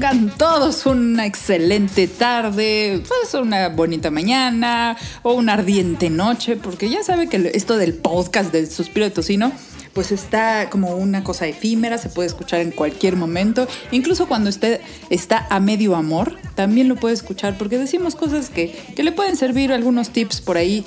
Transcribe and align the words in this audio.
tengan 0.00 0.30
todos 0.30 0.86
una 0.86 1.26
excelente 1.26 2.08
tarde, 2.08 3.02
pues 3.06 3.34
una 3.34 3.68
bonita 3.68 4.10
mañana 4.10 4.96
o 5.22 5.34
una 5.34 5.52
ardiente 5.52 6.08
noche, 6.08 6.56
porque 6.56 6.88
ya 6.88 7.02
sabe 7.02 7.28
que 7.28 7.50
esto 7.52 7.76
del 7.76 7.92
podcast 7.92 8.50
del 8.50 8.70
suspiro 8.70 9.04
de 9.04 9.10
tocino 9.10 9.52
pues 9.92 10.10
está 10.10 10.70
como 10.70 10.96
una 10.96 11.22
cosa 11.22 11.46
efímera, 11.48 11.98
se 11.98 12.08
puede 12.08 12.28
escuchar 12.28 12.60
en 12.60 12.70
cualquier 12.70 13.16
momento, 13.16 13.68
incluso 13.90 14.26
cuando 14.26 14.48
usted 14.48 14.80
está 15.10 15.46
a 15.50 15.60
medio 15.60 15.94
amor, 15.94 16.38
también 16.54 16.88
lo 16.88 16.96
puede 16.96 17.12
escuchar 17.12 17.58
porque 17.58 17.76
decimos 17.76 18.14
cosas 18.14 18.48
que, 18.48 18.72
que 18.96 19.02
le 19.02 19.12
pueden 19.12 19.36
servir 19.36 19.70
algunos 19.70 20.08
tips 20.10 20.40
por 20.40 20.56
ahí, 20.56 20.82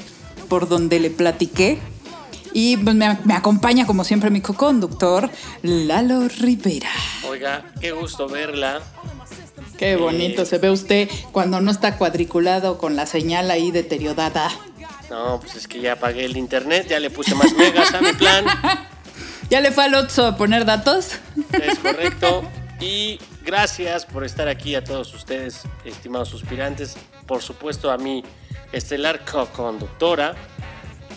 por 0.50 0.67
donde 0.67 1.00
le 1.00 1.11
platiqué. 1.11 1.77
Y 2.53 2.77
pues 2.77 2.95
me, 2.95 3.17
me 3.23 3.34
acompaña 3.34 3.85
como 3.85 4.03
siempre 4.03 4.30
mi 4.30 4.41
co-conductor, 4.41 5.30
Lalo 5.63 6.27
Rivera. 6.27 6.89
Oiga, 7.27 7.66
qué 7.81 7.91
gusto 7.91 8.30
verla. 8.30 8.81
Qué 9.77 9.95
bonito 9.95 10.45
se 10.45 10.59
ve 10.59 10.70
usted 10.70 11.09
cuando 11.31 11.59
no 11.59 11.71
está 11.71 11.97
cuadriculado 11.97 12.77
con 12.77 12.95
la 12.95 13.05
señal 13.05 13.49
ahí 13.52 13.71
deteriorada. 13.71 14.49
No, 15.09 15.39
pues 15.39 15.55
es 15.55 15.67
que 15.67 15.81
ya 15.81 15.97
pagué 15.97 16.25
el 16.25 16.38
internet, 16.38 16.88
ya 16.89 16.99
le 16.99 17.09
puse 17.09 17.35
más 17.35 17.53
megas 17.53 17.94
a 17.94 18.02
mi 18.02 18.13
plan. 18.13 18.45
¿Ya 19.49 19.61
le 19.61 19.72
fue 19.72 19.83
al 19.83 19.94
Otso 19.95 20.25
a 20.25 20.38
poner 20.38 20.66
datos? 20.66 21.20
Es 21.52 21.77
correcto. 21.80 22.44
Y 22.80 23.20
gracias 23.45 24.05
por 24.05 24.23
estar 24.23 24.47
aquí 24.47 24.75
a 24.75 24.83
todos 24.83 25.13
ustedes, 25.13 25.61
estimados 25.85 26.30
suspirantes. 26.30 26.95
Por 27.27 27.41
supuesto, 27.41 27.91
a 27.91 27.97
mi 27.97 28.23
estelar 28.72 29.23
co-conductora. 29.25 30.35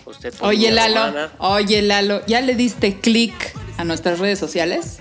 Usted 0.06 0.33
Oye, 0.41 0.70
Lalo, 0.70 1.30
oye, 1.39 1.83
Lalo, 1.83 2.22
¿ya 2.27 2.41
le 2.41 2.55
diste 2.55 2.98
clic 3.00 3.34
a 3.77 3.84
nuestras 3.84 4.19
redes 4.19 4.39
sociales? 4.39 4.98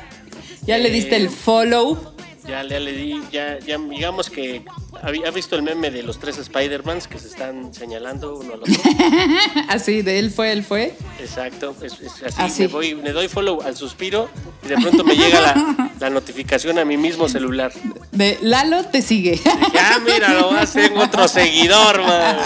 ¿Ya 0.66 0.78
le 0.80 0.90
diste 0.90 1.16
Eh, 1.16 1.20
el 1.20 1.30
follow? 1.30 2.14
Ya, 2.48 2.64
ya 2.64 2.80
le 2.80 2.92
di, 2.92 3.20
ya, 3.32 3.58
ya 3.60 3.78
digamos 3.80 4.30
que 4.30 4.64
había 5.02 5.32
visto 5.32 5.56
el 5.56 5.64
meme 5.64 5.90
de 5.90 6.04
los 6.04 6.20
tres 6.20 6.38
Spider-Mans 6.38 7.08
que 7.08 7.18
se 7.18 7.28
están 7.28 7.74
señalando 7.74 8.36
uno 8.36 8.54
al 8.54 8.60
otro. 8.62 8.74
Así, 9.68 10.02
de 10.04 10.20
él 10.20 10.30
fue, 10.32 10.52
él 10.52 10.64
fue. 10.64 10.96
Exacto, 11.20 11.76
es, 11.82 11.94
es 12.02 12.24
así. 12.24 12.36
Así. 12.38 12.62
Me, 12.64 12.68
voy, 12.68 12.94
le 12.96 13.12
doy 13.14 13.28
follow 13.28 13.62
al 13.64 13.76
suspiro 13.76 14.30
y 14.64 14.68
de 14.68 14.76
pronto 14.78 15.04
me 15.04 15.16
llega 15.16 15.42
la, 15.42 15.92
la 16.00 16.10
notificación 16.12 16.78
a 16.78 16.86
mi 16.86 16.98
mismo 16.98 17.28
celular. 17.30 17.72
De 18.12 18.38
Lalo 18.42 18.84
te 18.86 19.02
sigue. 19.02 19.40
Ya, 19.74 20.00
mira, 20.06 20.34
lo 20.34 20.52
va 20.52 20.60
a 20.60 20.64
hacer 20.64 20.92
otro 20.96 21.28
seguidor, 21.28 22.02
man. 22.04 22.38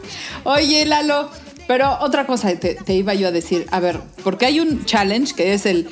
Oye, 0.44 0.84
Lalo, 0.84 1.30
pero 1.66 1.98
otra 2.00 2.26
cosa 2.26 2.54
te, 2.56 2.74
te 2.74 2.94
iba 2.94 3.14
yo 3.14 3.28
a 3.28 3.32
decir. 3.32 3.66
A 3.70 3.80
ver, 3.80 4.00
porque 4.22 4.46
hay 4.46 4.60
un 4.60 4.84
challenge 4.84 5.34
que 5.34 5.54
es 5.54 5.66
el 5.66 5.88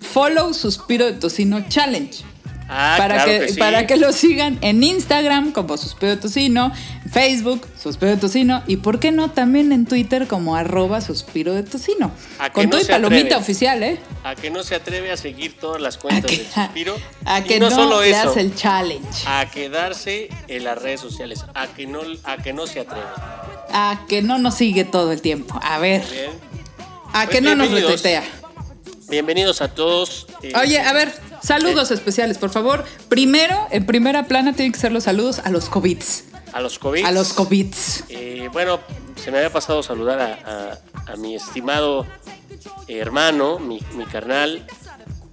Follow 0.00 0.54
Suspiro 0.54 1.06
de 1.06 1.14
Tocino 1.14 1.68
Challenge. 1.68 2.24
Ah, 2.68 2.96
para, 2.98 3.14
claro 3.22 3.30
que, 3.30 3.46
que 3.46 3.52
sí. 3.52 3.58
para 3.60 3.86
que 3.86 3.96
lo 3.96 4.12
sigan 4.12 4.58
en 4.60 4.82
Instagram 4.82 5.52
como 5.52 5.76
Suspiro 5.76 6.10
de 6.10 6.16
Tocino, 6.16 6.72
Facebook 7.12 7.64
Suspiro 7.80 8.10
de 8.10 8.16
Tocino 8.16 8.62
y 8.66 8.78
por 8.78 8.98
qué 8.98 9.12
no 9.12 9.30
también 9.30 9.70
en 9.70 9.86
Twitter 9.86 10.26
como 10.26 10.56
arroba 10.56 11.00
Suspiro 11.00 11.54
de 11.54 11.62
Tocino. 11.62 12.10
A 12.40 12.50
Con 12.52 12.64
no 12.64 12.70
todo 12.70 12.80
y 12.80 12.84
palomita 12.84 13.20
atreve. 13.26 13.40
oficial, 13.40 13.82
¿eh? 13.84 14.00
A 14.24 14.34
que 14.34 14.50
no 14.50 14.64
se 14.64 14.74
atreve 14.74 15.12
a 15.12 15.16
seguir 15.16 15.56
todas 15.58 15.80
las 15.80 15.96
cuentas 15.96 16.28
del 16.30 16.44
suspiro. 16.54 16.96
a 17.24 17.42
que 17.44 17.60
no, 17.60 17.70
no, 17.70 17.76
solo 17.76 18.00
le 18.00 18.10
eso, 18.10 18.30
hace 18.30 18.40
el 18.40 18.54
challenge. 18.56 19.22
a 19.26 19.48
quedarse 19.48 20.28
en 20.48 20.64
las 20.64 20.82
redes 20.82 21.00
sociales. 21.00 21.44
A 21.54 21.68
que 21.68 21.86
no, 21.86 22.00
a 22.24 22.36
que 22.38 22.52
no 22.52 22.66
se 22.66 22.80
atreve. 22.80 23.06
A 23.72 24.00
que 24.08 24.22
no 24.22 24.38
nos 24.38 24.54
sigue 24.56 24.84
todo 24.84 25.12
el 25.12 25.22
tiempo. 25.22 25.58
A 25.62 25.78
ver, 25.78 26.02
Bien. 26.10 26.30
a 27.12 27.26
Pues 27.26 27.28
que 27.28 27.40
no 27.40 27.54
nos 27.54 27.70
retetea. 27.70 28.24
Bienvenidos 29.08 29.62
a 29.62 29.68
todos. 29.68 30.26
eh, 30.42 30.52
Oye, 30.60 30.80
a 30.80 30.92
ver, 30.92 31.12
saludos 31.46 31.90
especiales, 31.90 32.38
por 32.38 32.50
favor. 32.50 32.84
Primero, 33.08 33.66
en 33.70 33.86
primera 33.86 34.26
plana 34.26 34.52
tienen 34.54 34.72
que 34.72 34.78
ser 34.78 34.92
los 34.92 35.04
saludos 35.04 35.40
a 35.44 35.50
los 35.50 35.68
COVIDs. 35.68 36.24
a 36.52 36.60
los 36.60 36.78
COVID. 36.78 37.04
A 37.04 37.12
los 37.12 37.32
COVIDs. 37.32 38.04
Eh, 38.08 38.48
bueno, 38.52 38.80
se 39.22 39.30
me 39.30 39.38
había 39.38 39.50
pasado 39.52 39.82
saludar 39.82 40.18
a, 40.20 40.78
a- 41.06 41.12
a 41.12 41.16
mi 41.16 41.34
estimado 41.36 42.06
hermano, 42.88 43.58
mi, 43.58 43.80
mi 43.94 44.04
carnal. 44.06 44.66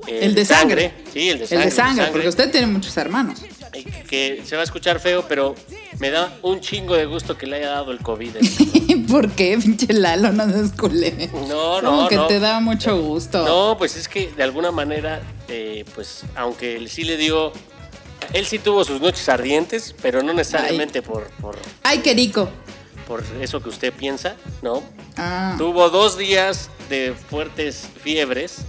eh, 0.07 0.19
El 0.24 0.35
de 0.35 0.46
sangre. 0.46 0.94
Sí, 1.13 1.29
el 1.29 1.38
de 1.40 1.44
El 1.44 1.50
sangre. 1.50 1.66
de 1.66 1.72
sangre, 1.72 2.06
porque 2.12 2.28
usted 2.30 2.51
tiene 2.51 2.68
muchos 2.68 2.95
hermanos. 2.97 3.40
Eh, 3.74 3.84
Que 4.09 4.44
se 4.45 4.56
va 4.56 4.62
a 4.62 4.66
escuchar 4.66 5.00
feo, 5.00 5.25
pero 5.28 5.56
me 6.00 6.09
da 6.12 6.31
un 6.41 6.59
chingo 6.59 6.95
de 6.95 7.06
gusto 7.06 7.38
que 7.38 7.47
le 7.47 7.56
haya 7.57 7.69
dado 7.69 7.91
el 7.91 8.00
COVID. 8.00 8.35
¿Por 9.13 9.29
qué, 9.29 9.56
pinche 9.62 9.94
Lalo? 9.94 10.31
No 10.31 10.50
seas 10.51 10.72
culé. 10.72 11.29
No, 11.47 11.84
no, 11.84 11.90
Como 11.91 12.07
que 12.07 12.16
no. 12.16 12.25
te 12.25 12.40
da 12.40 12.59
mucho 12.59 13.00
gusto. 13.00 13.46
No, 13.46 13.78
pues 13.78 13.96
es 13.96 14.07
que 14.07 14.31
de 14.35 14.41
alguna 14.41 14.72
manera, 14.72 15.22
eh, 15.47 15.85
pues 15.94 16.24
aunque 16.35 16.78
él 16.78 16.90
sí 16.90 17.03
le 17.03 17.16
dio. 17.16 17.51
Él 18.34 18.47
sí 18.47 18.57
tuvo 18.57 18.84
sus 18.84 19.00
noches 19.00 19.29
ardientes, 19.29 19.94
pero 20.01 20.24
no 20.24 20.34
necesariamente 20.34 21.03
por, 21.03 21.28
por, 21.40 21.56
Ay, 21.84 22.00
qué 22.00 22.16
rico. 22.16 22.50
por 23.07 23.24
eso 23.40 23.62
que 23.62 23.69
usted 23.69 23.94
piensa, 23.94 24.35
¿no? 24.63 24.81
Ah, 25.16 25.53
Tuvo 25.59 25.91
dos 25.91 26.18
días 26.18 26.72
de 26.90 27.13
fuertes 27.30 27.88
fiebres 28.01 28.62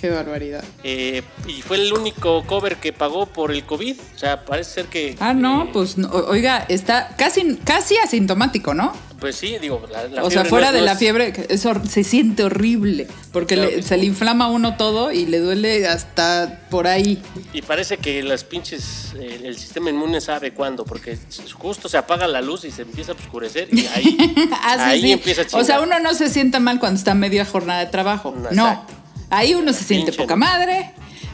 qué 0.00 0.08
barbaridad. 0.08 0.64
eh, 0.82 1.22
y 1.46 1.60
fue 1.60 1.76
el 1.76 1.92
único 1.92 2.42
cover 2.46 2.76
que 2.76 2.94
pagó 2.94 3.26
por 3.26 3.50
el 3.52 3.64
COVID. 3.66 3.96
O 4.14 4.18
sea, 4.18 4.46
parece 4.46 4.70
ser 4.70 4.86
que. 4.86 5.16
Ah, 5.20 5.34
no, 5.34 5.64
eh, 5.64 5.70
pues 5.74 5.98
no, 5.98 6.08
oiga, 6.08 6.64
está 6.70 7.14
casi, 7.18 7.56
casi 7.64 7.98
asintomático, 7.98 8.72
¿no? 8.72 8.92
Pues 9.24 9.36
sí, 9.36 9.56
digo, 9.58 9.82
la, 9.90 10.06
la 10.08 10.22
o 10.22 10.30
sea, 10.30 10.44
fuera 10.44 10.66
no 10.70 10.74
de 10.76 10.82
la 10.82 10.96
fiebre, 10.96 11.32
que 11.32 11.46
es 11.48 11.64
hor- 11.64 11.86
se 11.88 12.04
siente 12.04 12.44
horrible, 12.44 13.06
porque 13.32 13.54
Claro 13.54 13.70
le- 13.70 13.82
se 13.82 13.96
le 13.96 14.04
inflama 14.04 14.44
a 14.44 14.48
uno 14.48 14.76
todo 14.76 15.12
y 15.12 15.24
le 15.24 15.38
duele 15.38 15.86
hasta 15.88 16.60
por 16.68 16.86
ahí. 16.86 17.22
Y 17.54 17.62
parece 17.62 17.96
que 17.96 18.22
las 18.22 18.44
pinches. 18.44 19.14
eh, 19.18 19.40
el 19.44 19.56
sistema 19.56 19.88
inmune 19.88 20.20
sabe 20.20 20.52
cuándo, 20.52 20.84
porque 20.84 21.16
justo 21.58 21.88
se 21.88 21.96
apaga 21.96 22.26
la 22.28 22.42
luz 22.42 22.66
y 22.66 22.70
se 22.70 22.82
empieza 22.82 23.12
a 23.12 23.14
oscurecer 23.14 23.68
y 23.72 23.86
ahí. 23.94 24.34
Ah, 24.52 24.88
ahí 24.90 25.00
sí. 25.00 25.12
empieza 25.12 25.40
a 25.40 25.46
chingar. 25.46 25.62
O 25.62 25.64
sea, 25.64 25.80
uno 25.80 25.98
no 26.00 26.12
se 26.12 26.28
siente 26.28 26.60
mal 26.60 26.78
cuando 26.78 26.98
está 26.98 27.14
media 27.14 27.46
jornada 27.46 27.80
de 27.80 27.86
trabajo. 27.86 28.34
No. 28.52 28.84
Ahí 29.30 29.54
uno 29.54 29.72
se 29.72 29.84
siente 29.84 30.12
Pinche 30.12 30.22
poca 30.22 30.36
madre. 30.36 30.90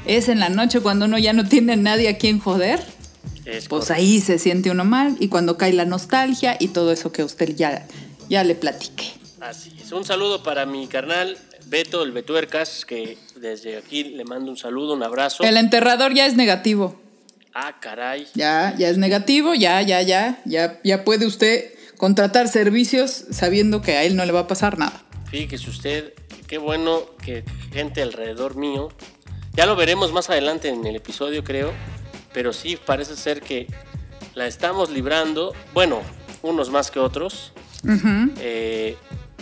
Es 0.06 0.28
en 0.28 0.38
la 0.38 0.48
noche 0.48 0.78
cuando 0.78 1.06
uno 1.06 1.18
ya 1.18 1.32
no 1.32 1.44
tiene 1.48 1.76
nadie 1.76 2.08
a 2.08 2.18
quien 2.18 2.38
joder. 2.38 2.80
Es 3.50 3.68
Pues 3.68 3.86
correcto. 3.86 3.94
ahí 3.94 4.20
se 4.20 4.38
siente 4.38 4.70
uno 4.70 4.84
mal 4.84 5.16
y 5.18 5.28
cuando 5.28 5.56
cae 5.58 5.72
la 5.72 5.84
nostalgia 5.84 6.56
y 6.60 6.68
todo 6.68 6.92
eso 6.92 7.12
que 7.12 7.24
usted 7.24 7.54
ya, 7.56 7.86
ya 8.28 8.44
le 8.44 8.54
platiqué. 8.54 9.12
Así 9.40 9.72
es. 9.80 9.90
Un 9.92 10.04
saludo 10.04 10.42
para 10.42 10.66
mi 10.66 10.86
carnal 10.86 11.36
Beto, 11.66 12.02
el 12.02 12.12
Betuercas, 12.12 12.84
que 12.84 13.16
desde 13.36 13.76
aquí 13.78 14.04
le 14.04 14.24
mando 14.24 14.50
un 14.50 14.56
saludo, 14.56 14.94
un 14.94 15.02
abrazo. 15.02 15.42
El 15.44 15.56
enterrador 15.56 16.12
ya 16.14 16.26
es 16.26 16.36
negativo. 16.36 17.00
Ah, 17.54 17.76
caray. 17.80 18.26
Ya, 18.34 18.74
ya 18.78 18.88
es 18.88 18.98
negativo, 18.98 19.54
ya, 19.54 19.82
ya, 19.82 20.02
ya, 20.02 20.40
ya, 20.44 20.80
ya 20.84 21.04
puede 21.04 21.26
usted 21.26 21.72
contratar 21.96 22.48
servicios 22.48 23.24
sabiendo 23.30 23.82
que 23.82 23.92
a 23.96 24.04
él 24.04 24.16
no 24.16 24.24
le 24.24 24.32
va 24.32 24.40
a 24.40 24.46
pasar 24.46 24.78
nada. 24.78 25.04
Fíjese 25.30 25.70
usted, 25.70 26.12
qué 26.46 26.58
bueno 26.58 27.02
que 27.24 27.44
gente 27.72 28.02
alrededor 28.02 28.56
mío. 28.56 28.88
Ya 29.54 29.66
lo 29.66 29.74
veremos 29.76 30.12
más 30.12 30.30
adelante 30.30 30.68
en 30.68 30.84
el 30.86 30.96
episodio, 30.96 31.42
creo. 31.44 31.72
Pero 32.32 32.52
sí 32.52 32.78
parece 32.84 33.16
ser 33.16 33.40
que 33.40 33.66
la 34.34 34.46
estamos 34.46 34.90
librando. 34.90 35.52
Bueno, 35.74 36.00
unos 36.42 36.70
más 36.70 36.90
que 36.90 36.98
otros. 37.00 37.52
Eh, 38.38 38.96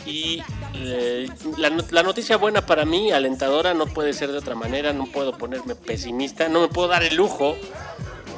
y 0.07 0.43
eh, 0.75 1.29
la, 1.59 1.71
no- 1.71 1.85
la 1.91 2.03
noticia 2.03 2.37
buena 2.37 2.65
para 2.65 2.85
mí, 2.85 3.11
alentadora, 3.13 3.75
no 3.75 3.87
puede 3.87 4.13
ser 4.15 4.31
de 4.33 4.39
otra 4.39 4.55
manera. 4.55 4.93
No 4.93 5.07
puedo 5.07 5.37
ponerme 5.37 5.75
pesimista. 5.75 6.49
No 6.49 6.61
me 6.63 6.69
puedo 6.69 6.89
dar 6.89 7.03
el 7.05 7.15
lujo 7.17 7.57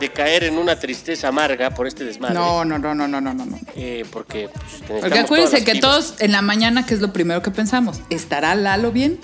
de 0.00 0.10
caer 0.10 0.44
en 0.44 0.56
una 0.58 0.76
tristeza 0.78 1.28
amarga 1.28 1.70
por 1.70 1.86
este 1.86 2.04
desmadre. 2.04 2.34
No, 2.34 2.64
no, 2.64 2.78
no, 2.78 2.94
no, 2.94 3.06
no, 3.06 3.20
no, 3.20 3.32
no. 3.34 3.58
Eh, 3.76 4.04
porque 4.10 4.48
pues, 4.88 5.00
Porque 5.02 5.18
acuérdense 5.18 5.62
que 5.62 5.72
pibas. 5.72 5.80
todos 5.90 6.14
en 6.20 6.32
la 6.32 6.40
mañana, 6.42 6.86
que 6.86 6.94
es 6.94 7.00
lo 7.00 7.12
primero 7.12 7.42
que 7.42 7.50
pensamos, 7.50 8.00
¿estará 8.08 8.54
Lalo 8.54 8.90
bien? 8.92 9.20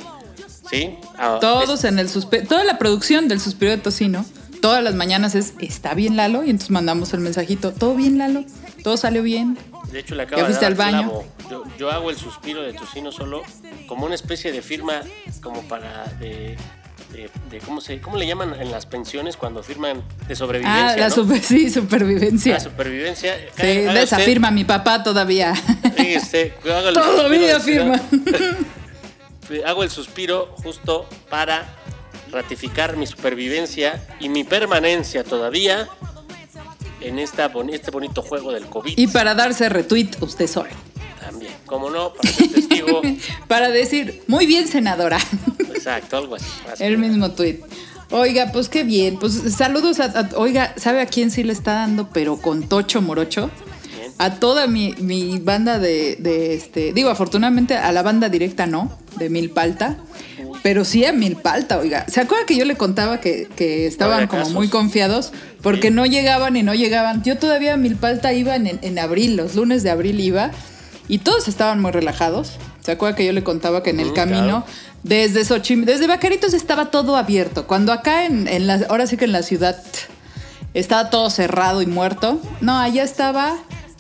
Sí. 0.71 0.99
Ah, 1.17 1.39
Todos 1.41 1.81
es- 1.81 1.85
en 1.91 1.99
el 1.99 2.09
suspe- 2.11 2.47
toda 2.47 2.63
la 2.65 2.79
producción 2.79 3.27
del 3.29 3.41
suspiro 3.41 3.71
de 3.71 3.79
tocino, 3.79 4.27
todas 4.67 4.83
las 4.83 4.97
mañanas 4.97 5.37
es 5.37 5.55
¿está 5.61 5.95
bien 5.95 6.17
Lalo? 6.17 6.43
Y 6.45 6.51
entonces 6.51 6.71
mandamos 6.71 7.13
el 7.15 7.21
mensajito, 7.21 7.73
¿todo 7.73 7.95
bien 7.95 8.19
Lalo? 8.19 8.45
¿Todo 8.83 8.97
salió 8.97 9.23
bien? 9.23 9.57
De 9.93 10.01
hecho, 10.01 10.17
le 10.17 10.25
acabo 10.25 10.39
¿Ya 10.39 10.49
de 10.49 10.55
fuiste 10.55 10.65
dar 10.65 10.73
al 10.73 10.77
baño? 10.93 11.13
Yo, 11.49 11.63
yo 11.79 11.91
hago 11.93 12.11
el 12.11 12.17
suspiro 12.17 12.63
de 12.63 12.73
tocino 12.73 13.13
solo 13.13 13.43
como 13.87 14.07
una 14.07 14.17
especie 14.17 14.51
de 14.51 14.63
firma, 14.63 15.03
como 15.41 15.63
para 15.69 16.07
de, 16.19 16.57
de- 17.13 17.31
de- 17.49 17.59
¿cómo 17.65 17.81
se, 17.81 18.01
cómo 18.01 18.17
le 18.17 18.27
llaman 18.27 18.55
en 18.61 18.73
las 18.73 18.87
pensiones 18.87 19.37
cuando 19.37 19.63
firman 19.63 20.03
de 20.27 20.35
sobrevivencia? 20.35 20.89
Ah, 20.95 20.97
la 20.97 21.09
¿no? 21.11 21.15
super, 21.15 21.41
sí, 21.43 21.71
supervivencia. 21.71 22.55
La 22.55 22.61
supervivencia. 22.61 23.37
Sí, 23.57 23.63
de 23.63 24.03
esa 24.03 24.17
usted- 24.17 24.25
firma 24.29 24.51
mi 24.51 24.65
papá 24.65 25.05
todavía. 25.05 25.55
fíjese, 25.97 26.55
hago 26.65 26.89
el 26.89 26.95
Todavía 26.95 27.55
de- 27.55 27.61
firma. 27.61 28.01
hago 29.65 29.85
el 29.85 29.91
suspiro 29.91 30.53
justo 30.63 31.09
para 31.31 31.65
ratificar 32.31 32.97
mi 32.97 33.07
supervivencia 33.07 34.05
y 34.21 34.29
mi 34.29 34.45
permanencia 34.45 35.25
todavía 35.25 35.89
en 37.01 37.19
esta, 37.19 37.51
este 37.73 37.91
bonito 37.91 38.23
juego 38.23 38.53
del 38.53 38.67
COVID. 38.67 38.95
Y 38.97 39.07
para 39.09 39.35
darse 39.35 39.69
retweet 39.69 40.11
usted 40.21 40.47
solo. 40.47 40.71
También, 41.21 41.53
como 41.67 41.91
no, 41.91 42.13
para 42.15 42.33
ser 42.33 42.49
testigo. 42.53 43.03
Para 43.49 43.71
decir, 43.71 44.23
muy 44.29 44.47
bien 44.47 44.69
senadora. 44.69 45.19
Exacto, 45.75 46.17
algo 46.17 46.37
así. 46.37 46.47
El 46.79 46.99
mismo 46.99 47.31
tweet. 47.33 47.61
Oiga, 48.11 48.51
pues 48.53 48.69
qué 48.69 48.85
bien. 48.85 49.19
Pues 49.19 49.35
saludos 49.57 49.99
a, 50.01 50.05
a- 50.07 50.29
Oiga, 50.37 50.73
¿sabe 50.77 51.01
a 51.01 51.07
quién 51.07 51.31
sí 51.33 51.43
le 51.43 51.53
está 51.53 51.75
dando, 51.75 52.11
pero 52.13 52.37
con 52.41 52.69
Tocho 52.69 53.03
Morocho? 53.03 53.51
A 54.19 54.37
toda 54.37 54.67
mi, 54.67 54.95
mi 54.99 55.39
banda 55.41 55.79
de, 55.79 56.17
de 56.21 56.55
este. 56.55 56.93
Digo, 56.93 57.11
afortunadamente 57.11 57.77
a 57.77 57.91
la 57.93 58.03
banda 58.03 58.29
directa 58.29 58.67
no, 58.67 58.97
de 59.17 59.29
Milpalta. 59.29 59.99
Pero 60.67 60.85
sí 60.85 61.05
a 61.05 61.13
Milpalta, 61.13 61.79
oiga. 61.79 62.07
¿Se 62.09 62.21
acuerda 62.21 62.45
que 62.45 62.57
yo 62.57 62.65
le 62.65 62.77
contaba 62.77 63.21
que, 63.21 63.47
que 63.55 63.87
estaban 63.87 64.27
como 64.27 64.43
casos. 64.43 64.55
muy 64.55 64.67
confiados? 64.69 65.33
Porque 65.63 65.89
Sí. 65.89 65.95
no 65.95 66.07
llegaban 66.07 66.57
y 66.57 66.65
no 66.65 66.75
llegaban. 66.75 67.23
Yo 67.23 67.39
todavía 67.39 67.75
a 67.75 67.77
Milpalta 67.77 68.33
iba 68.33 68.57
en, 68.57 68.67
en 68.83 68.99
abril, 68.99 69.37
los 69.37 69.55
lunes 69.55 69.85
de 69.85 69.91
abril 69.91 70.19
iba. 70.19 70.51
Y 71.07 71.19
todos 71.19 71.47
estaban 71.47 71.81
muy 71.81 71.93
relajados. 71.93 72.55
¿Se 72.81 72.91
acuerda 72.91 73.15
que 73.15 73.25
yo 73.25 73.33
le 73.33 73.45
contaba 73.45 73.85
que 73.85 73.91
en 73.91 74.01
el 74.01 74.11
Mm, 74.11 74.15
camino, 74.15 74.65
claro. 74.65 74.67
desde 75.05 75.45
Xochimilco, 75.45 75.93
desde 75.93 76.09
Vaqueritos 76.09 76.53
estaba 76.53 76.91
todo 76.91 77.15
abierto? 77.17 77.69
Cuando 77.69 77.93
acá 77.93 78.25
en, 78.25 78.49
en 78.49 78.67
la, 78.67 78.81
ahora 78.89 79.07
sí 79.07 79.17
que 79.17 79.27
en 79.27 79.33
la 79.33 79.45
ciudad 79.45 79.81
estaba 80.75 81.11
todo 81.11 81.31
cerrado 81.31 81.81
y 81.81 81.87
muerto. 81.87 82.41
No, 82.61 82.77
allá 82.77 83.05
estaba 83.05 83.57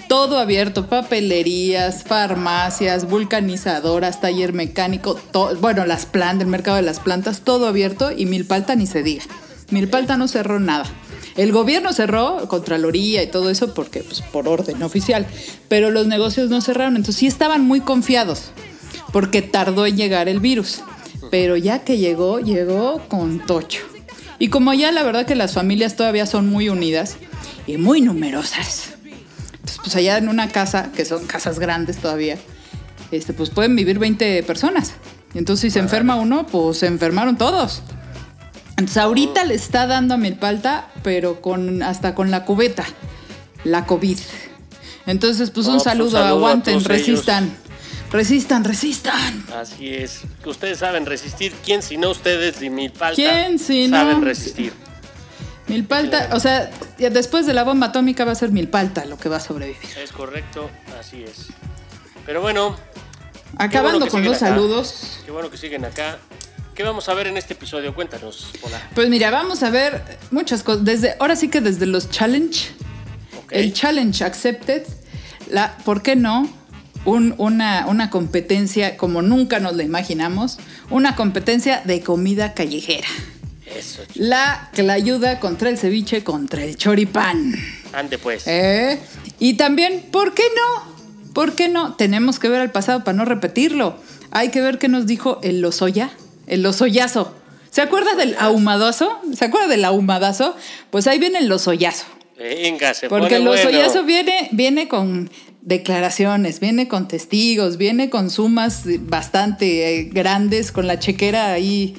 todo 0.08 0.38
abierto, 0.38 0.86
papelerías, 0.86 2.04
farmacias, 2.04 3.08
vulcanizadoras, 3.08 4.20
taller 4.20 4.52
mecánico, 4.52 5.18
bueno, 5.60 5.86
las 5.86 6.06
plantas, 6.06 6.44
el 6.44 6.50
mercado 6.50 6.76
de 6.76 6.82
las 6.82 7.00
plantas, 7.00 7.40
todo 7.40 7.66
abierto 7.66 8.10
y 8.10 8.26
Milpalta 8.26 8.74
ni 8.74 8.86
se 8.86 9.02
diga. 9.02 9.24
Milpalta 9.70 10.16
no 10.16 10.28
cerró 10.28 10.60
nada. 10.60 10.86
El 11.36 11.52
gobierno 11.52 11.92
cerró 11.92 12.48
Contraloría 12.48 13.22
y 13.22 13.26
todo 13.26 13.50
eso 13.50 13.74
porque 13.74 14.00
pues, 14.00 14.22
por 14.22 14.48
orden 14.48 14.82
oficial, 14.82 15.26
pero 15.68 15.90
los 15.90 16.06
negocios 16.06 16.48
no 16.48 16.60
cerraron, 16.60 16.96
entonces 16.96 17.16
sí 17.16 17.26
estaban 17.26 17.62
muy 17.62 17.80
confiados 17.80 18.52
porque 19.12 19.42
tardó 19.42 19.86
en 19.86 19.96
llegar 19.96 20.28
el 20.28 20.40
virus. 20.40 20.80
Pero 21.30 21.56
ya 21.56 21.80
que 21.80 21.98
llegó, 21.98 22.38
llegó 22.38 23.02
con 23.08 23.44
tocho. 23.44 23.82
Y 24.38 24.48
como 24.48 24.72
ya 24.74 24.92
la 24.92 25.02
verdad 25.02 25.26
que 25.26 25.34
las 25.34 25.54
familias 25.54 25.96
todavía 25.96 26.26
son 26.26 26.48
muy 26.48 26.68
unidas 26.68 27.16
y 27.66 27.78
muy 27.78 28.00
numerosas. 28.00 28.95
Entonces, 29.66 29.80
pues 29.82 29.96
allá 29.96 30.18
en 30.18 30.28
una 30.28 30.48
casa, 30.48 30.92
que 30.94 31.04
son 31.04 31.26
casas 31.26 31.58
grandes 31.58 31.96
todavía, 31.96 32.38
este, 33.10 33.32
pues 33.32 33.50
pueden 33.50 33.74
vivir 33.74 33.98
20 33.98 34.44
personas. 34.44 34.92
Y 35.34 35.38
entonces 35.38 35.62
si 35.62 35.70
se 35.72 35.80
enferma 35.80 36.14
uno, 36.14 36.46
pues 36.46 36.78
se 36.78 36.86
enfermaron 36.86 37.36
todos. 37.36 37.82
Entonces 38.76 38.98
ahorita 38.98 39.42
le 39.42 39.54
está 39.54 39.88
dando 39.88 40.14
a 40.14 40.18
Milpalta, 40.18 40.86
pero 41.02 41.40
con 41.40 41.82
hasta 41.82 42.14
con 42.14 42.30
la 42.30 42.44
cubeta, 42.44 42.84
la 43.64 43.86
COVID. 43.86 44.18
Entonces, 45.06 45.50
pues 45.50 45.66
No, 45.66 45.72
un 45.72 45.78
pues, 45.78 45.86
un 45.86 45.90
saludo, 45.92 46.18
aguanten, 46.18 46.74
ellos. 46.74 46.84
resistan. 46.84 47.52
Resistan, 48.12 48.62
resistan. 48.62 49.44
Así 49.60 49.92
es. 49.92 50.20
Que 50.44 50.48
ustedes 50.48 50.78
saben 50.78 51.06
resistir. 51.06 51.52
¿Quién 51.64 51.82
si 51.82 51.96
no 51.96 52.10
ustedes 52.10 52.60
de 52.60 52.70
Milpalta? 52.70 53.16
¿Quién 53.16 53.58
si 53.58 53.88
no? 53.88 53.96
Saben 53.96 54.22
resistir. 54.22 54.72
Milpalta, 55.68 56.30
o 56.32 56.40
sea, 56.40 56.70
después 56.98 57.46
de 57.46 57.52
la 57.52 57.64
bomba 57.64 57.88
atómica 57.88 58.24
va 58.24 58.32
a 58.32 58.36
ser 58.36 58.50
Milpalta 58.50 59.04
lo 59.04 59.18
que 59.18 59.28
va 59.28 59.36
a 59.36 59.40
sobrevivir. 59.40 59.78
Es 60.02 60.12
correcto, 60.12 60.70
así 61.00 61.22
es. 61.24 61.46
Pero 62.24 62.40
bueno, 62.40 62.76
Acabando 63.56 64.06
con 64.08 64.24
los 64.24 64.36
acá. 64.36 64.48
saludos. 64.50 65.20
qué 65.24 65.30
bueno 65.32 65.50
que 65.50 65.56
siguen 65.56 65.84
acá. 65.84 66.18
¿Qué 66.74 66.82
vamos 66.82 67.08
a 67.08 67.14
ver 67.14 67.26
en 67.28 67.36
este 67.38 67.54
episodio? 67.54 67.94
Cuéntanos, 67.94 68.48
Pola. 68.60 68.80
Pues 68.94 69.08
mira, 69.08 69.30
vamos 69.30 69.62
a 69.62 69.70
ver 69.70 70.02
muchas 70.30 70.62
cosas. 70.62 70.84
Desde, 70.84 71.16
ahora 71.18 71.34
sí 71.34 71.48
que 71.48 71.60
desde 71.62 71.86
los 71.86 72.10
challenge, 72.10 72.68
el 73.50 73.72
challenge 73.72 74.22
accepted, 74.24 74.82
la, 75.50 75.76
¿por 75.84 76.02
qué 76.02 76.16
no? 76.16 76.48
Un- 77.06 77.34
una, 77.38 77.86
una 77.86 78.10
competencia 78.10 78.96
como 78.98 79.22
nunca 79.22 79.58
nos 79.58 79.74
la 79.74 79.84
imaginamos, 79.84 80.58
una 80.90 81.16
competencia 81.16 81.80
de 81.84 82.02
comida 82.02 82.52
callejera. 82.52 83.08
Eso. 83.74 84.02
La 84.14 84.70
que 84.74 84.82
la 84.82 84.92
ayuda 84.92 85.40
contra 85.40 85.68
el 85.68 85.78
ceviche, 85.78 86.22
contra 86.22 86.64
el 86.64 86.76
choripán. 86.76 87.54
Ande 87.92 88.18
pues. 88.18 88.46
¿Eh? 88.46 88.98
Y 89.38 89.54
también, 89.54 90.04
¿por 90.10 90.34
qué 90.34 90.44
no? 90.54 90.96
¿Por 91.32 91.54
qué 91.54 91.68
no? 91.68 91.94
Tenemos 91.94 92.38
que 92.38 92.48
ver 92.48 92.60
al 92.60 92.70
pasado 92.70 93.04
para 93.04 93.16
no 93.16 93.24
repetirlo. 93.24 93.98
Hay 94.30 94.50
que 94.50 94.60
ver 94.60 94.78
qué 94.78 94.88
nos 94.88 95.06
dijo 95.06 95.40
el 95.42 95.60
Lozoya, 95.60 96.10
el 96.46 96.62
Lozoyazo. 96.62 97.34
¿Se 97.70 97.82
acuerda 97.82 98.14
del 98.14 98.36
ahumadazo? 98.38 99.20
¿Se 99.36 99.44
acuerda 99.44 99.68
del 99.68 99.84
ahumadazo? 99.84 100.56
Pues 100.90 101.06
ahí 101.06 101.18
viene 101.18 101.40
el 101.40 101.48
Lozoyazo. 101.48 102.06
Venga, 102.38 102.94
se 102.94 103.08
Porque 103.08 103.36
el 103.36 103.42
bueno. 103.42 103.56
Lozoyazo 103.56 104.04
viene, 104.04 104.48
viene 104.52 104.88
con 104.88 105.30
declaraciones, 105.62 106.60
viene 106.60 106.86
con 106.86 107.08
testigos, 107.08 107.76
viene 107.76 108.08
con 108.08 108.30
sumas 108.30 108.84
bastante 109.00 109.98
eh, 109.98 110.04
grandes, 110.04 110.70
con 110.70 110.86
la 110.86 110.98
chequera 110.98 111.52
ahí 111.52 111.96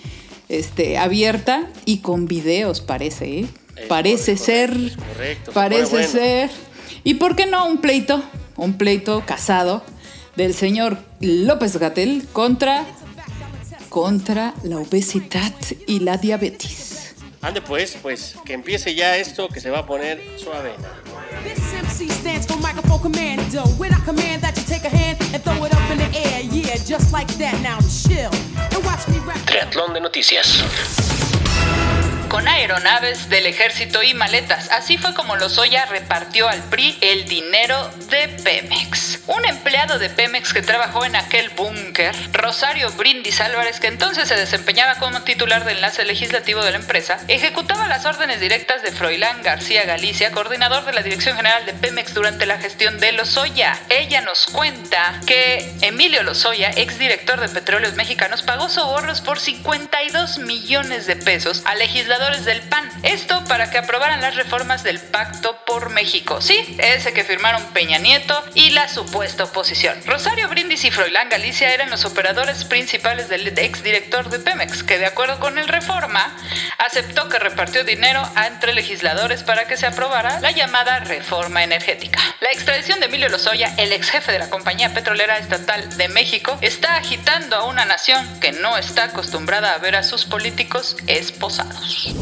este, 0.50 0.98
abierta 0.98 1.68
y 1.86 2.00
con 2.00 2.28
videos, 2.28 2.82
parece, 2.82 3.40
¿eh? 3.40 3.48
Parece 3.88 4.36
correcto, 4.36 4.46
ser. 4.46 4.70
correcto, 4.98 5.52
parece 5.52 5.92
bueno. 5.92 6.08
ser. 6.08 6.50
¿Y 7.04 7.16
por 7.16 7.36
qué 7.36 7.46
no 7.46 7.66
un 7.68 7.78
pleito? 7.78 8.24
Un 8.56 8.78
pleito 8.78 9.24
casado 9.26 9.84
del 10.36 10.54
señor 10.54 10.98
López 11.20 11.78
Gatel 11.78 12.28
contra, 12.34 12.86
contra 13.90 14.54
la 14.64 14.78
obesidad 14.78 15.54
y 15.86 16.00
la 16.00 16.18
diabetes. 16.18 17.16
Ande 17.42 17.62
pues, 17.62 17.98
pues 18.02 18.36
que 18.46 18.54
empiece 18.54 18.96
ya 18.96 19.16
esto 19.18 19.48
que 19.48 19.60
se 19.60 19.70
va 19.70 19.80
a 19.80 19.86
poner 19.86 20.22
suave. 20.38 20.72
Triatlón 29.45 29.94
de 29.94 30.01
noticias. 30.01 30.63
Con 32.30 32.45
aeronaves 32.48 33.30
del 33.30 33.45
ejército 33.45 34.04
y 34.04 34.13
maletas. 34.13 34.69
Así 34.71 34.98
fue 34.98 35.13
como 35.13 35.38
Lozoya 35.38 35.86
repartió 35.86 36.50
al 36.50 36.62
PRI 36.63 36.98
el 37.00 37.25
dinero 37.25 37.89
de 38.09 38.27
Pemex. 38.44 39.19
Un 39.27 39.45
empleado 39.45 39.98
de 39.98 40.09
Pemex 40.09 40.54
que 40.54 40.62
trabajó 40.62 41.06
en 41.06 41.15
aquel 41.15 41.50
búnker, 41.50 42.13
Rosario 42.33 42.89
Brindis 42.92 43.39
Álvarez, 43.39 43.80
que 43.80 43.88
entonces 43.88 44.27
se 44.27 44.36
desempeñaba 44.36 44.95
como 44.95 45.21
titular 45.24 45.63
de 45.63 45.74
enlace 45.74 46.04
legislativo 46.06 46.63
de 46.63 46.71
la 46.71 46.77
empresa, 46.77 47.18
ejecutaba 47.27 47.88
las 47.88 48.06
órdenes 48.06 48.39
directas 48.39 48.83
de 48.83 48.92
Froilán 48.92 49.42
García 49.42 49.86
Galicia, 49.86 50.31
coordinador 50.31 50.86
de 50.86 50.94
la 50.94 51.04
Dirección 51.04 51.36
General 51.36 51.65
de 51.65 51.74
Pemex 51.74 52.13
durante 52.13 52.45
la 52.45 52.57
gestión 52.57 53.00
de 53.00 53.13
Lozoya. 53.13 53.77
Ella 53.89 54.21
nos 54.21 54.45
cuenta 54.48 55.21
que 55.25 55.73
Emilio 55.97 56.21
Lozoya, 56.21 56.69
exdirector 56.75 57.42
de 57.42 57.49
Petróleos 57.49 57.95
Mexicanos, 57.95 58.44
pagó 58.44 58.69
sobornos 58.69 59.21
por 59.21 59.39
52 59.39 60.37
millones 60.37 61.07
de 61.07 61.16
pesos 61.16 61.63
a 61.66 61.73
legisladores 61.73 62.45
del 62.45 62.61
PAN. 62.61 62.87
Esto 63.01 63.44
para 63.45 63.71
que 63.71 63.80
aprobaran 63.80 64.21
las 64.21 64.35
reformas 64.35 64.83
del 64.83 64.99
Pacto 64.99 65.57
por 65.66 65.89
México. 65.89 66.39
Sí, 66.39 66.77
ese 66.77 67.13
que 67.13 67.23
firmaron 67.23 67.73
Peña 67.73 67.97
Nieto 67.97 68.45
y 68.54 68.69
la 68.69 68.87
supuesta 68.89 69.45
oposición. 69.45 69.99
Rosario 70.06 70.47
Brindis 70.49 70.85
y 70.85 70.92
Froilán 70.92 71.30
Galicia 71.30 71.73
eran 71.73 71.89
los 71.89 72.06
operadores 72.06 72.63
principales 72.66 73.27
del 73.27 73.47
exdirector 73.47 74.30
de 74.30 74.37
Pemex, 74.37 74.83
que 74.83 74.99
de 74.99 75.07
acuerdo 75.07 75.39
con 75.39 75.57
el 75.57 75.68
Reforma, 75.68 76.37
aceptó 76.77 77.27
que 77.27 77.39
repartió 77.39 77.83
dinero 77.83 78.21
entre 78.45 78.75
legisladores 78.75 79.42
para 79.42 79.66
que 79.66 79.77
se 79.77 79.87
aprobara 79.87 80.42
la 80.42 80.51
llamada 80.51 80.99
reforma 80.99 81.63
energética. 81.63 82.19
La 82.39 82.51
extradición 82.51 82.99
de 82.99 83.07
Emilio 83.07 83.30
Lozoya, 83.30 83.73
el 83.80 83.92
ex 83.94 84.11
jefe 84.11 84.31
de 84.31 84.37
la 84.37 84.51
compañía 84.51 84.94
petrolera 84.94 85.39
estatal 85.39 85.87
de 85.96 86.08
México, 86.10 86.58
está 86.62 86.96
agitando 86.96 87.56
a 87.56 87.66
una 87.66 87.86
nación 87.86 88.26
que 88.40 88.52
no 88.52 88.78
está 88.78 89.06
acostumbrada 89.06 89.74
a 89.74 89.78
ver 89.78 89.96
a 89.96 90.04
sus 90.04 90.26
políticos 90.26 90.98
esposados. 91.08 92.14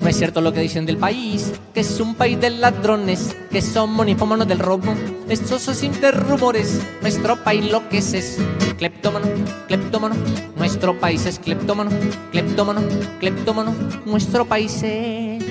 No 0.00 0.08
es 0.08 0.16
cierto 0.16 0.40
lo 0.40 0.52
que 0.52 0.60
dicen 0.60 0.84
del 0.84 0.96
país, 0.96 1.52
que 1.72 1.80
es 1.80 2.00
un 2.00 2.16
país 2.16 2.40
de 2.40 2.50
ladrones, 2.50 3.36
que 3.50 3.62
somos 3.62 4.04
ninfómanos 4.04 4.48
del 4.48 4.58
robo. 4.58 4.94
Estos 5.28 5.62
son 5.62 5.74
simples 5.76 6.14
rumores, 6.14 6.80
nuestro 7.00 7.36
país 7.44 7.70
lo 7.70 7.88
que 7.88 7.98
es 7.98 8.12
es 8.12 8.38
cleptómano, 8.78 9.26
cleptómano. 9.68 10.16
Nuestro 10.56 10.98
país 10.98 11.24
es 11.26 11.38
cleptómano, 11.38 11.90
cleptómano, 12.32 12.82
cleptómano. 13.20 13.74
Nuestro 14.04 14.44
país 14.44 14.82
es 14.82 15.42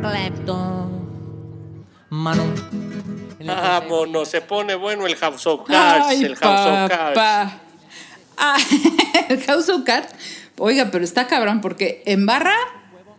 cleptómano. 0.00 0.95
Vámonos, 3.40 4.28
se 4.28 4.40
pone 4.40 4.74
bueno 4.74 5.06
el 5.06 5.16
House 5.16 5.46
of 5.46 5.66
Cards. 5.66 6.06
Ay, 6.08 6.24
el 6.24 6.36
House 6.36 6.60
of 6.60 6.88
Cards. 6.88 7.14
papá. 7.14 7.58
Ah, 8.36 8.56
el 9.28 9.42
House 9.44 9.68
of 9.68 9.84
Cards. 9.84 10.14
Oiga, 10.58 10.88
pero 10.90 11.04
está 11.04 11.26
cabrón 11.26 11.60
porque 11.60 12.02
en 12.06 12.26
barra, 12.26 12.56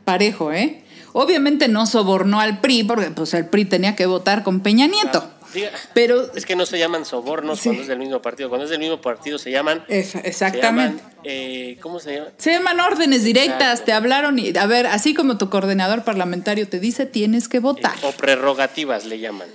parejo, 0.04 0.52
¿eh? 0.52 0.84
Obviamente 1.14 1.68
no 1.68 1.86
sobornó 1.86 2.40
al 2.40 2.60
PRI 2.60 2.84
porque 2.84 3.12
pues 3.12 3.34
el 3.34 3.46
PRI 3.48 3.66
tenía 3.66 3.96
que 3.96 4.06
votar 4.06 4.44
con 4.44 4.62
Peña 4.62 4.88
Nieto. 4.88 5.30
Diga- 5.54 5.72
Pero 5.94 6.34
Es 6.36 6.46
que 6.46 6.56
no 6.56 6.66
se 6.66 6.78
llaman 6.78 7.06
sobornos 7.06 7.60
Sí. 7.60 7.70
cuando 7.70 7.82
es 7.84 7.88
del 7.88 8.00
mismo 8.00 8.22
partido. 8.22 8.50
Cuando 8.50 8.66
es 8.66 8.70
del 8.72 8.80
mismo 8.80 9.00
partido 9.02 9.38
se 9.38 9.50
llaman. 9.52 9.86
Ef- 9.88 10.04
se 10.12 10.20
exactamente. 10.28 11.02
llaman, 11.04 11.16
eh, 11.24 11.78
¿Cómo 11.82 12.00
se 12.00 12.16
llama? 12.16 12.28
Se 12.38 12.52
llaman 12.52 12.80
órdenes 12.80 13.24
directas, 13.24 13.62
Exacto. 13.62 13.86
te 13.86 13.92
hablaron 13.94 14.40
y, 14.40 14.56
a 14.58 14.66
ver, 14.66 14.88
así 14.88 15.14
como 15.14 15.38
tu 15.38 15.50
coordinador 15.50 16.04
parlamentario 16.04 16.68
te 16.68 16.80
dice, 16.80 17.06
tienes 17.06 17.48
que 17.48 17.60
votar. 17.60 17.96
O 18.04 18.12
prerrogativas 18.12 19.06
le 19.06 19.20
llaman. 19.20 19.48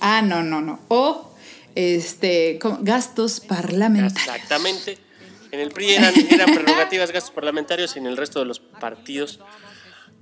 Ah, 0.00 0.22
no, 0.22 0.42
no, 0.42 0.60
no. 0.60 0.80
O 0.88 1.30
este, 1.74 2.58
gastos 2.80 3.40
parlamentarios. 3.40 4.12
Exactamente. 4.16 4.98
En 5.50 5.60
el 5.60 5.70
PRI 5.70 5.94
eran, 5.94 6.14
eran 6.30 6.52
prerrogativas 6.54 7.12
gastos 7.12 7.30
parlamentarios 7.30 7.94
y 7.96 7.98
en 8.00 8.06
el 8.06 8.16
resto 8.16 8.40
de 8.40 8.46
los 8.46 8.58
partidos 8.58 9.38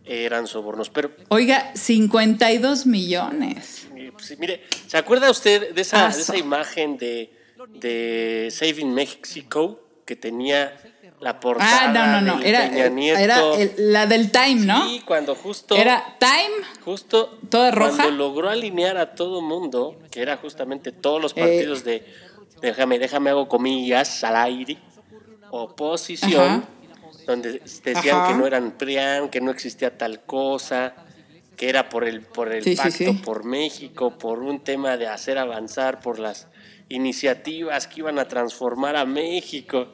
eran 0.05 0.47
sobornos. 0.47 0.91
Pero 0.91 1.11
Oiga, 1.29 1.71
52 1.75 2.87
millones. 2.87 3.87
Eh, 4.31 4.37
mire, 4.39 4.63
¿se 4.87 4.97
acuerda 4.97 5.31
usted 5.31 5.73
de 5.75 5.81
esa, 5.83 6.09
de 6.09 6.21
esa 6.21 6.37
imagen 6.37 6.97
de, 6.99 7.33
de 7.69 8.49
Saving 8.51 8.93
Mexico 8.95 9.81
que 10.05 10.17
tenía 10.17 10.77
la 11.21 11.39
portada 11.39 11.85
Ah, 11.85 12.21
no, 12.21 12.37
no, 12.37 12.43
Era, 12.43 12.67
el- 12.67 13.93
la 13.93 14.07
del 14.07 14.31
Time, 14.33 14.67
¿no? 14.67 14.89
Sí, 14.89 15.03
cuando 15.05 15.35
justo, 15.37 15.77
Era 15.77 16.17
Time. 16.19 16.67
justo 16.85 17.39
toda 17.49 17.71
roja. 17.71 17.97
cuando 17.97 18.11
logró 18.17 18.49
alinear 18.49 18.97
a 18.97 19.15
todo 19.15 19.41
mundo, 19.41 19.99
que 20.11 20.21
era 20.21 20.37
justamente 20.37 20.91
todos 20.91 21.23
los 21.23 21.33
Eh. 21.33 21.41
partidos 21.41 21.85
de, 21.85 22.05
déjame, 22.61 22.99
déjame 22.99 23.31
hago 23.31 23.49
comillas 23.49 24.25
al 24.25 24.35
aire, 24.37 24.79
oposición, 25.51 26.43
Ajá. 26.43 26.69
donde 27.27 27.61
decían 27.85 28.17
Ajá. 28.17 28.29
que 28.29 28.35
no 28.35 28.47
eran 28.47 28.73
PRIAN, 28.73 29.29
que 29.29 29.41
no 29.41 29.51
existía 29.51 29.97
tal 29.97 30.21
cosa, 30.25 30.95
que 31.57 31.69
era 31.69 31.89
por 31.89 32.05
el, 32.05 32.23
por 32.23 32.53
el 32.53 32.63
Sí, 32.65 32.75
pacto 32.77 32.91
sí. 32.93 33.13
por 33.25 33.45
México, 33.45 34.17
por 34.19 34.41
un 34.41 34.63
tema 34.65 34.97
de 34.97 35.07
hacer 35.07 35.39
avanzar, 35.39 36.01
por 36.01 36.19
las 36.19 36.49
iniciativas 36.89 37.87
que 37.87 38.01
iban 38.01 38.19
a 38.19 38.27
transformar 38.29 38.97
a 38.97 39.05
México. 39.05 39.89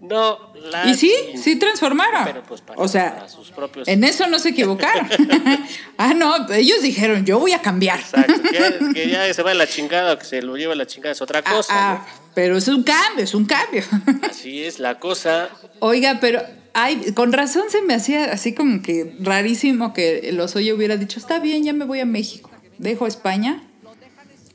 No, 0.00 0.52
la 0.54 0.84
Y 0.88 0.94
sí, 0.96 1.12
sí 1.36 1.56
transformaron. 1.56 2.24
Pero 2.24 2.42
pues 2.42 2.60
para, 2.60 2.80
o 2.82 2.88
sea, 2.88 3.14
para 3.14 3.28
sus 3.28 3.52
propios 3.52 3.86
en 3.86 4.02
eso 4.02 4.26
no 4.26 4.40
se 4.40 4.48
equivocaron. 4.48 5.08
ah, 5.96 6.12
no, 6.12 6.50
ellos 6.52 6.82
dijeron, 6.82 7.24
yo 7.24 7.38
voy 7.38 7.52
a 7.52 7.62
cambiar. 7.62 8.00
Exacto, 8.00 8.34
que, 8.42 8.92
que 8.94 9.08
ya 9.08 9.32
se 9.32 9.42
va 9.44 9.54
la 9.54 9.66
chingada 9.68 10.18
que 10.18 10.24
se 10.24 10.42
lo 10.42 10.56
lleva 10.56 10.74
la 10.74 10.86
chingada 10.86 11.12
es 11.12 11.22
otra 11.22 11.40
Ah, 11.44 11.52
cosa. 11.54 11.72
ah, 11.92 12.06
pero 12.34 12.56
es 12.56 12.66
un 12.66 12.82
cambio, 12.82 13.22
es 13.24 13.32
un 13.34 13.44
cambio. 13.44 13.84
Así 14.28 14.64
es 14.64 14.80
la 14.80 14.98
cosa. 14.98 15.50
Oiga, 15.78 16.18
pero 16.20 16.42
ay, 16.74 17.12
con 17.14 17.32
razón 17.32 17.64
se 17.68 17.82
me 17.82 17.94
hacía 17.94 18.32
así 18.32 18.54
como 18.54 18.82
que 18.82 19.16
rarísimo 19.20 19.92
que 19.92 20.20
el 20.28 20.40
Osoyo 20.40 20.74
hubiera 20.76 20.96
dicho, 20.96 21.18
está 21.18 21.38
bien, 21.38 21.64
ya 21.64 21.72
me 21.72 21.84
voy 21.84 22.00
a 22.00 22.04
México, 22.06 22.50
dejo 22.78 23.06
España 23.06 23.62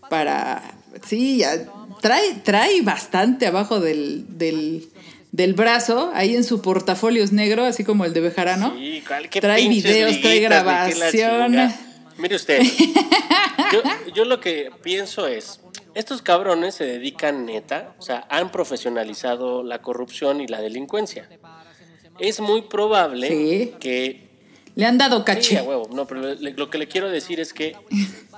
para... 0.10 0.62
Sí, 1.06 1.38
ya 1.40 1.66
trae, 2.02 2.36
trae 2.44 2.82
bastante 2.82 3.46
abajo 3.46 3.80
del, 3.80 4.26
del, 4.38 4.88
del 5.32 5.54
brazo, 5.54 6.12
ahí 6.16 6.36
en 6.36 6.44
su 6.44 6.62
portafolio 6.62 7.24
es 7.24 7.32
negro, 7.32 7.66
así 7.66 7.84
como 7.84 8.04
el 8.06 8.14
de 8.14 8.22
Bejarano. 8.22 8.74
Sí, 8.78 9.04
¿cuál- 9.08 9.30
qué 9.30 9.42
trae 9.42 9.68
videos, 9.70 10.20
trae 10.22 10.40
grabaciones. 10.40 11.76
Mire 12.18 12.36
usted, 12.36 12.62
yo, 13.72 13.84
yo 14.16 14.26
lo 14.26 14.40
que 14.40 14.72
pienso 14.82 15.28
es, 15.28 15.60
estos 15.94 16.24
cabrones 16.24 16.74
se 16.74 16.84
dedican 16.86 17.46
neta, 17.46 17.94
o 18.00 18.02
sea, 18.02 18.26
han 18.32 18.52
profesionalizado 18.52 19.62
la 19.64 19.84
corrupción 19.84 20.42
y 20.42 20.48
la 20.48 20.60
delincuencia. 20.62 21.30
Es 22.20 22.40
muy 22.40 22.64
probable 22.64 23.28
Sí. 23.30 23.74
que 23.80 24.28
Le 24.76 24.86
han 24.86 24.98
dado 25.00 25.18
Sí, 25.20 25.24
caché. 25.26 25.58
a 25.58 25.64
huevo. 25.64 25.90
No, 25.92 26.06
pero 26.06 26.36
lo 26.36 26.70
que 26.70 26.78
le 26.78 26.88
quiero 26.88 27.10
decir 27.10 27.40
es 27.40 27.52
que, 27.52 27.76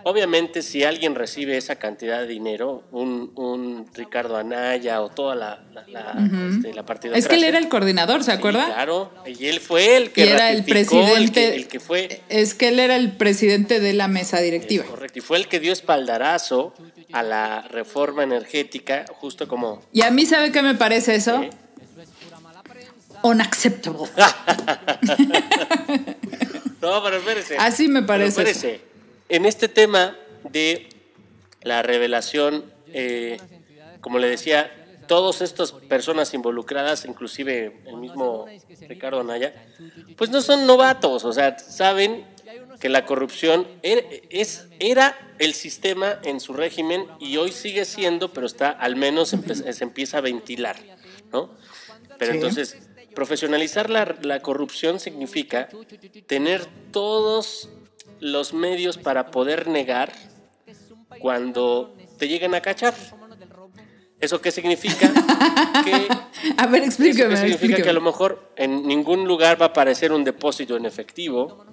obviamente, 0.04 0.62
si 0.62 0.84
alguien 0.86 1.16
recibe 1.16 1.58
esa 1.58 1.76
cantidad 1.76 2.20
de 2.22 2.28
dinero, 2.28 2.84
un, 2.92 3.34
un 3.36 3.86
Ricardo 3.94 4.38
Anaya 4.38 5.02
o 5.02 5.10
toda 5.10 5.36
la, 5.36 5.64
la, 5.74 5.86
la, 5.88 6.30
este, 6.56 6.74
la 6.74 6.86
partidocracia- 6.86 7.18
es 7.20 7.28
que 7.28 7.36
él 7.36 7.44
era 7.44 7.58
el 7.60 7.68
coordinador, 7.68 8.24
¿se 8.24 8.32
Sí, 8.32 8.38
acuerda? 8.38 8.66
claro. 8.68 9.12
Y 9.26 9.48
él 9.48 9.60
fue 9.60 9.98
el 9.98 10.12
que 10.12 10.26
y 10.26 10.30
era 10.30 10.52
el 10.52 10.64
presidente. 10.64 11.18
El 11.18 11.32
que, 11.34 11.56
el 11.56 11.68
que 11.68 11.80
fue. 11.82 12.22
Es 12.30 12.54
que 12.54 12.70
él 12.70 12.80
era 12.80 12.96
el 12.96 13.12
presidente 13.12 13.80
de 13.82 13.92
la 13.94 14.08
mesa 14.08 14.40
directiva. 14.40 14.86
Correcto. 14.86 15.20
Y 15.20 15.22
fue 15.22 15.38
el 15.38 15.48
que 15.50 15.60
dio 15.60 15.74
espaldarazo 15.74 16.74
a 17.12 17.22
la 17.24 17.64
reforma 17.64 18.24
energética, 18.24 19.04
justo 19.20 19.48
como. 19.50 19.82
Y 19.92 20.04
a 20.04 20.12
mí, 20.12 20.26
¿sabe 20.26 20.52
qué 20.54 20.62
me 20.62 20.76
parece 20.76 21.16
eso? 21.16 21.44
¿eh? 21.44 21.50
Unacceptable. 23.24 24.10
No, 26.82 27.04
pero 27.04 27.18
espérese. 27.18 27.58
Así 27.58 27.88
me 27.88 28.02
Pero 28.02 28.08
parece 28.08 28.42
espérese. 28.42 28.82
En 29.28 29.46
este 29.46 29.68
tema 29.68 30.16
de 30.50 30.88
la 31.62 31.82
revelación, 31.82 32.72
eh, 32.88 33.38
como 34.02 34.18
le 34.18 34.30
decía, 34.30 34.72
todas 35.08 35.42
estas 35.42 35.74
personas 35.74 36.34
involucradas, 36.34 37.04
inclusive 37.06 37.82
el 37.86 37.98
mismo 37.98 38.46
Ricardo 38.88 39.20
Anaya, 39.20 39.54
pues 40.16 40.30
no 40.30 40.42
son 40.42 40.66
novatos, 40.66 41.26
o 41.26 41.34
sea, 41.34 41.60
saben 41.60 42.26
que 42.80 42.88
la 42.90 43.06
corrupción 43.06 43.68
er- 43.84 44.24
es, 44.30 44.68
era 44.80 45.18
el 45.38 45.54
sistema 45.54 46.20
en 46.24 46.40
su 46.40 46.54
régimen 46.54 47.06
y 47.20 47.36
hoy 47.38 47.52
sigue 47.52 47.84
siendo, 47.84 48.32
pero 48.32 48.48
está 48.48 48.70
al 48.70 48.96
menos 48.96 49.34
empe- 49.34 49.70
se 49.74 49.84
empieza 49.84 50.20
a 50.20 50.22
ventilar, 50.22 50.78
¿no? 51.34 51.54
Pero 52.18 52.32
Sí. 52.32 52.38
entonces, 52.38 52.78
profesionalizar 53.16 53.90
la, 53.90 54.16
la 54.22 54.42
corrupción 54.42 55.00
significa 55.00 55.70
tener 56.28 56.66
todos 56.92 57.70
los 58.20 58.54
medios 58.54 58.98
para 58.98 59.32
poder 59.32 59.68
negar 59.68 60.12
cuando 61.20 61.96
te 62.18 62.28
lleguen 62.28 62.56
a 62.56 62.62
cachar. 62.62 62.94
¿Eso 64.20 64.42
qué 64.42 64.52
significa? 64.52 65.10
que, 65.86 66.08
A 66.58 66.68
ver, 66.68 66.82
eso 66.82 66.90
explíqueme. 66.92 67.30
que 67.30 67.38
significa 67.38 67.82
que 67.82 67.90
a 67.90 67.94
lo 67.94 68.02
mejor 68.02 68.52
en 68.58 68.86
ningún 68.86 69.26
lugar 69.26 69.60
va 69.60 69.68
a 69.68 69.70
aparecer 69.70 70.12
un 70.12 70.24
depósito 70.26 70.76
en 70.76 70.86
efectivo. 70.86 71.66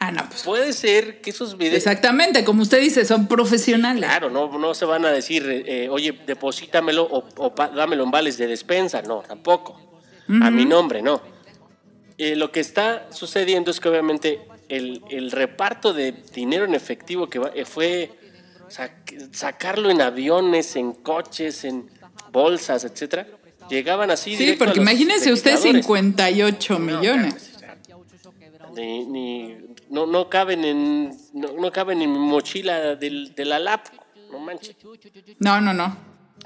Ah, 0.00 0.12
no, 0.12 0.26
pues. 0.28 0.42
Puede 0.44 0.72
ser 0.72 1.20
que 1.20 1.30
esos 1.30 1.58
videos... 1.58 1.76
Exactamente, 1.76 2.44
como 2.44 2.62
usted 2.62 2.80
dice, 2.80 3.04
son 3.04 3.26
profesionales. 3.26 4.04
Claro, 4.04 4.30
no, 4.30 4.56
no 4.56 4.72
se 4.72 4.84
van 4.84 5.04
a 5.04 5.10
decir, 5.10 5.44
eh, 5.66 5.88
oye, 5.90 6.12
deposítamelo 6.24 7.02
o, 7.02 7.24
o 7.36 7.50
dámelo 7.50 8.04
en 8.04 8.10
vales 8.10 8.38
de 8.38 8.46
despensa. 8.46 9.02
No, 9.02 9.22
tampoco. 9.26 9.87
A 10.42 10.50
mi 10.50 10.64
nombre, 10.64 11.00
no. 11.02 11.20
Eh, 12.18 12.34
lo 12.36 12.50
que 12.52 12.60
está 12.60 13.06
sucediendo 13.12 13.70
es 13.70 13.80
que 13.80 13.88
obviamente 13.88 14.40
el, 14.68 15.02
el 15.10 15.30
reparto 15.30 15.92
de 15.92 16.12
dinero 16.34 16.64
en 16.64 16.74
efectivo 16.74 17.28
que 17.30 17.38
va- 17.38 17.52
eh, 17.54 17.64
fue 17.64 18.10
sac- 18.68 19.32
sacarlo 19.32 19.88
en 19.90 20.00
aviones, 20.02 20.76
en 20.76 20.92
coches, 20.92 21.64
en 21.64 21.88
bolsas, 22.32 22.84
etcétera, 22.84 23.26
llegaban 23.70 24.10
así 24.10 24.32
Sí, 24.32 24.38
directo 24.44 24.64
a 24.64 24.66
porque 24.66 24.80
los 24.80 24.90
imagínese 24.90 25.32
usted 25.32 25.52
legisladores. 25.52 25.84
58 25.86 26.78
No, 26.78 26.98
millones. 26.98 27.54
ni- 28.74 29.04
ni- 29.06 29.56
no, 29.90 30.06
no 30.06 30.28
caben 30.28 30.64
en 30.64 31.16
no, 31.32 31.52
no 31.52 31.70
caben 31.72 32.02
en 32.02 32.12
mi 32.12 32.18
mochila 32.18 32.96
del, 32.96 33.34
de 33.34 33.44
la 33.44 33.58
lap, 33.58 33.86
no 34.30 34.38
manches. 34.40 34.76
No, 35.38 35.60
no, 35.60 35.72
no. 35.72 35.96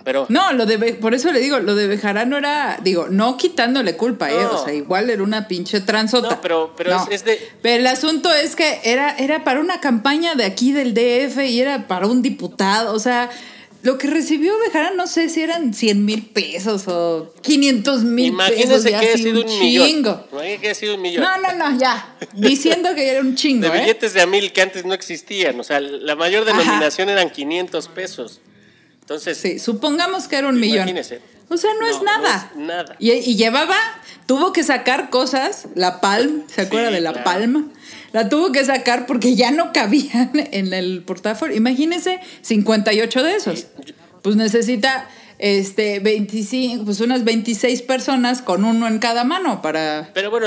Pero 0.05 0.27
No, 0.29 0.53
lo 0.53 0.67
de 0.67 0.79
Be- 0.79 0.95
por 0.95 1.15
eso 1.15 1.31
le 1.33 1.39
digo, 1.39 1.61
lo 1.61 1.77
de 1.77 1.87
Bejarano 1.87 2.37
era, 2.37 2.79
digo, 2.83 3.07
no 3.09 3.37
quitándole 3.37 3.97
culpa, 3.97 4.31
¿eh? 4.33 4.37
No. 4.43 4.61
O 4.61 4.65
sea, 4.65 4.75
igual 4.75 5.11
era 5.11 5.23
una 5.23 5.47
pinche 5.47 5.81
transota. 5.81 6.31
No, 6.31 6.41
pero- 6.41 6.75
pero 6.77 6.97
es- 6.97 7.09
es 7.11 7.25
de- 7.25 7.39
Pero 7.63 7.77
el 7.81 7.87
asunto 7.87 8.33
es 8.35 8.57
que 8.57 8.81
era, 8.85 9.17
era 9.17 9.45
para 9.45 9.61
una 9.61 9.81
campaña 9.81 10.35
de 10.35 10.45
aquí 10.45 10.73
del 10.73 10.93
DF 10.93 11.47
y 11.47 11.61
era 11.61 11.87
para 11.87 12.07
un 12.09 12.21
diputado. 12.21 12.93
O 12.95 12.99
sea, 12.99 13.31
lo 13.85 13.97
que 13.99 14.09
recibió 14.09 14.59
Bejarano, 14.59 14.97
no 14.97 15.07
sé 15.07 15.29
si 15.29 15.41
eran 15.43 15.73
100 15.73 16.05
mil 16.05 16.27
pesos 16.27 16.89
o 16.89 17.33
500 17.43 18.03
mil 18.03 18.33
pesos. 18.37 18.51
imagínese 18.57 18.91
ya 18.91 19.01
que 19.01 19.07
haya 19.07 19.17
sido 19.19 19.41
un, 19.43 19.47
millón. 19.47 19.87
chingo. 19.87 20.27
Imagínese 20.33 20.61
que 20.61 20.67
haya 20.67 20.75
sido 20.75 20.95
un 20.97 21.03
millón. 21.03 21.23
No, 21.25 21.39
no, 21.39 21.71
no, 21.71 21.79
ya. 21.79 22.17
Diciendo 22.33 22.93
que 22.97 23.09
era 23.09 23.21
un 23.21 23.37
chingo, 23.37 23.69
de 23.69 23.77
¿eh? 23.77 23.81
billetes 23.83 24.15
de 24.15 24.23
a 24.23 24.27
mil 24.27 24.53
que 24.53 24.63
antes 24.63 24.85
no 24.85 24.95
existían. 24.95 25.61
O 25.61 25.65
sea, 25.65 25.79
la 25.81 26.17
mayor 26.17 26.49
Ajá. 26.49 26.59
denominación 26.59 27.09
eran 27.09 27.31
500 27.31 27.87
pesos. 27.89 28.41
Entonces, 29.13 29.39
Sí, 29.39 29.59
supongamos 29.59 30.29
que 30.29 30.37
era 30.37 30.49
un 30.49 30.59
millón. 30.59 30.89
Imagínese. 30.89 31.21
O 31.49 31.57
sea, 31.59 31.71
no, 31.75 31.81
No, 31.81 31.87
es 31.87 31.97
no 31.99 32.05
nada. 32.05 32.51
es 32.53 32.57
nada. 32.59 32.97
Y, 32.99 33.11
y 33.13 33.37
llevaba, 33.37 33.77
tuvo 34.27 34.53
que 34.55 34.63
sacar 34.65 35.11
cosas, 35.11 35.67
la 35.75 36.01
Palm, 36.01 36.45
¿se 36.49 36.63
acuerda 36.63 36.89
Sí, 36.89 36.95
de 36.95 37.01
la 37.03 37.13
claro. 37.13 37.25
Palm? 37.25 37.73
La 38.13 38.29
tuvo 38.31 38.53
que 38.53 38.65
sacar 38.65 39.05
porque 39.07 39.35
ya 39.35 39.51
no 39.51 39.73
cabían 39.73 40.31
en 40.53 40.73
el 40.73 41.03
portafolio. 41.03 41.57
Imagínese 41.57 42.21
58 42.43 43.23
de 43.23 43.35
esos. 43.37 43.67
Pues 44.23 44.37
necesita 44.37 45.09
este 45.39 45.99
25, 46.01 46.85
pues 46.85 47.01
unas 47.01 47.25
26 47.25 47.83
personas 47.83 48.41
con 48.41 48.65
uno 48.65 48.87
en 48.87 48.99
cada 49.01 49.25
mano 49.25 49.61
para 49.61 50.11
pero 50.15 50.31
bueno, 50.31 50.47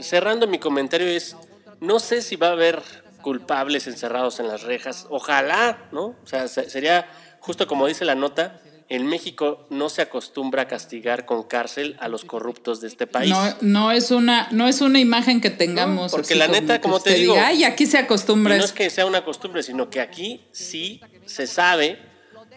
cerrando 0.00 0.46
mi 0.46 0.58
comentario 0.58 1.06
es, 1.06 1.36
no 1.80 1.98
sé 2.00 2.22
si 2.22 2.36
va 2.36 2.48
a 2.48 2.52
haber 2.52 2.80
culpables 3.22 3.86
encerrados 3.86 4.40
en 4.40 4.48
las 4.48 4.62
rejas. 4.62 5.06
Ojalá, 5.10 5.78
¿no? 5.92 6.06
O 6.06 6.26
sea, 6.26 6.48
se- 6.48 6.70
sería 6.70 7.06
justo 7.48 7.66
como 7.66 7.86
dice 7.86 8.04
la 8.04 8.14
nota, 8.14 8.60
en 8.90 9.06
México 9.06 9.66
no 9.70 9.88
se 9.88 10.02
acostumbra 10.02 10.62
a 10.62 10.68
castigar 10.68 11.24
con 11.24 11.42
cárcel 11.44 11.96
a 11.98 12.08
los 12.08 12.24
corruptos 12.26 12.82
de 12.82 12.88
este 12.88 13.06
país. 13.06 13.30
no, 13.30 13.54
no 13.62 13.90
es 13.90 14.10
una 14.10 14.48
no 14.50 14.68
es 14.68 14.82
una 14.82 14.98
imagen 15.00 15.40
que 15.40 15.48
tengamos 15.48 16.12
No, 16.12 16.16
porque 16.18 16.34
la 16.34 16.46
neta, 16.46 16.80
como 16.82 17.00
te 17.00 17.14
digo, 17.14 17.32
diga, 17.34 17.46
ay 17.46 17.64
aquí 17.64 17.86
se 17.86 17.96
acostumbra 17.96 18.54
no 18.56 18.64
eso". 18.64 18.66
es 18.66 18.72
que 18.78 18.90
sea 18.90 19.06
una 19.06 19.24
costumbre, 19.24 19.62
sino 19.62 19.88
que 19.88 20.00
aquí 20.02 20.42
sí 20.52 21.00
se 21.24 21.46
sabe, 21.46 21.98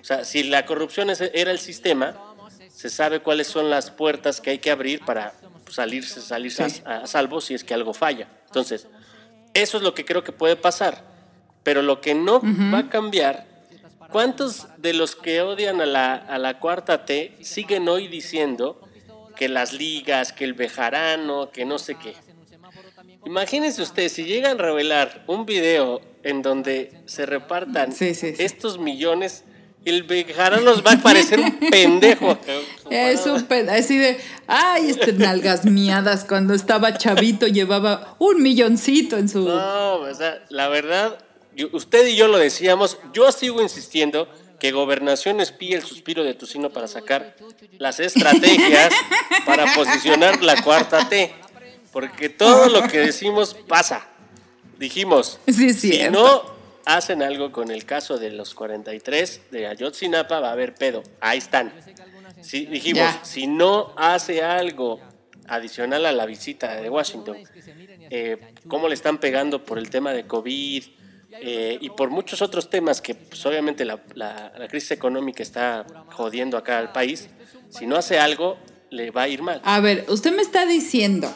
o 0.01 0.03
sea, 0.03 0.25
si 0.25 0.43
la 0.43 0.65
corrupción 0.65 1.10
era 1.10 1.51
el 1.51 1.60
sistema, 1.60 2.15
se 2.69 2.89
sabe 2.89 3.21
cuáles 3.21 3.48
son 3.48 3.69
las 3.69 3.91
puertas 3.91 4.41
que 4.41 4.50
hay 4.50 4.60
que 4.60 4.71
abrir 4.71 5.05
para 5.05 5.33
salirse, 5.69 6.19
salirse 6.21 6.69
Sí. 6.69 6.81
a, 6.86 6.98
a 7.03 7.07
salvo 7.07 7.39
si 7.39 7.53
es 7.53 7.63
que 7.63 7.74
algo 7.74 7.93
falla. 7.93 8.27
Entonces, 8.48 8.88
eso 9.53 9.77
es 9.77 9.83
lo 9.83 9.93
que 9.93 10.03
creo 10.03 10.24
que 10.24 10.31
puede 10.33 10.55
pasar. 10.57 11.10
Pero 11.63 11.81
lo 11.83 12.01
que 12.01 12.15
no 12.15 12.41
va 12.74 12.79
a 12.79 12.89
cambiar 12.89 13.45
¿Cuántos 14.12 14.68
de 14.77 14.94
los 14.94 15.15
que 15.15 15.41
odian 15.41 15.82
a 15.82 15.86
la, 15.86 16.13
a 16.15 16.38
la 16.38 16.60
cuarta 16.60 17.06
T 17.06 17.38
siguen 17.41 17.88
hoy 17.88 18.08
diciendo 18.08 18.80
que 19.36 19.48
las 19.50 19.74
ligas, 19.74 20.34
que 20.34 20.44
el 20.44 20.53
bejarano, 20.53 21.50
que 21.51 21.65
no 21.65 21.80
sé 21.80 21.96
qué? 21.96 22.13
Imagínense 23.25 23.82
ustedes, 23.82 24.12
si 24.13 24.24
llegan 24.25 24.60
a 24.60 24.63
revelar 24.63 25.24
un 25.27 25.46
video 25.46 26.01
en 26.24 26.41
donde 26.41 26.91
se 27.06 27.25
repartan 27.25 27.91
Sí, 27.94 28.13
sí, 28.15 28.36
sí. 28.36 28.44
estos 28.44 28.80
millones, 28.80 29.44
el 29.86 30.03
bejarano 30.03 30.62
nos 30.63 30.86
va 30.86 30.94
a 30.94 30.98
parecer 30.98 31.39
un 31.39 31.51
pendejo. 31.72 32.38
Es 32.89 33.25
un 33.25 33.44
peda- 33.46 33.75
así 33.75 33.98
de, 33.98 34.20
ay, 34.48 34.89
este 34.89 35.13
nalgas 35.13 35.65
miadas, 35.65 36.25
cuando 36.25 36.53
estaba 36.53 36.98
chavito 36.98 37.48
llevaba 37.48 38.15
un 38.20 38.41
milloncito 38.41 39.18
en 39.18 39.30
su... 39.30 39.48
No, 39.48 39.96
o 39.96 40.13
sea, 40.13 40.44
la 40.50 40.68
verdad, 40.68 41.18
usted 41.72 42.08
y 42.08 42.15
yo 42.15 42.27
lo 42.27 42.38
decíamos, 42.38 42.98
yo 43.13 43.31
sigo 43.31 43.62
insistiendo 43.62 44.27
que 44.60 44.72
Gobernación 44.72 45.41
espía 45.41 45.75
el 45.77 45.84
suspiro 45.84 46.24
de 46.24 46.34
Tucino 46.36 46.70
para 46.70 46.88
sacar 46.88 47.36
las 47.79 48.00
estrategias 48.00 48.93
para 49.46 49.74
posicionar 49.74 50.43
la 50.43 50.62
cuarta 50.62 51.08
T. 51.10 51.34
Porque 51.91 52.29
todo 52.29 52.70
lo 52.70 52.88
que 52.88 53.00
decimos 53.00 53.55
pasa. 53.67 54.08
Dijimos, 54.77 55.39
Sí, 55.48 55.74
si 55.74 56.10
no 56.10 56.43
hacen 56.86 57.22
algo 57.22 57.51
con 57.51 57.70
el 57.72 57.86
caso 57.86 58.17
de 58.17 58.31
los 58.31 58.53
43 58.55 59.41
de 59.51 59.67
Ayotzinapa, 59.67 60.39
va 60.39 60.50
a 60.50 60.51
haber 60.53 60.74
pedo. 60.75 61.03
Ahí 61.20 61.38
están. 61.39 61.74
Sí, 62.41 62.65
dijimos, 62.65 63.01
Ya. 63.03 63.20
si 63.24 63.46
no 63.48 63.93
hace 63.98 64.43
algo 64.43 65.00
adicional 65.48 66.05
a 66.05 66.12
la 66.12 66.25
visita 66.25 66.75
de 66.75 66.89
Washington, 66.89 67.38
eh, 68.10 68.38
cómo 68.67 68.88
le 68.88 68.93
están 68.96 69.17
pegando 69.20 69.63
por 69.65 69.77
el 69.77 69.89
tema 69.89 70.13
de 70.13 70.25
COVID 70.25 70.84
eh, 71.40 71.78
y 71.80 71.90
por 71.92 72.10
muchos 72.10 72.42
otros 72.42 72.70
temas 72.70 73.02
que 73.02 73.16
pues, 73.16 73.46
obviamente 73.46 73.86
la, 73.86 74.00
la- 74.16 74.52
la 74.58 74.68
crisis 74.68 74.92
económica 74.92 75.42
está 75.44 75.86
jodiendo 76.12 76.58
acá 76.58 76.78
al 76.80 76.92
país, 76.92 77.30
si 77.70 77.86
no 77.88 77.96
hace 77.96 78.20
algo, 78.20 78.58
le 78.90 79.12
va 79.12 79.24
a 79.24 79.28
ir 79.28 79.42
mal. 79.42 79.62
A 79.64 79.80
ver, 79.80 80.06
usted 80.10 80.36
me 80.36 80.42
está 80.42 80.66
diciendo 80.66 81.34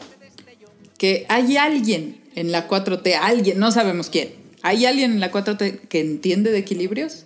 que 0.98 1.25
hay 1.30 1.58
alguien 1.58 2.22
en 2.36 2.52
la 2.52 2.68
4T, 2.68 3.18
alguien, 3.22 3.60
no 3.60 3.72
sabemos 3.72 4.10
quién, 4.10 4.34
hay 4.62 4.86
alguien 4.86 5.12
en 5.14 5.20
la 5.20 5.32
4T 5.32 5.88
que 5.88 6.00
entiende 6.00 6.52
de 6.52 6.58
equilibrios. 6.60 7.25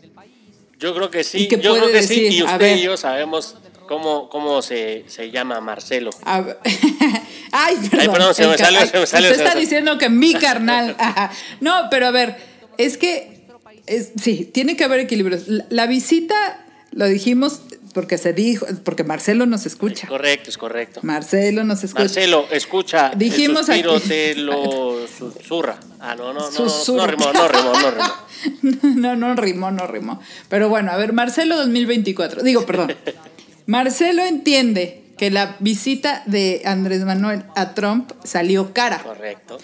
Yo 0.77 0.93
creo 0.95 1.09
que 1.11 1.23
sí, 1.23 1.39
¿Y 1.39 1.47
yo 1.49 1.59
creo 1.59 1.77
puede 1.79 1.91
que 1.93 2.03
sí, 2.03 2.21
decir? 2.21 2.31
y 2.33 2.39
A 2.41 2.45
usted 2.45 2.59
ver. 2.59 2.77
y 2.77 2.81
yo 2.83 2.95
sabemos 2.95 3.55
cómo, 3.87 4.29
cómo 4.29 4.61
se, 4.61 5.03
se 5.07 5.29
llama 5.31 5.59
Marcelo. 5.59 6.11
A 6.23 6.39
ver- 6.41 6.57
Ay, 7.51 7.75
perdón. 7.89 8.13
perdón, 8.13 8.35
se 8.35 8.47
me 8.47 8.57
salió, 8.57 8.79
se 8.85 8.99
me 8.99 9.05
salió, 9.07 9.27
Usted 9.29 9.37
se 9.37 9.43
me 9.43 9.47
está 9.49 9.59
diciendo 9.59 9.97
que 9.97 10.07
mi 10.09 10.33
carnal. 10.35 10.95
Ajá. 10.99 11.31
No, 11.59 11.87
pero 11.89 12.07
a 12.07 12.11
ver, 12.11 12.37
es 12.79 12.97
que 12.97 13.43
es- 13.85 14.11
sí, 14.21 14.49
tiene 14.51 14.75
que 14.75 14.83
haber 14.83 14.99
equilibrios. 15.01 15.47
La, 15.47 15.65
la 15.69 15.85
visita, 15.87 16.65
lo 16.91 17.05
dijimos 17.05 17.61
porque 17.93 18.17
se 18.19 18.33
dijo, 18.33 18.65
porque 18.83 19.03
Marcelo 19.03 19.45
nos 19.47 19.65
escucha. 19.65 20.07
Correcto, 20.07 20.49
es 20.49 20.57
correcto. 20.57 20.99
Marcelo 21.03 21.63
nos 21.63 21.83
escucha. 21.83 22.03
Marcelo, 22.03 22.45
escucha, 22.51 23.11
Dijimos 23.15 23.67
el 23.69 23.83
suspiro 23.83 23.95
aquí- 23.95 24.07
te 24.07 24.35
lo 24.35 25.07
susurra. 25.07 25.79
Ah, 25.99 26.15
no, 26.15 26.33
no, 26.33 26.39
no, 26.39 26.45
no, 26.45 26.51
Susurra. 26.51 27.05
no 27.07 27.07
rimó, 27.07 27.33
no 27.33 27.47
rimó, 27.47 27.73
no 27.73 27.91
rimó. 27.91 28.13
No, 28.95 29.15
no 29.17 29.35
rimó, 29.35 29.71
no 29.71 29.85
rimó. 29.87 30.19
Pero 30.47 30.69
bueno, 30.69 30.91
a 30.91 30.97
ver, 30.97 31.11
Marcelo 31.13 31.57
2024. 31.57 32.41
Digo, 32.43 32.65
perdón. 32.65 32.93
Marcelo 33.65 34.23
entiende 34.23 35.03
que 35.17 35.29
la 35.31 35.57
visita 35.59 36.23
de 36.25 36.61
Andrés 36.65 37.01
Manuel 37.03 37.43
a 37.55 37.73
Trump 37.73 38.11
salió 38.23 38.73
cara, 38.73 38.99
Correcto. 39.03 39.57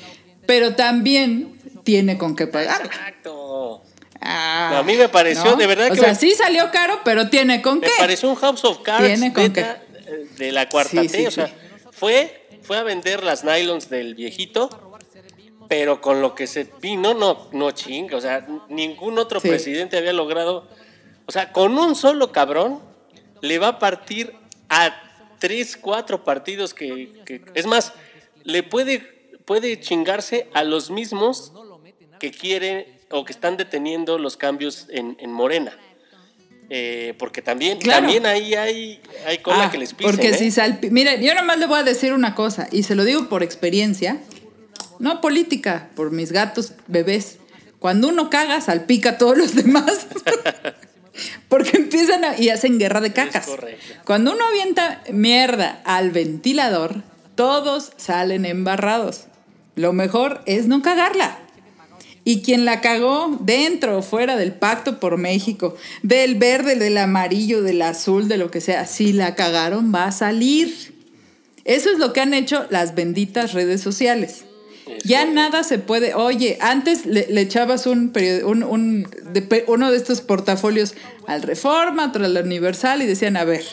pero 0.45 0.75
también 0.75 1.53
tiene 1.85 2.17
con 2.17 2.35
qué 2.35 2.47
pagarla. 2.47 2.85
Exacto. 2.87 3.83
Ah, 4.19 4.69
No, 4.71 4.77
a 4.79 4.83
mí 4.83 4.95
me 4.95 5.07
pareció, 5.07 5.55
de 5.55 5.67
verdad 5.67 5.87
O 5.87 5.93
que 5.93 5.99
sea, 5.99 6.09
me- 6.09 6.15
sí 6.15 6.31
salió 6.31 6.71
caro, 6.71 6.99
pero 7.05 7.29
tiene 7.29 7.61
con 7.61 7.79
Me 7.79 7.87
qué. 7.87 7.93
pareció 7.97 8.27
un 8.29 8.35
House 8.35 8.65
of 8.65 8.79
Cards 8.81 9.05
Tiene 9.05 9.31
con 9.31 9.43
eh, 9.55 10.27
de 10.37 10.51
la 10.51 10.67
cuarta 10.67 11.01
Sí, 11.01 11.07
T. 11.07 11.17
sí, 11.17 11.25
o 11.27 11.31
sea, 11.31 11.47
sí. 11.47 11.53
fue, 11.91 12.47
fue 12.63 12.77
a 12.77 12.83
vender 12.83 13.23
las 13.23 13.43
nylons 13.43 13.89
del 13.89 14.15
viejito, 14.15 14.69
pero 15.69 16.01
con 16.01 16.21
lo 16.21 16.33
que 16.35 16.47
se 16.47 16.67
vino, 16.81 17.13
no, 17.13 17.47
no 17.51 17.71
chinga. 17.71 18.17
O 18.17 18.21
sea, 18.21 18.45
ningún 18.69 19.17
otro 19.19 19.39
presidente 19.41 19.97
había 19.97 20.13
logrado. 20.13 20.67
O 21.27 21.31
sea, 21.31 21.51
con 21.51 21.77
un 21.77 21.95
solo 21.95 22.31
cabrón 22.31 22.79
le 23.41 23.59
va 23.59 23.67
a 23.69 23.79
partir 23.79 24.33
a 24.69 24.95
tres, 25.39 25.77
cuatro 25.77 26.23
partidos 26.23 26.73
que. 26.73 27.11
que- 27.25 27.41
es 27.53 27.65
más, 27.65 27.93
le 28.43 28.63
puede, 28.63 28.99
puede 29.45 29.79
chingarse 29.79 30.47
a 30.53 30.63
los 30.63 30.89
mismos 30.91 31.51
que 32.19 32.31
quieren 32.31 32.85
o 33.11 33.23
que 33.25 33.31
están 33.33 33.57
deteniendo 33.57 34.17
los 34.17 34.37
cambios 34.37 34.87
en, 34.89 35.15
en 35.19 35.31
Morena. 35.31 35.77
Eh, 36.69 37.13
porque 37.19 37.41
también, 37.43 37.77
Claro. 37.77 38.01
también 38.01 38.25
ahí 38.25 38.55
hay, 38.55 38.99
hay 39.27 39.37
cola 39.39 39.65
Ah, 39.65 39.71
que 39.71 39.77
les 39.77 39.93
pisen. 39.93 40.11
Porque 40.11 40.29
¿eh? 40.29 40.33
si 40.37 40.49
salpi... 40.49 40.89
Mire, 40.89 41.23
yo 41.23 41.35
nomás 41.35 41.59
le 41.59 41.67
voy 41.67 41.79
a 41.79 41.83
decir 41.83 42.11
una 42.13 42.33
cosa, 42.33 42.67
y 42.71 42.81
se 42.83 42.95
lo 42.95 43.03
digo 43.03 43.29
por 43.29 43.43
experiencia, 43.43 44.17
no 44.99 45.21
política, 45.21 45.89
por 45.95 46.11
mis 46.11 46.31
gatos 46.31 46.73
bebés. 46.87 47.37
Cuando 47.79 48.07
uno 48.07 48.31
caga, 48.31 48.61
salpica 48.61 49.11
a 49.11 49.17
todos 49.19 49.37
los 49.37 49.53
demás. 49.63 50.07
Porque 51.49 51.77
empiezan 51.77 52.25
a- 52.25 52.37
y 52.37 52.49
hacen 52.49 52.79
guerra 52.79 52.99
de 52.99 53.13
cacas. 53.13 53.47
Cuando 54.03 54.33
uno 54.33 54.43
avienta 54.47 55.01
mierda 55.11 55.81
al 55.85 56.11
ventilador, 56.11 57.03
todos 57.35 57.91
salen 57.97 58.45
embarrados. 58.45 59.25
Lo 59.75 59.93
mejor 59.93 60.41
es 60.45 60.67
no 60.67 60.81
cagarla. 60.81 61.37
Y 62.27 62.41
quien 62.41 62.65
la 62.65 62.81
cagó 62.81 63.37
dentro 63.39 63.99
o 63.99 64.01
fuera 64.01 64.35
del 64.35 64.51
pacto 64.51 64.99
por 64.99 65.17
México, 65.17 65.75
del 66.01 66.35
verde, 66.35 66.75
del 66.75 66.97
amarillo, 66.97 67.61
del 67.61 67.81
azul, 67.83 68.27
de 68.27 68.37
lo 68.37 68.49
que 68.51 68.59
sea, 68.61 68.87
si 68.87 69.13
la 69.13 69.35
cagaron 69.35 69.93
va 69.93 70.05
a 70.05 70.11
salir. 70.11 70.93
Eso 71.65 71.89
es 71.91 71.99
lo 71.99 72.13
que 72.13 72.21
han 72.21 72.33
hecho 72.33 72.65
las 72.71 72.95
benditas 72.95 73.53
redes 73.53 73.79
sociales. 73.81 74.43
Ya 75.03 75.25
nada 75.25 75.63
se 75.63 75.77
puede. 75.79 76.13
Oye, 76.15 76.57
antes 76.61 77.05
le, 77.05 77.27
le 77.29 77.41
echabas 77.41 77.85
un, 77.87 78.11
period- 78.11 78.43
un, 78.43 78.63
un- 78.63 79.07
de 79.31 79.63
uno 79.67 79.91
de 79.91 79.97
estos 79.97 80.21
portafolios 80.21 80.93
al 81.27 81.41
Reforma, 81.43 82.07
otro 82.07 82.25
al 82.25 82.37
Universal 82.37 83.01
y 83.01 83.05
decían, 83.07 83.37
a 83.37 83.43
ver, 83.45 83.63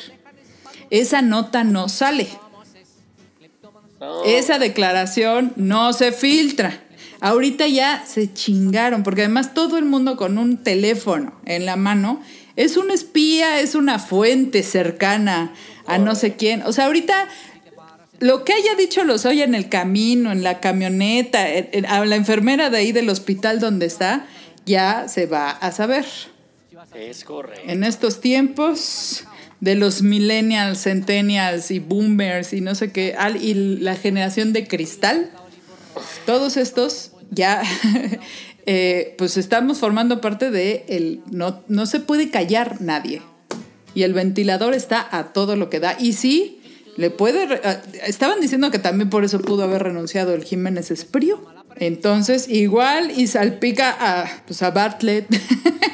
esa 0.91 1.21
nota 1.23 1.65
no 1.65 1.89
sale. 1.89 2.29
No, 4.01 4.25
Esa 4.25 4.59
declaración 4.59 5.53
no 5.57 5.93
se 5.93 6.13
filtra. 6.13 6.83
Ahorita 7.23 7.69
ya 7.69 8.05
se 8.05 8.33
chingaron, 8.35 9.05
porque 9.05 9.23
además 9.23 9.55
todo 9.55 9.79
el 9.79 9.85
mundo 9.85 10.17
con 10.17 10.39
un 10.39 10.57
teléfono 10.59 11.33
en 11.47 11.65
la 11.67 11.77
mano 11.77 12.21
es 12.57 12.77
un 12.77 12.91
espía, 12.91 13.61
es 13.61 13.75
una 13.77 13.99
fuente 14.01 14.65
cercana 14.65 15.53
a 15.87 15.99
no 15.99 16.15
sé 16.17 16.35
quién. 16.35 16.63
O 16.63 16.73
sea, 16.73 16.87
ahorita 16.87 17.29
lo 18.19 18.45
que 18.45 18.53
haya 18.53 18.75
dicho 18.75 19.05
los 19.05 19.25
oye 19.25 19.45
en 19.45 19.55
el 19.55 19.69
camino, 19.69 20.33
en 20.33 20.43
la 20.43 20.59
camioneta, 20.61 21.49
en- 21.49 21.69
en- 21.73 21.87
a 21.87 22.05
la 22.05 22.17
enfermera 22.17 22.71
de 22.71 22.79
ahí 22.79 22.91
del 22.93 23.09
hospital 23.09 23.61
donde 23.61 23.87
está, 23.87 24.27
ya 24.67 25.07
se 25.09 25.27
va 25.27 25.51
a 25.51 25.71
saber. 25.73 26.05
es 26.97 27.25
correcto. 27.25 27.63
En 27.69 27.85
estos 27.85 28.21
tiempos 28.21 29.25
de 29.61 29.77
los 29.77 30.03
millennials, 30.03 30.83
centennials 30.83 31.71
y 31.71 31.79
boomers 31.79 32.53
y 32.53 32.61
no 32.61 32.75
sé 32.75 32.91
qué, 32.91 33.15
y 33.41 33.55
la 33.55 33.95
generación 33.95 34.53
de 34.53 34.67
cristal, 34.67 35.31
todos 36.27 36.57
estos 36.57 37.12
ya, 37.33 37.63
eh, 38.67 39.15
pues 39.19 39.37
estamos 39.37 39.79
formando 39.79 40.21
parte 40.21 40.51
de 40.51 40.85
el, 40.89 41.21
no, 41.31 41.63
no 41.69 41.87
se 41.87 42.01
puede 42.01 42.31
callar 42.31 42.81
nadie. 42.81 43.23
Y 43.95 44.05
el 44.05 44.15
ventilador 44.15 44.75
está 44.75 45.07
a 45.11 45.33
todo 45.33 45.57
lo 45.57 45.69
que 45.69 45.81
da. 45.81 45.97
Y 45.99 46.13
sí, 46.15 46.63
le 46.97 47.11
puede... 47.11 47.47
re- 47.47 47.61
ah, 47.65 47.83
Estaban 48.07 48.41
diciendo 48.41 48.71
que 48.71 48.79
también 48.79 49.11
por 49.11 49.25
eso 49.25 49.39
pudo 49.41 49.65
haber 49.65 49.83
renunciado 49.83 50.35
el 50.35 50.45
Jiménez 50.45 50.91
Esprío. 50.91 51.45
Entonces, 51.77 52.49
igual 52.49 53.11
y 53.19 53.27
salpica 53.27 53.97
a, 53.99 54.43
pues 54.47 54.63
a 54.63 54.71
Bartlett. 54.71 55.27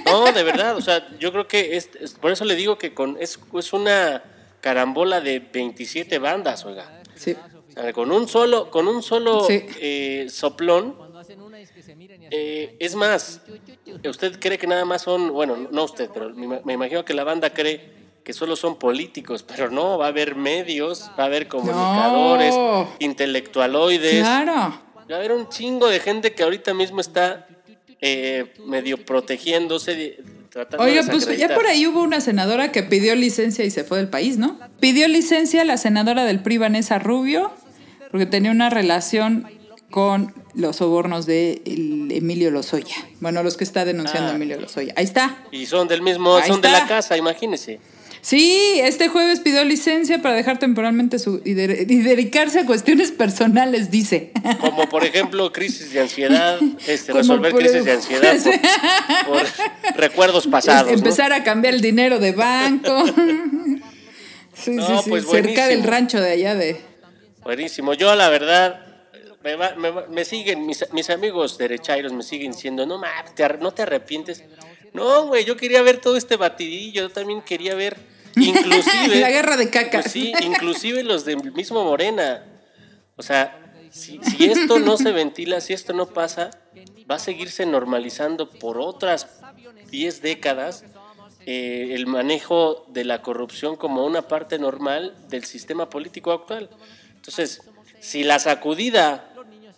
No, 0.09 0.33
de 0.33 0.43
verdad, 0.43 0.75
o 0.75 0.81
sea, 0.81 1.07
yo 1.21 1.33
creo 1.33 1.47
que 1.49 1.77
es, 1.77 1.91
es- 2.01 2.15
por 2.15 2.33
eso 2.33 2.47
le 2.47 2.57
digo 2.57 2.79
que 2.79 2.95
con, 2.95 3.19
es, 3.21 3.39
es 3.59 3.73
una 3.75 4.23
carambola 4.63 5.21
de 5.21 5.39
27 5.41 6.19
bandas, 6.19 6.65
oiga. 6.65 7.03
sí. 7.15 7.35
O 7.69 7.73
sea, 7.83 7.93
con 7.93 8.11
un 8.11 8.27
solo, 8.27 8.71
con 8.71 8.89
un 8.89 9.03
solo 9.03 9.45
Sí. 9.47 9.65
eh, 9.81 10.27
soplón. 10.31 10.95
Eh, 12.31 12.77
es 12.79 12.95
más, 12.95 13.41
usted 14.09 14.39
cree 14.41 14.59
que 14.59 14.67
nada 14.67 14.85
más 14.85 15.03
son, 15.03 15.33
bueno, 15.33 15.57
no 15.71 15.85
usted, 15.85 16.09
pero 16.13 16.31
me, 16.31 16.47
ima- 16.47 16.61
me 16.65 16.73
imagino 16.75 17.05
que 17.05 17.15
la 17.15 17.25
banda 17.25 17.51
cree 17.51 17.97
que 18.25 18.33
solo 18.33 18.57
son 18.57 18.79
políticos, 18.79 19.43
pero 19.43 19.71
no, 19.71 19.97
va 19.99 20.07
a 20.07 20.09
haber 20.09 20.35
medios, 20.37 21.11
va 21.19 21.25
a 21.25 21.27
haber 21.27 21.49
comunicadores, 21.49 22.55
No. 22.55 22.89
intelectualoides, 22.99 24.21
Claro. 24.21 24.53
va 25.11 25.15
a 25.15 25.17
haber 25.17 25.33
un 25.33 25.49
chingo 25.49 25.89
de 25.89 26.01
gente 26.01 26.35
que 26.35 26.43
ahorita 26.43 26.75
mismo 26.75 27.01
está 27.01 27.47
eh, 28.01 28.53
medio 28.67 29.05
protegiéndose, 29.05 30.19
tratando 30.51 30.85
Oiga, 30.85 31.03
de 31.03 31.11
pues 31.11 31.37
ya 31.39 31.53
por 31.55 31.67
ahí 31.67 31.87
hubo 31.87 32.01
una 32.03 32.21
senadora 32.21 32.71
que 32.71 32.83
pidió 32.83 33.15
licencia 33.17 33.65
y 33.65 33.71
se 33.71 33.83
fue 33.85 33.99
del 33.99 34.09
país, 34.09 34.39
¿no? 34.39 34.59
Pidió 34.79 35.09
licencia 35.09 35.65
la 35.65 35.77
senadora 35.79 36.25
del 36.25 36.41
PRI, 36.41 36.59
Vanessa 36.59 36.99
Rubio, 36.99 37.51
porque 38.11 38.27
tenía 38.27 38.51
una 38.51 38.71
relación 38.71 39.49
con 39.91 40.33
los 40.55 40.77
sobornos 40.77 41.27
de 41.27 41.63
el 41.67 42.11
Emilio 42.13 42.51
Lozoya. 42.51 42.97
Bueno, 43.21 43.43
los 43.43 43.57
que 43.57 43.65
está 43.65 43.85
denunciando 43.85 44.33
Ah. 44.33 44.35
Emilio 44.37 44.61
Lozoya. 44.61 44.93
Ahí 44.97 45.05
está. 45.05 45.37
Y 45.53 45.67
son 45.67 45.89
del 45.89 46.03
mismo, 46.03 46.37
Ahí 46.37 46.49
son 46.49 46.61
de 46.61 46.71
la 46.71 46.87
casa, 46.87 47.17
imagínese. 47.17 47.81
Sí, 48.21 48.59
este 48.83 49.09
jueves 49.09 49.39
pidió 49.41 49.65
licencia 49.65 50.21
para 50.21 50.35
dejar 50.35 50.59
temporalmente 50.59 51.21
su 51.21 51.41
y, 51.45 51.55
de- 51.55 51.87
y 51.89 51.99
dedicarse 51.99 52.59
a 52.61 52.67
cuestiones 52.67 53.13
personales, 53.13 53.93
dice. 53.93 54.33
Como 54.61 54.89
por 54.89 55.05
ejemplo 55.05 55.53
crisis 55.53 55.93
de 55.93 56.01
ansiedad, 56.01 56.59
este, 56.89 57.13
resolver 57.13 57.53
por- 57.53 57.61
crisis 57.61 57.85
de 57.85 57.93
ansiedad 57.93 58.37
por, 59.25 59.45
por 59.45 59.97
recuerdos 59.97 60.49
pasados. 60.49 60.91
Empezar 60.91 61.33
a 61.33 61.45
cambiar 61.45 61.75
el 61.75 61.81
dinero 61.81 62.19
de 62.19 62.33
banco. 62.33 63.07
sí, 64.55 64.73
No, 64.73 64.87
sí, 64.87 64.95
sí. 65.05 65.11
pues 65.11 65.25
Cerca 65.27 65.67
del 65.69 65.79
buenísimo. 65.79 65.91
rancho 65.91 66.21
de 66.21 66.31
allá 66.33 66.55
de. 66.57 66.81
Buenísimo. 67.45 67.95
Yo 67.95 68.15
la 68.17 68.29
verdad, 68.29 68.81
me, 69.43 69.57
va- 69.57 69.75
me 69.77 69.91
va- 69.91 70.07
me 70.09 70.25
siguen, 70.25 70.67
mis, 70.67 70.85
mis 70.93 71.11
amigos 71.11 71.59
derechairos 71.59 72.13
me 72.13 72.23
siguen 72.23 72.53
diciendo, 72.53 72.85
no, 72.87 72.99
ma, 72.99 73.09
te 73.35 73.47
no 73.59 73.73
te 73.73 73.83
arrepientes. 73.83 74.45
No, 74.93 75.27
güey, 75.27 75.45
yo 75.45 75.57
quería 75.57 75.83
ver 75.83 76.01
todo 76.01 76.17
este 76.17 76.37
batidillo, 76.37 77.03
yo 77.03 77.11
también 77.11 77.43
quería 77.43 77.75
ver, 77.75 77.97
inclusive... 78.37 79.17
La 79.21 79.31
guerra 79.31 79.57
de 79.57 79.71
cacas. 79.71 80.03
Pues 80.05 80.13
sí, 80.13 80.33
inclusive 80.43 81.03
los 81.05 81.25
del 81.25 81.53
mismo 81.53 81.85
Morena. 81.85 82.45
O 83.17 83.23
sea, 83.23 83.59
si, 83.91 84.19
si 84.23 84.45
esto 84.47 84.79
no 84.79 84.97
se 84.97 85.13
ventila, 85.13 85.61
si 85.61 85.73
esto 85.73 85.93
no 85.93 86.07
pasa, 86.07 86.51
va 87.11 87.17
a 87.17 87.19
seguirse 87.19 87.67
normalizando 87.67 88.49
por 88.51 88.79
otras 88.79 89.29
10 89.91 90.21
décadas 90.23 90.85
eh, 91.47 91.91
el 91.95 92.07
manejo 92.07 92.85
de 92.89 93.05
la 93.05 93.23
corrupción 93.23 93.77
como 93.77 94.05
una 94.05 94.23
parte 94.23 94.59
normal 94.59 95.15
del 95.29 95.45
sistema 95.45 95.89
político 95.89 96.33
actual. 96.33 96.69
Entonces, 97.15 97.63
si 98.01 98.25
la 98.25 98.39
sacudida, 98.39 99.31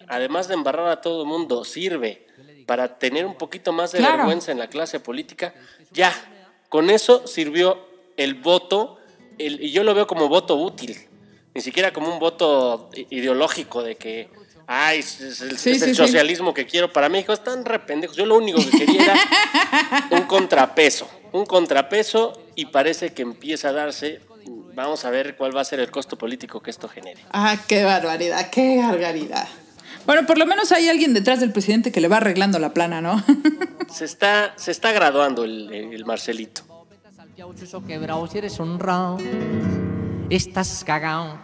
además 0.09 0.49
de 0.49 0.55
embarrar 0.55 0.89
a 0.89 1.01
todo 1.01 1.23
el 1.23 1.29
mundo, 1.29 1.65
sirve 1.65 2.27
para 2.67 2.99
tener 2.99 3.27
un 3.27 3.35
poquito 3.37 3.73
más 3.73 3.93
de 3.93 3.99
Claro. 3.99 4.19
vergüenza 4.19 4.53
en 4.53 4.59
la 4.59 4.69
clase 4.69 5.01
política, 5.01 5.55
ya, 5.91 6.13
con 6.69 6.91
eso 6.91 7.27
sirvió 7.27 7.79
el 8.17 8.35
voto, 8.35 8.99
el- 9.39 9.63
y 9.63 9.71
yo 9.73 9.83
lo 9.83 9.95
veo 9.95 10.07
como 10.07 10.29
voto 10.29 10.57
útil, 10.57 10.97
ni 11.55 11.61
siquiera 11.61 11.93
como 11.93 12.13
un 12.13 12.19
voto 12.21 12.91
ideológico 13.11 13.83
de 13.83 13.97
que, 13.97 14.29
ay, 14.69 15.01
es, 15.01 15.21
el, 15.21 15.59
Sí, 15.59 15.71
es 15.71 15.83
el 15.83 15.89
sí, 15.89 15.95
sí. 15.95 15.95
socialismo 15.95 16.55
que 16.55 16.65
quiero 16.67 16.93
para 16.93 17.09
México, 17.09 17.33
están 17.33 17.65
re 17.65 17.81
pendejos. 17.81 18.17
Yo 18.17 18.25
lo 18.27 18.37
único 18.37 18.61
que 18.61 18.71
quería 18.71 19.03
era 19.03 19.17
un 20.11 20.23
contrapeso, 20.29 21.11
un 21.33 21.45
contrapeso 21.47 22.33
y 22.55 22.67
parece 22.67 23.13
que 23.13 23.23
empieza 23.23 23.71
a 23.71 23.73
darse. 23.73 24.21
Vamos 24.75 25.05
a 25.05 25.11
ver 25.11 25.37
cuál 25.37 25.57
va 25.57 25.61
a 25.61 25.65
ser 25.65 25.81
el 25.81 25.91
costo 25.91 26.17
político 26.17 26.61
que 26.61 26.71
esto 26.71 26.89
genere. 26.89 27.21
Ah, 27.33 27.57
qué 27.67 27.85
barbaridad, 27.85 28.51
qué 28.51 28.79
barbaridad. 28.79 29.49
Bueno, 30.07 30.27
por 30.27 30.39
lo 30.39 30.47
menos 30.47 30.73
hay 30.73 30.89
alguien 30.89 31.13
detrás 31.13 31.41
del 31.41 31.53
presidente 31.53 31.93
que 31.93 32.01
le 32.01 32.09
va 32.09 32.19
arreglando 32.19 32.59
la 32.59 32.73
plana, 32.73 33.01
¿no? 33.01 33.23
Se 33.93 34.05
está, 34.05 34.53
se 34.55 34.71
está 34.71 34.93
graduando 34.93 35.43
el, 35.43 35.73
el 35.73 36.05
Marcelito. 36.05 36.63
Si 38.31 38.39
eres 38.39 38.61
honrado, 38.61 39.19
estás 40.31 40.85
cagao. 40.85 41.41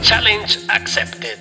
Challenge 0.00 0.58
accepted. 0.68 1.38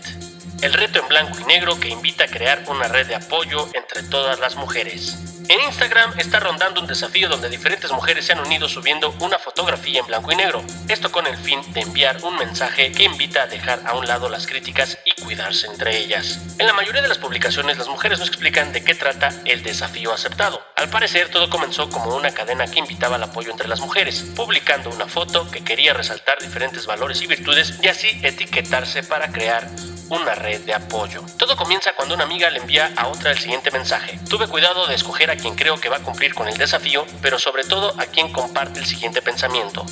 El 0.63 0.73
reto 0.73 0.99
en 0.99 1.07
blanco 1.09 1.37
y 1.41 1.43
negro 1.43 1.79
que 1.79 1.89
invita 1.89 2.23
a 2.23 2.27
crear 2.27 2.63
una 2.69 2.87
red 2.87 3.05
de 3.05 3.15
apoyo 3.15 3.67
entre 3.75 4.01
todas 4.09 4.39
las 4.39 4.55
mujeres. 4.55 5.32
En 5.49 5.59
Instagram 5.61 6.17
está 6.17 6.39
rondando 6.39 6.79
un 6.79 6.87
desafío 6.87 7.27
donde 7.27 7.49
diferentes 7.49 7.91
mujeres 7.91 8.25
se 8.25 8.31
han 8.31 8.39
unido 8.39 8.69
subiendo 8.69 9.13
una 9.19 9.37
fotografía 9.37 9.99
en 9.99 10.07
blanco 10.07 10.31
y 10.31 10.35
negro. 10.37 10.63
Esto 10.87 11.11
con 11.11 11.27
el 11.27 11.35
fin 11.37 11.61
de 11.73 11.81
enviar 11.81 12.23
un 12.23 12.37
mensaje 12.37 12.91
que 12.93 13.03
invita 13.03 13.43
a 13.43 13.47
dejar 13.47 13.81
a 13.85 13.93
un 13.95 14.07
lado 14.07 14.29
las 14.29 14.47
críticas 14.47 14.97
y 15.05 15.21
cuidarse 15.21 15.67
entre 15.67 15.97
ellas. 15.97 16.39
En 16.59 16.65
la 16.65 16.73
mayoría 16.73 17.01
de 17.01 17.09
las 17.09 17.17
publicaciones 17.17 17.77
las 17.77 17.89
mujeres 17.89 18.19
no 18.19 18.25
explican 18.25 18.71
de 18.71 18.83
qué 18.83 18.95
trata 18.95 19.33
el 19.43 19.63
desafío 19.63 20.13
aceptado. 20.13 20.61
Al 20.77 20.89
parecer 20.89 21.29
todo 21.29 21.49
comenzó 21.49 21.89
como 21.89 22.15
una 22.15 22.31
cadena 22.31 22.67
que 22.67 22.79
invitaba 22.79 23.17
al 23.17 23.23
apoyo 23.23 23.51
entre 23.51 23.67
las 23.67 23.81
mujeres, 23.81 24.23
publicando 24.35 24.89
una 24.91 25.07
foto 25.07 25.49
que 25.51 25.63
quería 25.63 25.93
resaltar 25.93 26.37
diferentes 26.39 26.85
valores 26.85 27.21
y 27.21 27.27
virtudes 27.27 27.79
y 27.81 27.87
así 27.89 28.07
etiquetarse 28.23 29.03
para 29.03 29.29
crear 29.29 29.67
una 30.09 30.35
red 30.35 30.61
de 30.61 30.73
apoyo. 30.73 31.23
Todo 31.37 31.55
comienza 31.55 31.93
cuando 31.95 32.15
una 32.15 32.25
amiga 32.25 32.49
le 32.49 32.59
envía 32.59 32.91
a 32.95 33.07
otra 33.07 33.31
el 33.31 33.39
siguiente 33.39 33.71
mensaje. 33.71 34.19
Tuve 34.29 34.47
cuidado 34.47 34.87
de 34.87 34.95
escoger 34.95 35.31
a 35.33 35.37
quien 35.37 35.55
creo 35.55 35.79
que 35.79 35.89
va 35.89 35.97
a 35.97 35.99
cumplir 35.99 36.33
con 36.33 36.47
el 36.47 36.57
desafío, 36.57 37.05
pero 37.21 37.39
sobre 37.39 37.63
todo 37.63 37.93
a 37.99 38.05
quien 38.05 38.31
comparte 38.31 38.79
el 38.79 38.85
siguiente 38.85 39.21
pensamiento. 39.21 39.85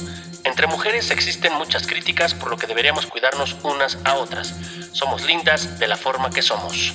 Entre 0.43 0.67
mujeres 0.67 1.11
existen 1.11 1.53
muchas 1.53 1.85
críticas 1.85 2.33
por 2.33 2.49
lo 2.49 2.57
que 2.57 2.67
deberíamos 2.67 3.05
cuidarnos 3.05 3.57
unas 3.63 3.97
a 4.03 4.15
otras. 4.15 4.55
Somos 4.91 5.25
lindas 5.25 5.79
de 5.79 5.87
la 5.87 5.97
forma 5.97 6.29
que 6.29 6.41
somos. 6.41 6.93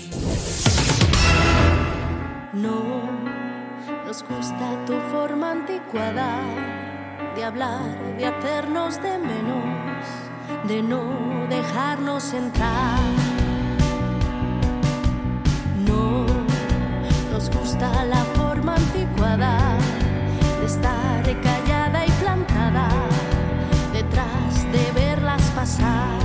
No 2.52 3.10
nos 4.06 4.22
gusta 4.22 4.84
tu 4.86 4.98
forma 5.10 5.52
anticuada 5.52 6.40
de 7.34 7.44
hablar, 7.44 8.16
de 8.16 8.26
hacernos 8.26 9.02
de 9.02 9.18
menos, 9.18 10.06
de 10.64 10.82
no 10.82 11.46
dejarnos 11.48 12.32
entrar. 12.32 12.98
No 15.84 16.35
nos 17.46 17.56
gusta 17.56 18.04
la 18.06 18.24
forma 18.24 18.74
anticuada 18.74 19.78
de 20.60 20.66
estar 20.66 21.42
callada 21.42 22.06
y 22.06 22.10
plantada 22.12 22.88
detrás 23.92 24.72
de 24.72 24.92
verlas 24.92 25.42
pasar. 25.54 26.16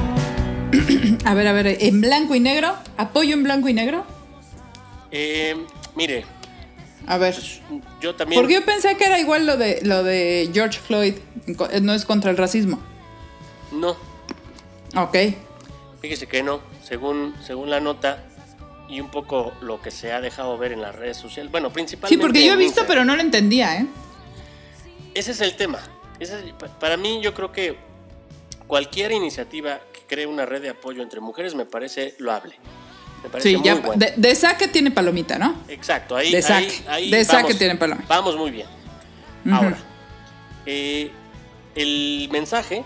A 1.26 1.34
ver, 1.34 1.48
a 1.48 1.54
ver, 1.54 1.68
en 1.68 2.02
blanco 2.02 2.34
y 2.34 2.40
negro, 2.40 2.74
apoyo 2.98 3.34
en 3.34 3.44
blanco 3.44 3.68
y 3.70 3.74
negro. 3.74 4.06
Eh, 5.12 5.56
mire, 5.96 6.26
A 7.08 7.18
ver, 7.18 7.36
yo 8.00 8.16
también... 8.16 8.42
porque 8.42 8.56
yo 8.56 8.66
pensé 8.66 8.96
que 8.96 9.06
era 9.06 9.20
igual 9.20 9.46
lo 9.46 9.58
de 9.58 9.82
lo 9.84 10.04
de 10.04 10.50
George 10.54 10.80
Floyd, 10.80 11.16
no 11.82 11.94
es 11.94 12.06
contra 12.06 12.32
el 12.32 12.38
racismo. 12.38 12.80
No, 13.72 13.96
Ok. 14.96 15.18
Fíjese 16.02 16.28
que 16.28 16.42
no, 16.42 16.62
según, 16.84 17.36
según 17.46 17.70
la 17.70 17.80
nota 17.80 18.24
y 18.92 19.00
un 19.00 19.10
poco 19.10 19.54
lo 19.62 19.82
que 19.82 19.90
se 19.90 20.12
ha 20.12 20.20
dejado 20.22 20.58
ver 20.58 20.74
en 20.74 20.82
las 20.82 20.94
redes 20.94 21.18
sociales. 21.18 21.52
Bueno, 21.52 21.70
Sí, 21.70 21.74
principalmente. 21.76 22.22
porque 22.22 22.46
yo 22.46 22.54
he 22.54 22.58
visto, 22.58 22.84
pero 22.88 23.06
no 23.06 23.16
lo 23.16 23.22
entendía, 23.22 23.78
¿eh? 23.78 23.88
Ese 25.14 25.32
es 25.32 25.42
el 25.42 25.56
tema. 25.56 25.80
Ese 26.20 26.36
es- 26.48 26.54
pa- 26.54 26.68
para 26.68 26.98
mí, 26.98 27.20
yo 27.22 27.34
creo 27.34 27.52
que 27.52 27.78
cualquier 28.68 29.12
iniciativa 29.12 29.80
que 29.94 30.02
cree 30.08 30.26
una 30.28 30.46
red 30.46 30.62
de 30.62 30.70
apoyo 30.70 31.02
entre 31.02 31.20
mujeres 31.22 31.56
me 31.56 31.66
parece 31.66 32.16
loable. 32.20 32.56
Me 33.24 33.30
parece 33.30 33.50
Sí, 33.50 33.56
muy 33.58 33.66
ya 33.66 33.76
bueno. 33.76 33.94
de, 33.96 34.14
de 34.18 34.36
saque 34.36 34.68
tiene 34.68 34.92
palomita, 34.92 35.38
¿no? 35.38 35.56
Exacto, 35.68 36.16
ahí, 36.16 36.32
de 36.32 36.42
saque. 36.42 36.82
ahí 36.88 37.12
De 37.12 37.24
saque 37.24 37.44
vamos- 37.44 37.58
tiene 37.58 37.76
paloma. 37.76 38.04
Vamos 38.08 38.36
muy 38.36 38.52
bien. 38.52 38.68
Ahora, 39.52 39.78
eh, 40.66 41.12
el 41.76 42.30
mensaje 42.32 42.84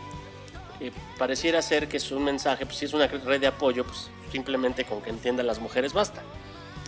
eh, 0.81 0.91
pareciera 1.17 1.61
ser 1.61 1.87
que 1.87 1.97
es 1.97 2.11
un 2.11 2.23
mensaje, 2.23 2.65
pues 2.65 2.77
si 2.77 2.85
es 2.85 2.93
una 2.93 3.07
red 3.07 3.39
de 3.39 3.47
apoyo, 3.47 3.85
pues 3.85 4.09
simplemente 4.35 4.83
con 4.83 5.01
que 5.01 5.11
entiendan 5.11 5.47
las 5.47 5.59
mujeres 5.59 5.93
basta. 5.93 6.21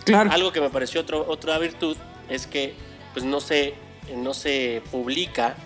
Claro. 0.04 0.30
Algo 0.30 0.52
que 0.52 0.60
me 0.60 0.68
pareció 0.68 1.00
otro, 1.00 1.24
otra 1.26 1.58
virtud 1.58 1.96
es 2.28 2.46
que 2.46 2.74
pues 3.14 3.24
no 3.24 3.40
se, 3.40 3.72
no 4.14 4.34
se 4.34 4.82
publica 4.90 5.56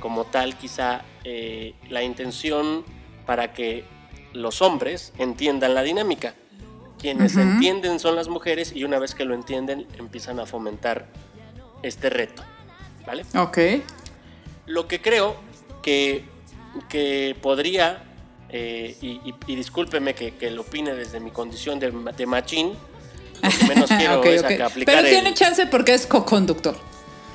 como 0.00 0.24
tal 0.24 0.56
quizá 0.56 1.02
eh, 1.24 1.74
la 1.90 2.02
intención 2.02 2.84
para 3.26 3.52
que 3.52 3.84
los 4.32 4.62
hombres 4.62 5.12
entiendan 5.18 5.74
la 5.74 5.82
dinámica. 5.82 6.34
Quienes 6.98 7.36
entienden 7.36 8.00
son 8.00 8.16
las 8.16 8.28
mujeres 8.28 8.72
y 8.74 8.84
una 8.84 8.98
vez 8.98 9.14
que 9.14 9.26
lo 9.26 9.34
entienden 9.34 9.86
empiezan 9.98 10.40
a 10.40 10.46
fomentar 10.46 11.06
este 11.82 12.08
reto. 12.08 12.42
¿Vale? 13.06 13.24
Ok. 13.36 13.58
Lo 14.64 14.88
que 14.88 15.02
creo 15.02 15.36
que, 15.82 16.24
que 16.88 17.36
podría, 17.42 18.02
eh, 18.50 18.96
y, 19.00 19.08
y- 19.24 19.34
y 19.46 19.56
discúlpeme 19.56 20.14
que, 20.14 20.34
que 20.34 20.50
lo 20.50 20.62
opine 20.62 20.94
desde 20.94 21.20
mi 21.20 21.30
condición 21.30 21.78
de, 21.78 21.90
de 22.16 22.26
machín, 22.26 22.72
lo 23.42 23.50
que 23.50 23.64
menos 23.66 23.90
quiero 23.98 24.20
Ok, 24.20 24.26
es 24.26 24.42
ok. 24.44 24.50
acá 24.52 24.66
aplicar 24.66 24.94
Pero 24.96 25.06
el- 25.08 25.12
tiene 25.14 25.34
chance 25.34 25.66
porque 25.66 25.94
es 25.94 26.06
co-conductor. 26.06 26.76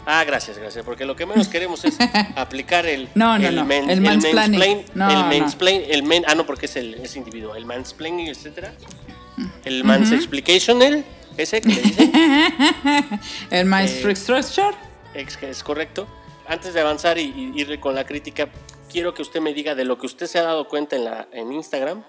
Ah, 0.05 0.23
gracias, 0.23 0.57
gracias, 0.57 0.83
porque 0.83 1.05
lo 1.05 1.15
que 1.15 1.25
menos 1.27 1.47
queremos 1.47 1.85
es 1.85 1.95
aplicar 2.35 2.85
el 2.87 3.07
No, 3.13 3.37
no, 3.37 3.47
el, 3.47 3.55
no, 3.55 3.65
men- 3.65 3.89
el 3.89 4.01
mansplaining. 4.01 4.35
mansplain, 4.59 4.85
No, 4.95 5.09
el 5.31 5.39
mansplain, 5.39 5.83
el 5.89 6.03
men, 6.03 6.23
ah 6.27 6.33
no, 6.35 6.45
porque 6.45 6.65
es 6.65 6.75
el 6.75 6.95
es 6.95 7.15
individual, 7.15 7.55
el 7.57 7.65
mansplaining, 7.65 8.27
etcétera. 8.27 8.73
El 9.63 9.83
mans 9.83 10.11
explicational, 10.11 11.03
ese 11.37 11.61
que 11.61 11.69
le 11.69 11.81
dicen. 11.81 12.11
El 13.49 13.65
maestro 13.65 14.11
Eh, 14.11 14.15
structure. 14.15 14.75
Es, 15.13 15.37
es 15.41 15.63
correcto. 15.63 16.07
Antes 16.47 16.73
de 16.73 16.81
avanzar 16.81 17.17
y, 17.17 17.53
y 17.55 17.59
ir 17.61 17.79
con 17.79 17.95
la 17.95 18.05
crítica, 18.05 18.49
quiero 18.91 19.13
que 19.13 19.21
usted 19.21 19.39
me 19.41 19.53
diga 19.53 19.75
de 19.75 19.85
lo 19.85 19.97
que 19.97 20.05
usted 20.05 20.27
se 20.27 20.39
ha 20.39 20.43
dado 20.43 20.67
cuenta 20.67 20.95
en, 20.95 21.05
la, 21.05 21.27
en 21.31 21.51
Instagram. 21.51 22.03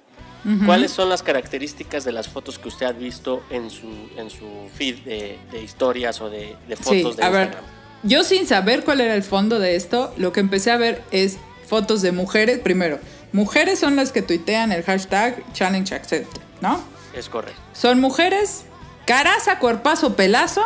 ¿Cuáles 0.67 0.91
son 0.91 1.09
las 1.09 1.23
características 1.23 2.03
de 2.03 2.11
las 2.11 2.27
fotos 2.27 2.59
que 2.59 2.67
usted 2.67 2.87
ha 2.87 2.93
visto 2.93 3.45
en 3.49 3.71
su, 3.71 3.87
en 4.17 4.29
su 4.29 4.69
feed 4.75 4.97
de, 5.05 5.39
de 5.53 5.63
historias 5.63 6.21
o 6.21 6.29
de, 6.29 6.57
de 6.67 6.77
Sí, 6.77 6.83
fotos 6.83 7.17
de 7.17 7.23
a 7.23 7.31
ver. 7.31 7.43
Instagram? 7.45 7.71
Yo 8.03 8.25
sin 8.25 8.49
saber 8.49 8.83
cuál 8.83 9.01
era 9.01 9.15
el 9.15 9.23
fondo 9.23 9.61
de 9.61 9.77
esto, 9.77 10.13
lo 10.17 10.33
que 10.33 10.41
empecé 10.41 10.73
a 10.73 10.77
ver 10.77 11.01
es 11.13 11.39
fotos 11.69 12.03
de 12.03 12.11
mujeres. 12.11 12.59
Primero, 12.59 12.99
mujeres 13.33 13.79
son 13.79 13.95
las 13.95 14.11
que 14.11 14.21
tuitean 14.21 14.73
el 14.73 14.83
hashtag 14.83 15.45
Challenge 15.53 15.95
Accept. 15.95 16.39
¿no? 16.61 16.83
Es 17.15 17.29
correcto. 17.29 17.61
Son 17.75 18.01
mujeres, 18.01 18.65
caraza, 19.07 19.59
cuerpazo, 19.59 20.17
pelazo, 20.17 20.65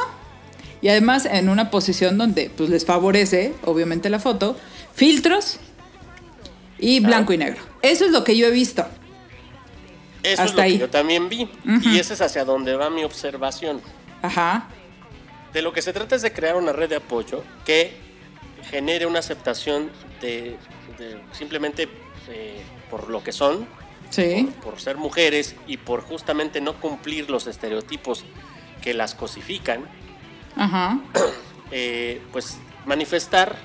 y 0.80 0.88
además 0.88 1.26
en 1.26 1.48
una 1.48 1.70
posición 1.70 2.16
donde 2.18 2.50
pues, 2.56 2.70
les 2.70 2.84
favorece, 2.84 3.54
obviamente, 3.64 4.08
la 4.10 4.20
foto, 4.20 4.56
filtros 4.94 5.58
y 6.78 7.00
blanco 7.00 7.32
y 7.32 7.38
negro. 7.38 7.62
Eso 7.82 8.04
es 8.04 8.10
lo 8.12 8.24
que 8.24 8.36
yo 8.36 8.46
he 8.46 8.50
visto. 8.50 8.86
Eso 10.22 10.42
es 10.42 10.54
lo 10.54 10.62
ahí. 10.62 10.72
que 10.74 10.78
yo 10.80 10.90
también 10.90 11.28
vi. 11.28 11.48
Y 11.82 11.98
ese 11.98 12.14
es 12.14 12.20
hacia 12.20 12.44
donde 12.44 12.74
va 12.74 12.90
mi 12.90 13.04
observación. 13.04 13.80
Ajá. 14.22 14.68
De 15.52 15.62
lo 15.62 15.72
que 15.72 15.82
se 15.82 15.92
trata 15.92 16.16
es 16.16 16.22
de 16.22 16.32
crear 16.32 16.56
una 16.56 16.72
red 16.72 16.88
de 16.88 16.96
apoyo 16.96 17.42
que 17.64 17.96
genere 18.70 19.06
una 19.06 19.20
aceptación 19.20 19.90
de, 20.20 20.56
de 20.98 21.20
simplemente 21.32 21.88
eh, 22.28 22.60
por 22.90 23.08
lo 23.08 23.22
que 23.22 23.32
son, 23.32 23.66
Sí. 24.10 24.48
por, 24.62 24.72
por 24.72 24.80
ser 24.80 24.96
mujeres 24.96 25.54
y 25.66 25.76
por 25.78 26.00
justamente 26.02 26.60
no 26.60 26.74
cumplir 26.80 27.28
los 27.30 27.46
estereotipos 27.46 28.24
que 28.82 28.94
las 28.94 29.14
cosifican, 29.14 29.84
Ajá. 30.56 31.00
eh, 31.70 32.20
pues 32.32 32.58
manifestar 32.84 33.56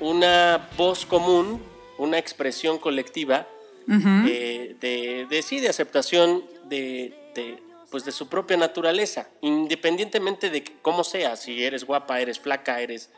una 0.00 0.68
voz 0.76 1.04
común, 1.06 1.62
una 2.00 2.18
expresión 2.18 2.78
colectiva 2.78 3.46
eh, 3.88 4.76
de, 4.80 5.26
de 5.28 5.42
sí, 5.42 5.60
de 5.60 5.68
aceptación 5.68 6.44
de, 6.64 7.32
de, 7.34 7.62
pues 7.90 8.04
de 8.04 8.12
su 8.12 8.28
propia 8.28 8.56
naturaleza, 8.56 9.28
independientemente 9.40 10.48
de 10.48 10.64
cómo 10.80 11.04
sea, 11.04 11.36
si 11.36 11.62
eres 11.62 11.84
guapa, 11.84 12.20
eres 12.20 12.38
flaca, 12.38 12.80
eres 12.80 13.10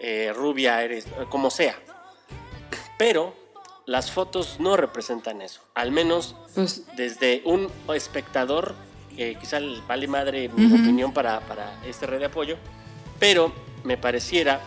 eh, 0.00 0.32
rubia, 0.34 0.82
eres 0.82 1.06
eh, 1.06 1.10
como 1.30 1.50
sea. 1.50 1.78
Pero 2.98 3.34
las 3.86 4.10
fotos 4.10 4.58
no 4.58 4.76
representan 4.76 5.40
eso, 5.40 5.62
al 5.74 5.92
menos 5.92 6.36
Pues 6.54 6.84
desde 6.96 7.42
un 7.44 7.70
espectador, 7.94 8.74
que 9.16 9.36
quizá 9.36 9.60
le 9.60 9.80
vale 9.82 10.06
madre 10.06 10.48
mi 10.48 10.66
opinión 10.66 11.14
para, 11.14 11.40
para 11.40 11.80
este 11.86 12.06
red 12.06 12.18
de 12.18 12.26
apoyo, 12.26 12.56
pero 13.18 13.52
me 13.84 13.96
pareciera 13.96 14.60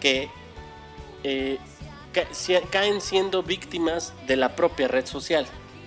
que 0.00 0.30
eh, 1.24 1.58
caen 2.70 3.00
siendo 3.00 3.42
víctimas 3.42 4.12
de 4.26 4.36
la 4.36 4.56
propia 4.56 4.88
red 4.88 5.06
social. 5.06 5.46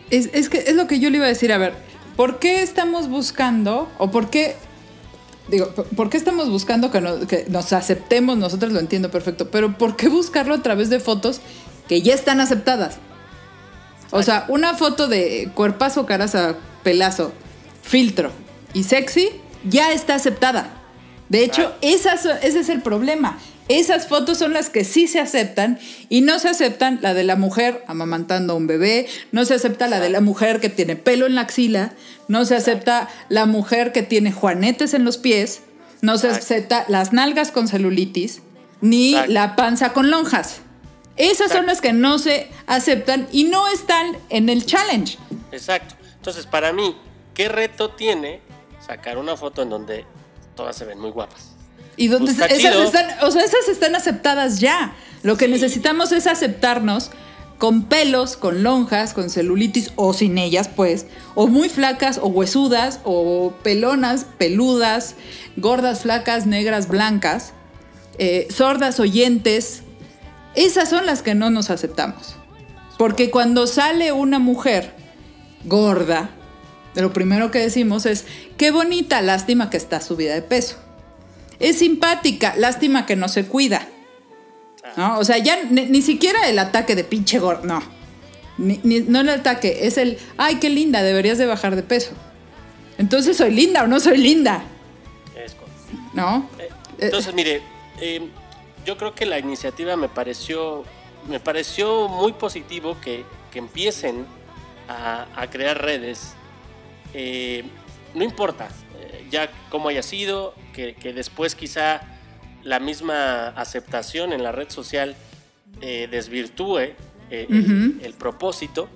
es, 0.09 0.29
es 0.33 0.49
que 0.49 0.59
es 0.59 0.75
lo 0.75 0.87
que 0.87 0.99
yo 0.99 1.09
le 1.09 1.17
iba 1.17 1.25
a 1.25 1.29
decir. 1.29 1.51
A 1.53 1.57
ver, 1.57 1.73
¿por 2.15 2.39
qué 2.39 2.61
estamos 2.61 3.07
buscando 3.09 3.89
o 3.97 4.11
por 4.11 4.29
qué 4.29 4.55
digo, 5.47 5.67
¿por- 5.69 5.85
¿por 5.87 6.09
qué 6.09 6.17
estamos 6.17 6.49
buscando 6.49 6.91
que 6.91 7.01
nos, 7.01 7.25
que 7.25 7.45
nos 7.49 7.73
aceptemos? 7.73 8.37
Nosotros 8.37 8.71
lo 8.71 8.79
entiendo 8.79 9.09
perfecto, 9.11 9.49
pero 9.49 9.77
¿por 9.77 9.95
qué 9.95 10.07
buscarlo 10.09 10.53
a 10.53 10.61
través 10.61 10.89
de 10.89 10.99
fotos 10.99 11.41
que 11.87 12.01
ya 12.01 12.13
están 12.13 12.39
aceptadas? 12.39 12.97
O 14.11 14.23
sea, 14.23 14.45
una 14.49 14.73
foto 14.75 15.07
de 15.07 15.51
cuerpazo, 15.55 16.05
caraza, 16.05 16.55
pelazo, 16.83 17.31
filtro 17.81 18.31
y 18.73 18.83
sexy 18.83 19.29
ya 19.67 19.91
está 19.93 20.15
aceptada. 20.15 20.77
De 21.29 21.43
hecho, 21.45 21.73
esas, 21.81 22.25
ese 22.25 22.59
es 22.59 22.67
el 22.69 22.81
problema. 22.81 23.39
Esas 23.67 24.07
fotos 24.07 24.37
son 24.37 24.53
las 24.53 24.69
que 24.69 24.83
sí 24.83 25.07
se 25.07 25.19
aceptan 25.19 25.79
y 26.09 26.21
no 26.21 26.39
se 26.39 26.49
aceptan 26.49 26.99
la 27.01 27.13
de 27.13 27.23
la 27.23 27.35
mujer 27.35 27.83
amamantando 27.87 28.53
a 28.53 28.55
un 28.55 28.67
bebé, 28.67 29.07
no 29.31 29.45
se 29.45 29.53
acepta 29.53 29.87
la 29.87 29.99
de 29.99 30.09
la 30.09 30.19
mujer 30.19 30.59
que 30.59 30.69
tiene 30.69 30.95
pelo 30.95 31.25
en 31.25 31.35
la 31.35 31.41
axila, 31.41 31.93
no 32.27 32.43
se 32.45 32.55
acepta 32.55 33.07
la 33.29 33.45
mujer 33.45 33.91
que 33.91 34.03
tiene 34.03 34.31
juanetes 34.31 34.93
en 34.93 35.05
los 35.05 35.17
pies, 35.17 35.61
no 36.01 36.17
se 36.17 36.29
acepta 36.29 36.85
las 36.87 37.13
nalgas 37.13 37.51
con 37.51 37.67
celulitis, 37.67 38.41
ni 38.81 39.15
la 39.27 39.55
panza 39.55 39.93
con 39.93 40.09
lonjas. 40.09 40.61
Esas 41.17 41.51
son 41.51 41.65
las 41.65 41.81
que 41.81 41.93
no 41.93 42.17
se 42.17 42.49
aceptan 42.67 43.27
y 43.31 43.43
no 43.43 43.67
están 43.67 44.17
en 44.29 44.49
el 44.49 44.65
challenge. 44.65 45.17
Exacto. 45.51 45.95
Entonces, 46.15 46.45
para 46.45 46.73
mí, 46.73 46.95
¿qué 47.33 47.47
reto 47.47 47.91
tiene 47.91 48.41
sacar 48.85 49.17
una 49.17 49.37
foto 49.37 49.61
en 49.61 49.69
donde 49.69 50.05
todas 50.55 50.75
se 50.75 50.85
ven 50.85 50.99
muy 50.99 51.11
guapas? 51.11 51.50
Y 52.01 52.07
donde 52.07 52.33
Pues 52.33 52.51
esas 52.51 52.71
chido. 52.71 52.83
están, 52.83 53.05
o 53.21 53.29
sea, 53.29 53.43
esas 53.43 53.67
están 53.67 53.95
aceptadas 53.95 54.59
ya. 54.59 54.95
Lo 55.21 55.37
que 55.37 55.47
necesitamos 55.47 56.11
es 56.11 56.25
aceptarnos 56.25 57.11
con 57.59 57.83
pelos, 57.83 58.37
con 58.37 58.63
lonjas, 58.63 59.13
con 59.13 59.29
celulitis 59.29 59.91
o 59.97 60.13
sin 60.13 60.39
ellas, 60.39 60.67
pues, 60.67 61.05
o 61.35 61.45
muy 61.45 61.69
flacas 61.69 62.17
o 62.17 62.25
huesudas 62.25 63.01
o 63.03 63.53
pelonas, 63.61 64.25
peludas, 64.39 65.13
gordas, 65.57 66.01
flacas, 66.01 66.47
negras, 66.47 66.87
blancas, 66.87 67.53
eh, 68.17 68.47
sordas, 68.49 68.99
oyentes. 68.99 69.83
Esas 70.55 70.89
son 70.89 71.05
las 71.05 71.21
que 71.21 71.35
no 71.35 71.51
nos 71.51 71.69
aceptamos. 71.69 72.35
Porque 72.97 73.29
cuando 73.29 73.67
sale 73.67 74.11
una 74.11 74.39
mujer 74.39 74.95
gorda, 75.65 76.31
lo 76.95 77.13
primero 77.13 77.51
que 77.51 77.59
decimos 77.59 78.07
es, 78.07 78.25
qué 78.57 78.71
bonita, 78.71 79.21
lástima 79.21 79.69
que 79.69 79.77
está 79.77 80.01
subida 80.01 80.33
de 80.33 80.41
peso. 80.41 80.77
Es 81.61 81.79
simpática, 81.79 82.53
lástima 82.57 83.05
que 83.05 83.15
no 83.15 83.27
se 83.27 83.45
cuida. 83.45 83.87
¿No? 84.97 85.19
O 85.19 85.23
sea, 85.23 85.37
ya 85.37 85.63
ni, 85.69 85.85
ni 85.85 86.01
siquiera 86.01 86.49
el 86.49 86.59
ataque 86.59 86.95
de 86.95 87.03
pinche 87.03 87.39
gordo, 87.39 87.65
no. 87.65 87.81
Ni- 88.57 88.79
ni- 88.83 88.99
no 89.01 89.21
el 89.21 89.29
ataque, 89.29 89.87
es 89.87 89.97
el, 89.97 90.17
ay, 90.37 90.55
qué 90.55 90.69
linda, 90.69 91.01
deberías 91.01 91.37
de 91.37 91.45
bajar 91.45 91.75
de 91.75 91.83
peso. 91.83 92.11
Entonces, 92.97 93.37
¿soy 93.37 93.51
linda 93.51 93.83
o 93.83 93.87
no 93.87 93.99
soy 93.99 94.17
linda? 94.17 94.63
Es. 95.35 95.55
¿No? 96.13 96.49
Eh, 96.59 96.69
Eh, 96.99 97.05
Entonces, 97.05 97.33
mire, 97.33 97.61
eh, 97.99 98.27
yo 98.85 98.97
creo 98.97 99.15
que 99.15 99.25
la 99.25 99.39
iniciativa 99.39 99.95
me 99.95 100.09
pareció, 100.09 100.83
me 101.29 101.39
pareció 101.39 102.07
muy 102.09 102.33
positivo 102.33 102.97
que, 103.01 103.23
que 103.51 103.59
empiecen 103.59 104.25
a, 104.89 105.25
a 105.35 105.49
crear 105.49 105.81
redes. 105.81 106.33
Eh, 107.13 107.63
no 108.13 108.23
importa 108.23 108.67
eh, 108.99 109.25
ya 109.31 109.49
cómo 109.69 109.87
haya 109.89 110.03
sido, 110.03 110.53
que, 110.71 110.93
que 110.95 111.13
después 111.13 111.55
quizá 111.55 112.01
la 112.63 112.79
misma 112.79 113.47
aceptación 113.49 114.33
en 114.33 114.43
la 114.43 114.51
red 114.51 114.69
social 114.69 115.15
eh, 115.81 116.07
desvirtúe 116.11 116.77
eh, 116.79 117.47
el- 117.49 117.99
el, 118.03 118.13
propósito, 118.13 118.87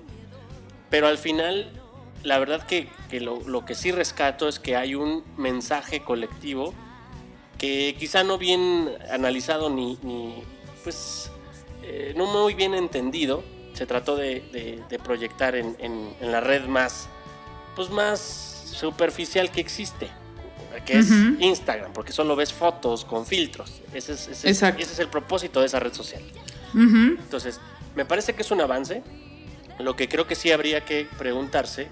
pero 0.90 1.08
al 1.08 1.18
final 1.18 1.72
la 2.24 2.38
verdad 2.40 2.66
que, 2.66 2.90
que 3.10 3.20
lo, 3.22 3.40
lo 3.48 3.66
que 3.66 3.76
sí 3.76 3.92
rescato 3.92 4.48
es 4.48 4.60
que 4.60 4.76
hay 4.76 4.96
un 4.96 5.24
mensaje 5.38 6.02
colectivo 6.02 6.74
que 7.58 7.96
quizá 7.98 8.24
no 8.24 8.38
bien 8.38 8.90
analizado 9.12 9.70
ni, 9.70 9.98
ni, 10.04 10.44
pues 10.84 11.32
eh, 11.84 12.14
no 12.18 12.26
muy 12.26 12.54
bien 12.54 12.74
entendido. 12.74 13.44
Se 13.74 13.86
trató 13.86 14.16
de, 14.16 14.42
de- 14.52 14.84
de 14.90 15.00
proyectar 15.00 15.56
en, 15.56 15.76
en- 15.80 16.16
en 16.20 16.32
la 16.32 16.42
red 16.42 16.66
más, 16.66 17.08
pues 17.76 17.90
más 17.90 18.20
superficial 18.74 19.52
que 19.52 19.62
existe, 19.62 20.10
que 20.84 20.98
es 21.00 21.10
Ujú. 21.12 21.38
Instagram, 21.40 21.94
porque 21.94 22.12
solo 22.12 22.36
ves 22.36 22.52
fotos 22.54 23.06
con 23.06 23.26
filtros. 23.26 23.82
Ese 23.94 24.14
es, 24.14 24.28
ese 24.28 24.50
es- 24.50 24.62
ese 24.64 24.82
es 24.82 25.00
el 25.00 25.08
propósito 25.10 25.60
de 25.62 25.68
esa 25.68 25.80
red 25.80 25.94
social. 25.94 26.22
Ujú. 26.74 27.18
Entonces, 27.22 27.60
me 27.96 28.06
parece 28.06 28.34
que 28.34 28.42
es 28.42 28.52
un 28.52 28.62
avance. 28.62 29.04
Lo 29.80 29.96
que 29.96 30.08
creo 30.10 30.26
que 30.28 30.36
sí 30.36 30.52
habría 30.52 30.84
que 30.86 31.08
preguntarse 31.18 31.88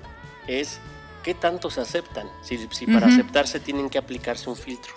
es 0.48 0.80
qué 1.24 1.34
tanto 1.34 1.70
se 1.70 1.82
aceptan. 1.82 2.28
Si, 2.44 2.58
si 2.72 2.86
para 2.86 3.06
Ujú. 3.08 3.16
aceptarse 3.16 3.60
tienen 3.60 3.90
que 3.90 3.98
aplicarse 3.98 4.50
un 4.50 4.56
filtro. 4.58 4.94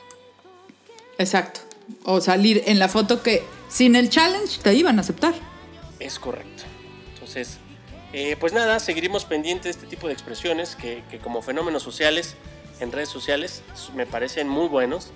Exacto. 1.18 1.60
O 2.04 2.20
salir 2.20 2.62
en 2.66 2.78
la 2.78 2.88
foto 2.88 3.22
que 3.22 3.44
sin 3.68 3.96
el 3.96 4.10
challenge 4.10 4.60
te 4.62 4.74
iban 4.74 4.98
a 4.98 5.02
aceptar. 5.02 5.34
Es 6.00 6.18
correcto. 6.18 6.64
Entonces, 7.14 7.58
eh, 8.12 8.36
pues 8.38 8.52
nada, 8.52 8.78
seguiremos 8.80 9.24
pendientes 9.24 9.64
de 9.64 9.70
este 9.82 9.86
tipo 9.86 10.06
de 10.06 10.12
expresiones 10.12 10.74
que, 10.76 11.02
que 11.10 11.18
como 11.18 11.42
fenómenos 11.42 11.82
sociales 11.82 12.34
en 12.80 12.92
redes 12.92 13.08
sociales 13.08 13.62
me 13.94 14.06
parecen 14.06 14.48
muy 14.48 14.68
buenos, 14.68 15.12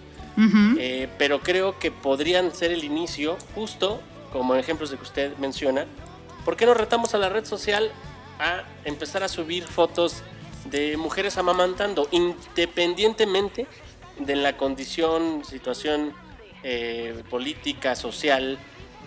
eh, 0.78 1.08
pero 1.18 1.40
creo 1.40 1.78
que 1.78 1.90
podrían 1.90 2.54
ser 2.54 2.72
el 2.72 2.84
inicio, 2.84 3.36
justo 3.54 4.00
como 4.32 4.54
ejemplos 4.54 4.90
de 4.90 4.96
que 4.96 5.02
usted 5.02 5.36
menciona. 5.36 5.86
¿Por 6.44 6.56
qué 6.56 6.64
no 6.66 6.74
retamos 6.74 7.14
a 7.14 7.18
la 7.18 7.28
red 7.28 7.44
social 7.44 7.90
a 8.38 8.64
empezar 8.84 9.22
a 9.22 9.28
subir 9.28 9.64
fotos 9.64 10.22
de 10.64 10.96
mujeres 10.96 11.36
amamantando, 11.38 12.08
independientemente 12.10 13.66
de 14.18 14.36
la 14.36 14.56
condición, 14.56 15.44
situación 15.44 16.12
eh, 16.62 17.22
política, 17.28 17.94
social, 17.94 18.58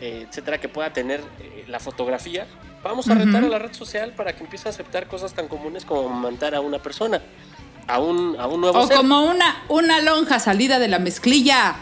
eh, 0.02 0.26
etcétera, 0.28 0.60
que 0.60 0.70
pueda 0.70 0.94
tener 0.94 1.22
eh, 1.40 1.66
la 1.68 1.80
fotografía? 1.80 2.48
Vamos 2.84 3.08
a 3.10 3.16
retar 3.16 3.44
a 3.44 3.48
la 3.48 3.60
red 3.60 3.74
social 3.74 4.12
para 4.12 4.36
que 4.36 4.44
empiece 4.44 4.68
a 4.68 4.72
aceptar 4.72 5.08
cosas 5.08 5.34
tan 5.34 5.48
comunes 5.48 5.86
como 5.86 6.02
amamantar 6.10 6.54
a 6.54 6.60
una 6.60 6.80
persona, 6.80 7.22
a 7.88 8.00
un, 8.00 8.36
a 8.40 8.48
un 8.48 8.62
nuevo 8.62 8.80
O 8.80 8.88
ser. 8.88 8.98
como 8.98 9.26
una, 9.26 9.64
una 9.70 10.02
lonja 10.02 10.40
salida 10.40 10.80
de 10.80 10.88
la 10.88 11.00
mezclilla. 11.00 11.76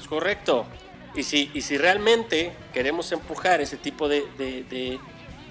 Es 0.00 0.06
correcto. 0.06 0.66
Y 1.14 1.22
si, 1.24 1.50
y 1.54 1.62
si 1.62 1.76
realmente 1.78 2.52
queremos 2.72 3.10
empujar 3.12 3.60
ese 3.60 3.76
tipo 3.76 4.08
de, 4.08 4.22
de- 4.38 4.62
de- 4.64 4.98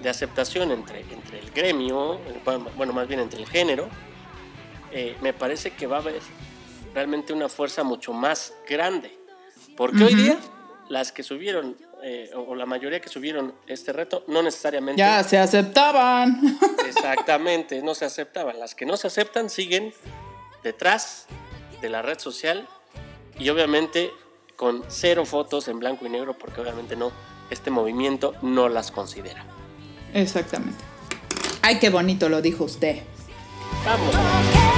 de 0.02 0.08
aceptación 0.08 0.70
entre, 0.70 1.00
entre 1.12 1.40
el 1.40 1.50
gremio, 1.50 2.20
bueno, 2.76 2.92
más 2.92 3.08
bien 3.08 3.18
entre 3.20 3.40
el 3.40 3.48
género, 3.48 3.88
eh, 4.92 5.16
me 5.20 5.32
parece 5.32 5.72
que 5.72 5.86
va 5.88 5.96
a 5.96 6.00
haber 6.00 6.20
realmente 6.94 7.32
una 7.32 7.48
fuerza 7.48 7.82
mucho 7.82 8.12
más 8.12 8.54
grande. 8.68 9.18
Porque 9.76 10.04
hoy 10.04 10.14
día 10.14 10.38
las 10.88 11.10
que 11.12 11.22
subieron 11.24 11.76
eh, 12.02 12.30
o 12.34 12.54
la 12.54 12.66
mayoría 12.66 13.00
que 13.00 13.08
subieron 13.08 13.54
este 13.66 13.92
reto, 13.92 14.24
no 14.28 14.42
necesariamente. 14.42 14.98
Ya 14.98 15.22
se 15.24 15.38
aceptaban. 15.38 16.58
Exactamente, 16.86 17.82
no 17.82 17.94
se 17.94 18.04
aceptaban. 18.04 18.58
Las 18.58 18.74
que 18.74 18.86
no 18.86 18.96
se 18.96 19.06
aceptan 19.06 19.50
siguen 19.50 19.92
detrás 20.62 21.26
de 21.80 21.88
la 21.88 22.02
red 22.02 22.18
social 22.18 22.66
y 23.38 23.48
obviamente 23.48 24.10
con 24.56 24.84
cero 24.88 25.24
fotos 25.24 25.68
en 25.68 25.78
blanco 25.78 26.06
y 26.06 26.08
negro 26.08 26.36
porque 26.36 26.60
obviamente 26.60 26.96
no, 26.96 27.12
este 27.50 27.70
movimiento 27.70 28.34
no 28.42 28.68
las 28.68 28.90
considera. 28.90 29.44
Exactamente. 30.14 30.82
Ay, 31.62 31.78
qué 31.78 31.90
bonito 31.90 32.28
lo 32.28 32.40
dijo 32.40 32.64
usted. 32.64 33.02
Vamos. 33.84 34.77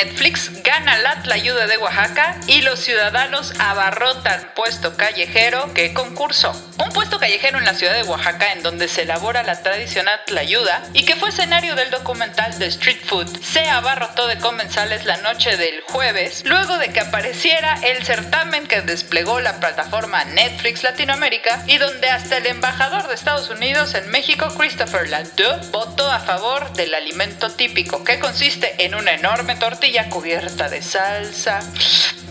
Netflix 0.00 0.59
gana 0.70 0.98
la 0.98 1.20
Tlayuda 1.20 1.66
de 1.66 1.78
Oaxaca 1.78 2.36
y 2.46 2.62
los 2.62 2.78
ciudadanos 2.78 3.54
abarrotan 3.58 4.52
puesto 4.54 4.96
callejero 4.96 5.74
que 5.74 5.92
concurso. 5.92 6.52
Un 6.78 6.90
puesto 6.90 7.18
callejero 7.18 7.58
en 7.58 7.64
la 7.64 7.74
ciudad 7.74 7.94
de 7.94 8.04
Oaxaca 8.04 8.52
en 8.52 8.62
donde 8.62 8.86
se 8.86 9.02
elabora 9.02 9.42
la 9.42 9.60
tradicional 9.60 10.20
Tlayuda 10.26 10.80
y 10.92 11.04
que 11.04 11.16
fue 11.16 11.30
escenario 11.30 11.74
del 11.74 11.90
documental 11.90 12.56
de 12.60 12.66
Street 12.66 13.00
Food 13.04 13.42
se 13.42 13.68
abarrotó 13.68 14.28
de 14.28 14.38
comensales 14.38 15.06
la 15.06 15.16
noche 15.16 15.56
del 15.56 15.80
jueves 15.88 16.44
luego 16.46 16.78
de 16.78 16.92
que 16.92 17.00
apareciera 17.00 17.74
el 17.82 18.04
certamen 18.04 18.68
que 18.68 18.80
desplegó 18.82 19.40
la 19.40 19.58
plataforma 19.58 20.24
Netflix 20.26 20.84
Latinoamérica 20.84 21.64
y 21.66 21.78
donde 21.78 22.10
hasta 22.10 22.36
el 22.36 22.46
embajador 22.46 23.08
de 23.08 23.14
Estados 23.14 23.50
Unidos 23.50 23.94
en 23.94 24.08
México, 24.08 24.46
Christopher 24.56 25.08
Landau, 25.08 25.58
votó 25.72 26.08
a 26.08 26.20
favor 26.20 26.72
del 26.74 26.94
alimento 26.94 27.50
típico 27.50 28.04
que 28.04 28.20
consiste 28.20 28.84
en 28.84 28.94
una 28.94 29.14
enorme 29.14 29.56
tortilla 29.56 30.08
cubierta 30.08 30.59
de 30.68 30.82
salsa, 30.82 31.60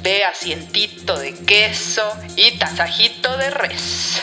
de 0.04 0.24
asientito 0.24 1.18
de 1.18 1.34
queso 1.34 2.04
y 2.36 2.60
tasajito 2.60 3.36
de 3.38 3.50
res. 3.50 4.22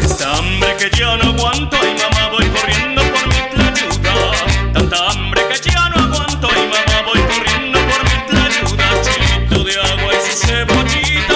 Esta 0.00 0.36
hambre 0.36 0.76
que 0.78 0.90
ya 0.96 1.16
no 1.18 1.24
aguanto, 1.34 1.76
ay 1.82 1.96
mamá, 1.98 2.30
voy 2.30 2.48
corriendo 2.48 3.02
por 3.02 3.26
mi 3.28 3.42
tlayuda. 3.50 4.32
Tanta 4.72 5.10
hambre 5.10 5.42
que 5.48 5.70
ya 5.70 5.88
no 5.90 5.96
aguanto, 6.02 6.48
ay 6.48 6.66
mamá, 6.66 7.02
voy 7.04 7.20
corriendo 7.20 7.78
por 7.78 8.04
mi 8.04 8.26
tlayuda. 8.26 9.02
Chilito 9.02 9.64
de 9.64 9.80
agua 9.80 10.12
y 10.14 10.30
su 10.30 10.46
cebollita, 10.46 11.34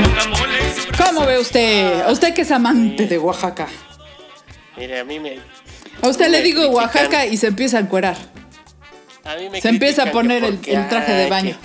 guacamole 0.00 0.58
y 0.68 0.80
su 0.80 0.92
¿Cómo 1.02 1.24
ve 1.24 1.38
usted? 1.38 2.06
Usted 2.10 2.34
que 2.34 2.42
es 2.42 2.50
amante 2.50 3.06
de 3.06 3.18
Oaxaca. 3.18 3.68
Mire, 4.78 5.00
a 5.00 5.04
mí 5.04 5.18
me, 5.20 5.38
A 6.02 6.08
usted 6.08 6.28
le 6.28 6.42
digo 6.42 6.60
critican. 6.60 6.74
Oaxaca 6.84 7.26
y 7.26 7.36
se 7.36 7.48
empieza 7.48 7.78
a 7.78 7.80
encuerar. 7.80 8.16
a 9.24 9.34
mí 9.36 9.48
me 9.50 9.60
Se 9.60 9.68
empieza 9.68 10.04
a 10.04 10.12
poner 10.12 10.44
el- 10.44 10.54
porque, 10.54 10.74
el 10.74 10.88
traje 10.88 11.12
de 11.12 11.28
baño. 11.30 11.56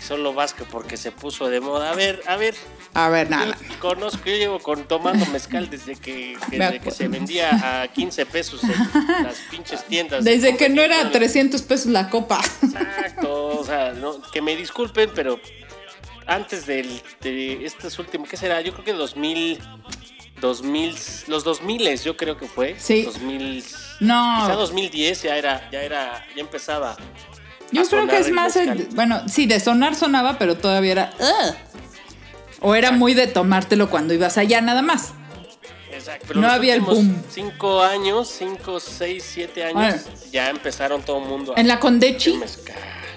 Solo 0.00 0.34
Vasco 0.34 0.66
porque 0.70 0.98
se 0.98 1.12
puso 1.12 1.48
de 1.48 1.60
moda. 1.60 1.90
A 1.90 1.94
ver, 1.94 2.20
a 2.26 2.36
ver. 2.36 2.54
A 2.92 3.08
ver, 3.08 3.26
Yo 3.26 3.36
nada. 3.36 3.56
conozco, 3.80 4.20
yo 4.26 4.36
llevo 4.36 4.58
con, 4.60 4.84
tomando 4.86 5.24
mezcal 5.26 5.70
desde 5.70 5.96
que, 5.96 6.36
desde 6.50 6.58
que 6.58 6.64
acuerdo. 6.76 6.90
se 6.90 7.08
vendía 7.08 7.82
a 7.82 7.88
15 7.88 8.26
pesos 8.26 8.62
en 8.64 8.70
las 9.24 9.36
pinches 9.50 9.82
tiendas. 9.86 10.22
de 10.22 10.30
Desde 10.32 10.56
que 10.58 10.68
no 10.68 10.82
era 10.82 10.96
competición. 10.96 11.48
300 11.50 11.62
pesos 11.62 11.86
la 11.86 12.10
copa. 12.10 12.38
Exacto, 12.62 13.46
o 13.60 13.64
sea, 13.64 13.92
no, 13.94 14.20
que 14.30 14.42
me 14.42 14.54
disculpen, 14.56 15.10
pero 15.14 15.40
antes 16.26 16.66
del, 16.66 17.00
de 17.22 17.64
estos 17.64 17.98
últimos, 17.98 18.28
¿qué 18.28 18.36
será? 18.36 18.60
Yo 18.60 18.72
creo 18.74 18.84
que 18.84 18.92
2000, 18.92 19.58
2000, 20.48 20.94
los 21.28 21.42
2000 21.44 22.00
yo 22.02 22.16
creo 22.16 22.36
que 22.36 22.46
fue. 22.46 22.76
Sí. 22.78 23.02
2000, 23.02 23.64
No. 24.00 24.38
quizá 24.42 24.54
2010 24.54 25.22
ya 25.22 25.36
era, 25.36 25.68
ya 25.70 25.82
era, 25.82 26.24
ya 26.36 26.40
empezaba. 26.42 26.96
Yo 27.72 27.82
creo 27.88 28.06
que 28.06 28.18
es 28.18 28.30
más 28.30 28.54
el- 28.56 28.88
bueno, 28.94 29.22
sí, 29.28 29.46
de 29.46 29.58
sonar 29.58 29.94
sonaba, 29.96 30.38
pero 30.38 30.56
todavía 30.56 30.92
era. 30.92 31.12
"Ugh". 31.18 31.54
O 32.60 32.74
era 32.74 32.92
muy 32.92 33.14
de 33.14 33.26
tomártelo 33.26 33.90
cuando 33.90 34.14
ibas 34.14 34.38
allá 34.38 34.60
nada 34.60 34.82
más. 34.82 35.12
Exacto, 35.92 36.24
pero 36.28 36.40
No 36.40 36.46
los 36.48 36.56
había 36.56 36.74
el 36.74 36.80
boom. 36.82 37.22
Cinco 37.30 37.82
años, 37.82 38.28
cinco, 38.28 38.80
seis, 38.80 39.24
siete 39.26 39.64
años, 39.64 39.74
Bueno. 40.04 40.18
ya 40.32 40.50
empezaron 40.50 41.02
todo 41.02 41.18
el 41.22 41.24
mundo 41.28 41.54
a 41.56 41.60
En 41.60 41.68
la 41.68 41.78
Condechi, 41.80 42.38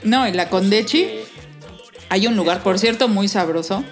no, 0.04 0.26
en 0.26 0.38
la 0.38 0.50
Condechi 0.50 1.10
hay 2.10 2.28
un 2.28 2.36
lugar, 2.36 2.62
por 2.64 2.78
cierto, 2.80 3.08
muy 3.08 3.28
sabroso 3.28 3.84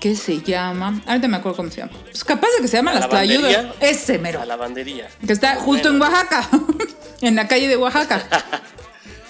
que 0.00 0.16
se 0.16 0.40
llama. 0.40 1.00
Ahorita 1.06 1.28
me 1.28 1.36
acuerdo 1.36 1.58
cómo 1.58 1.70
se 1.70 1.82
llama. 1.82 1.92
Pues 2.04 2.24
capaz 2.24 2.48
de 2.56 2.62
que 2.62 2.68
se 2.68 2.78
llama 2.78 2.92
¿La 2.94 3.00
Las 3.00 3.10
Tlayudas. 3.10 3.66
Ese 3.80 4.18
mero. 4.18 4.40
La 4.40 4.46
lavandería. 4.46 5.08
Que 5.24 5.32
está 5.32 5.56
justo 5.56 5.90
en 5.90 6.00
Oaxaca, 6.00 6.48
en 7.20 7.36
la 7.36 7.46
calle 7.46 7.68
de 7.68 7.76
Oaxaca. 7.76 8.26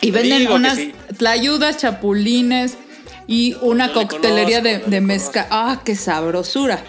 Y 0.02 0.12
venden 0.12 0.50
unas 0.50 0.76
sí. 0.76 0.94
tlayudas, 1.18 1.76
chapulines 1.76 2.78
y 3.26 3.54
una 3.60 3.88
Yo 3.88 4.00
le 4.00 4.08
coctelería 4.08 4.62
de, 4.62 4.70
conozco, 4.70 4.90
de 4.90 5.00
mezcal. 5.02 5.46
¡Ah, 5.50 5.82
qué 5.84 5.94
sabrosura! 5.94 6.82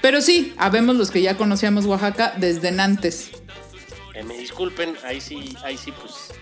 Pero 0.00 0.20
sí, 0.20 0.54
habemos 0.56 0.94
los 0.94 1.10
que 1.10 1.20
ya 1.20 1.36
conocíamos 1.36 1.84
Oaxaca 1.84 2.32
desde 2.36 2.68
antes. 2.80 3.30
Eh, 4.14 4.22
me 4.22 4.38
disculpen, 4.38 4.94
ahí 5.04 5.20
sí, 5.20 5.56
ahí 5.64 5.76
sí, 5.76 5.90
pues, 5.90 6.38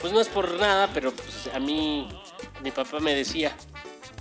pues 0.00 0.12
no 0.12 0.20
es 0.20 0.28
por 0.28 0.52
nada, 0.60 0.88
pero 0.94 1.12
pues 1.12 1.52
a 1.52 1.58
mí, 1.58 2.06
mi 2.62 2.70
papá 2.70 3.00
me 3.00 3.12
decía, 3.12 3.56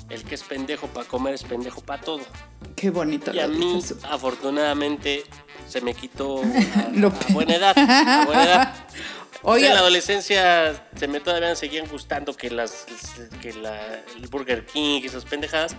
el 0.10 0.24
que 0.24 0.36
es 0.36 0.44
pendejo 0.44 0.88
para 0.88 1.08
comer 1.08 1.34
es 1.34 1.44
pendejo 1.44 1.82
para 1.82 2.02
todo. 2.02 2.22
Qué 2.76 2.90
bonito. 2.90 3.34
Y 3.34 3.40
a 3.40 3.48
mí, 3.48 3.82
afortunadamente, 4.10 5.24
se 5.68 5.82
me 5.82 5.94
quitó 5.94 6.42
a, 6.44 7.34
buena 7.34 7.56
edad. 7.56 7.78
A 7.78 8.26
buena 8.26 8.44
edad. 8.44 8.74
Oiga. 9.48 9.68
en 9.68 9.74
la 9.76 9.80
adolescencia 9.82 10.88
se 10.96 11.08
me 11.08 11.20
todavía 11.20 11.56
seguían 11.56 11.88
gustando 11.88 12.36
que 12.36 12.50
las 12.50 12.88
que 13.44 13.54
la, 13.54 14.04
el 14.16 14.28
Burger 14.28 14.66
King 14.66 15.02
y 15.04 15.06
esas 15.06 15.24
pendejadas. 15.24 15.76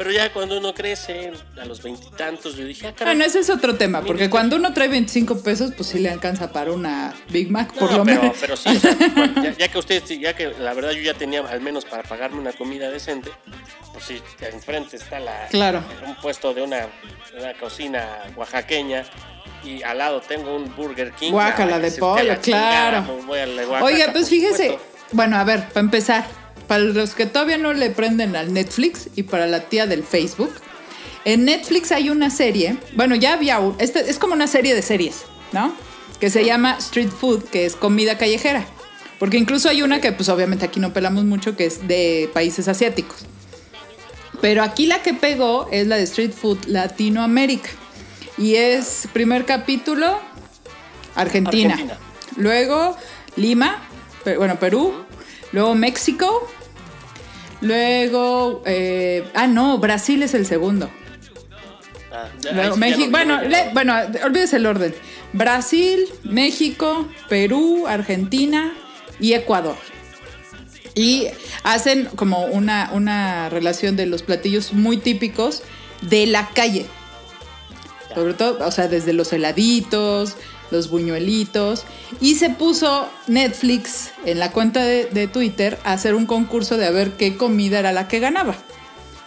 Pero 0.00 0.12
ya 0.12 0.32
cuando 0.32 0.56
uno 0.56 0.72
crece, 0.72 1.30
a 1.60 1.66
los 1.66 1.82
veintitantos, 1.82 2.56
yo 2.56 2.64
dije, 2.64 2.86
ah, 2.86 2.94
caray, 2.96 3.14
Bueno, 3.16 3.26
ese 3.28 3.40
es 3.40 3.50
otro 3.50 3.76
tema, 3.76 4.00
porque 4.00 4.30
cuando 4.30 4.56
uno 4.56 4.72
trae 4.72 4.88
25 4.88 5.42
pesos, 5.42 5.72
pues 5.76 5.90
sí 5.90 5.98
le 5.98 6.08
alcanza 6.08 6.50
para 6.52 6.72
una 6.72 7.12
Big 7.28 7.50
Mac, 7.50 7.74
por 7.74 7.90
No, 7.90 7.98
lo 7.98 8.04
pero, 8.06 8.22
menos. 8.22 8.36
pero 8.40 8.56
sí, 8.56 8.70
o 8.70 8.80
sea, 8.80 8.96
cuando- 9.14 9.42
ya, 9.42 9.52
ya 9.58 9.68
que 9.68 9.78
ustedes, 9.78 10.08
ya 10.18 10.34
que 10.34 10.54
la 10.58 10.72
verdad 10.72 10.92
yo 10.92 11.02
ya 11.02 11.12
tenía 11.12 11.40
al 11.46 11.60
menos 11.60 11.84
para 11.84 12.02
pagarme 12.02 12.38
una 12.40 12.52
comida 12.54 12.88
decente, 12.90 13.30
pues 13.92 14.06
sí, 14.06 14.22
enfrente 14.40 14.96
está 14.96 15.20
la, 15.20 15.48
Claro. 15.50 15.84
un 16.06 16.14
puesto 16.14 16.54
de 16.54 16.62
una, 16.62 16.86
una 17.38 17.52
cocina 17.60 18.08
oaxaqueña 18.36 19.04
y 19.62 19.82
al 19.82 19.98
lado 19.98 20.22
tengo 20.22 20.56
un 20.56 20.74
Burger 20.74 21.12
King. 21.12 21.32
Guácala 21.32 21.78
de 21.78 21.92
pollo, 21.92 22.36
chingada, 22.36 23.04
claro. 23.04 23.84
Oiga, 23.84 24.06
pues 24.12 24.30
fíjese, 24.30 24.70
supuesto. 24.70 24.88
bueno, 25.12 25.36
a 25.36 25.44
ver, 25.44 25.68
para 25.68 25.80
empezar, 25.80 26.24
para 26.70 26.84
los 26.84 27.16
que 27.16 27.26
todavía 27.26 27.58
no 27.58 27.72
le 27.72 27.90
prenden 27.90 28.36
al 28.36 28.52
Netflix 28.52 29.08
y 29.16 29.24
para 29.24 29.48
la 29.48 29.62
tía 29.62 29.88
del 29.88 30.04
Facebook, 30.04 30.52
en 31.24 31.44
Netflix 31.44 31.90
hay 31.90 32.10
una 32.10 32.30
serie, 32.30 32.76
bueno, 32.94 33.16
ya 33.16 33.32
había, 33.32 33.60
este, 33.80 34.08
es 34.08 34.20
como 34.20 34.34
una 34.34 34.46
serie 34.46 34.76
de 34.76 34.80
series, 34.80 35.22
¿no? 35.50 35.74
Que 36.20 36.30
se 36.30 36.44
llama 36.44 36.76
Street 36.78 37.08
Food, 37.08 37.42
que 37.46 37.66
es 37.66 37.74
comida 37.74 38.16
callejera. 38.18 38.64
Porque 39.18 39.36
incluso 39.36 39.68
hay 39.68 39.82
una 39.82 40.00
que 40.00 40.12
pues 40.12 40.28
obviamente 40.28 40.64
aquí 40.64 40.78
no 40.78 40.92
pelamos 40.92 41.24
mucho, 41.24 41.56
que 41.56 41.66
es 41.66 41.88
de 41.88 42.30
países 42.32 42.68
asiáticos. 42.68 43.16
Pero 44.40 44.62
aquí 44.62 44.86
la 44.86 45.02
que 45.02 45.12
pegó 45.12 45.66
es 45.72 45.88
la 45.88 45.96
de 45.96 46.04
Street 46.04 46.30
Food 46.30 46.66
Latinoamérica. 46.66 47.70
Y 48.38 48.54
es 48.54 49.08
primer 49.12 49.44
capítulo, 49.44 50.20
Argentina. 51.16 51.72
Argentina. 51.72 51.98
Luego 52.36 52.96
Lima, 53.34 53.82
bueno, 54.36 54.60
Perú. 54.60 54.94
Luego 55.50 55.74
México. 55.74 56.48
Luego, 57.60 58.62
eh, 58.66 59.24
ah, 59.34 59.46
no, 59.46 59.78
Brasil 59.78 60.22
es 60.22 60.34
el 60.34 60.46
segundo. 60.46 60.90
Ah, 62.12 62.28
ya- 62.40 62.52
Luego 62.52 62.74
ahí 62.74 62.74
sí 62.74 62.80
ya 62.80 62.80
México, 62.80 63.04
no- 63.06 63.10
bueno, 63.10 63.42
le- 63.42 63.70
bueno, 63.72 63.94
olvídese 64.24 64.56
el 64.56 64.66
orden. 64.66 64.94
Brasil, 65.32 66.06
México, 66.24 67.08
Perú, 67.28 67.86
Argentina 67.86 68.72
y 69.20 69.34
Ecuador. 69.34 69.76
Y 70.94 71.28
hacen 71.62 72.06
como 72.16 72.46
una, 72.46 72.90
una 72.92 73.48
relación 73.48 73.94
de 73.96 74.06
los 74.06 74.22
platillos 74.22 74.72
muy 74.72 74.96
típicos 74.96 75.62
de 76.02 76.26
la 76.26 76.48
calle. 76.48 76.86
Sobre 78.14 78.34
todo, 78.34 78.66
o 78.66 78.70
sea, 78.72 78.88
desde 78.88 79.12
los 79.12 79.32
heladitos, 79.32 80.34
los 80.70 80.90
buñuelitos. 80.90 81.84
Y 82.20 82.36
se 82.36 82.50
puso 82.50 83.08
Netflix 83.26 84.12
en 84.24 84.38
la 84.38 84.52
cuenta 84.52 84.82
de, 84.84 85.06
de 85.06 85.28
Twitter 85.28 85.78
a 85.84 85.92
hacer 85.92 86.14
un 86.14 86.26
concurso 86.26 86.76
de 86.76 86.86
a 86.86 86.90
ver 86.90 87.12
qué 87.12 87.36
comida 87.36 87.78
era 87.78 87.92
la 87.92 88.08
que 88.08 88.20
ganaba. 88.20 88.54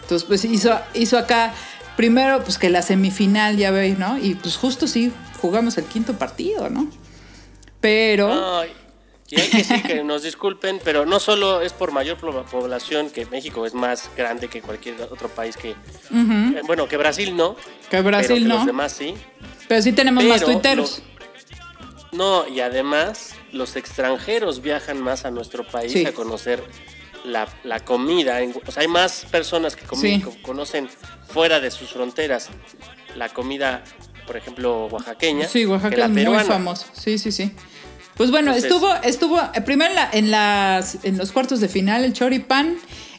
Entonces, 0.02 0.26
pues 0.26 0.44
hizo, 0.44 0.78
hizo 0.94 1.16
acá 1.18 1.54
primero, 1.96 2.42
pues 2.42 2.58
que 2.58 2.68
la 2.70 2.82
semifinal, 2.82 3.56
ya 3.56 3.70
veis, 3.70 3.98
¿no? 3.98 4.18
Y 4.18 4.34
pues 4.34 4.56
justo 4.56 4.86
sí, 4.86 5.12
jugamos 5.40 5.78
el 5.78 5.84
quinto 5.84 6.14
partido, 6.14 6.68
¿no? 6.68 6.90
Pero... 7.80 8.58
Ay, 8.60 8.72
Y 9.30 9.40
hay 9.40 9.48
que 9.48 9.64
sí 9.64 9.82
que 9.82 10.04
nos 10.04 10.22
disculpen, 10.22 10.80
pero 10.84 11.06
no 11.06 11.18
solo 11.18 11.62
es 11.62 11.72
por 11.72 11.92
mayor 11.92 12.18
población, 12.18 13.10
que 13.10 13.26
México 13.26 13.64
es 13.64 13.74
más 13.74 14.10
grande 14.16 14.48
que 14.48 14.60
cualquier 14.60 15.00
otro 15.02 15.28
país 15.28 15.56
que... 15.56 15.70
eh, 15.70 16.60
bueno, 16.66 16.86
que 16.86 16.96
Brasil 16.96 17.34
no. 17.36 17.56
Que 17.90 18.00
Brasil 18.02 18.28
pero 18.28 18.40
que 18.42 18.48
no. 18.48 18.54
Los 18.56 18.66
demás 18.66 18.92
sí. 18.92 19.14
Pero 19.66 19.82
sí 19.82 19.92
tenemos 19.92 20.22
más 20.24 20.40
Pero 20.42 20.52
tuiteros. 20.52 21.02
No, 22.14 22.46
y 22.48 22.60
además 22.60 23.30
los 23.52 23.76
extranjeros 23.76 24.62
viajan 24.62 25.00
más 25.02 25.24
a 25.24 25.30
nuestro 25.30 25.66
país 25.66 25.92
Sí. 25.92 26.06
a 26.06 26.12
conocer 26.12 26.62
la, 27.24 27.48
la 27.64 27.80
comida. 27.80 28.38
O 28.66 28.70
sea, 28.70 28.82
hay 28.82 28.88
más 28.88 29.26
personas 29.30 29.76
que 29.76 29.84
Sí. 29.96 30.22
conocen 30.42 30.88
fuera 31.28 31.60
de 31.60 31.70
sus 31.70 31.90
fronteras 31.90 32.48
la 33.16 33.28
comida, 33.30 33.82
por 34.26 34.36
ejemplo, 34.36 34.86
oaxaqueña. 34.86 35.48
Sí, 35.48 35.60
que 35.60 35.66
Oaxaca 35.66 35.96
la 35.96 36.04
es 36.06 36.10
muy 36.28 36.44
famoso. 36.44 36.86
Sí, 36.92 37.18
sí, 37.18 37.32
sí. 37.32 37.52
Pues 38.16 38.30
bueno, 38.30 38.52
Entonces- 38.54 38.70
estuvo, 38.70 38.94
estuvo 39.02 39.40
eh, 39.54 39.60
primero 39.62 39.90
en, 39.90 39.96
la- 39.96 40.10
en 40.12 40.30
las, 40.30 40.98
en 41.04 41.16
los 41.18 41.32
cuartos 41.32 41.60
de 41.60 41.68
final 41.68 42.04
el 42.04 42.12
choripán, 42.12 42.76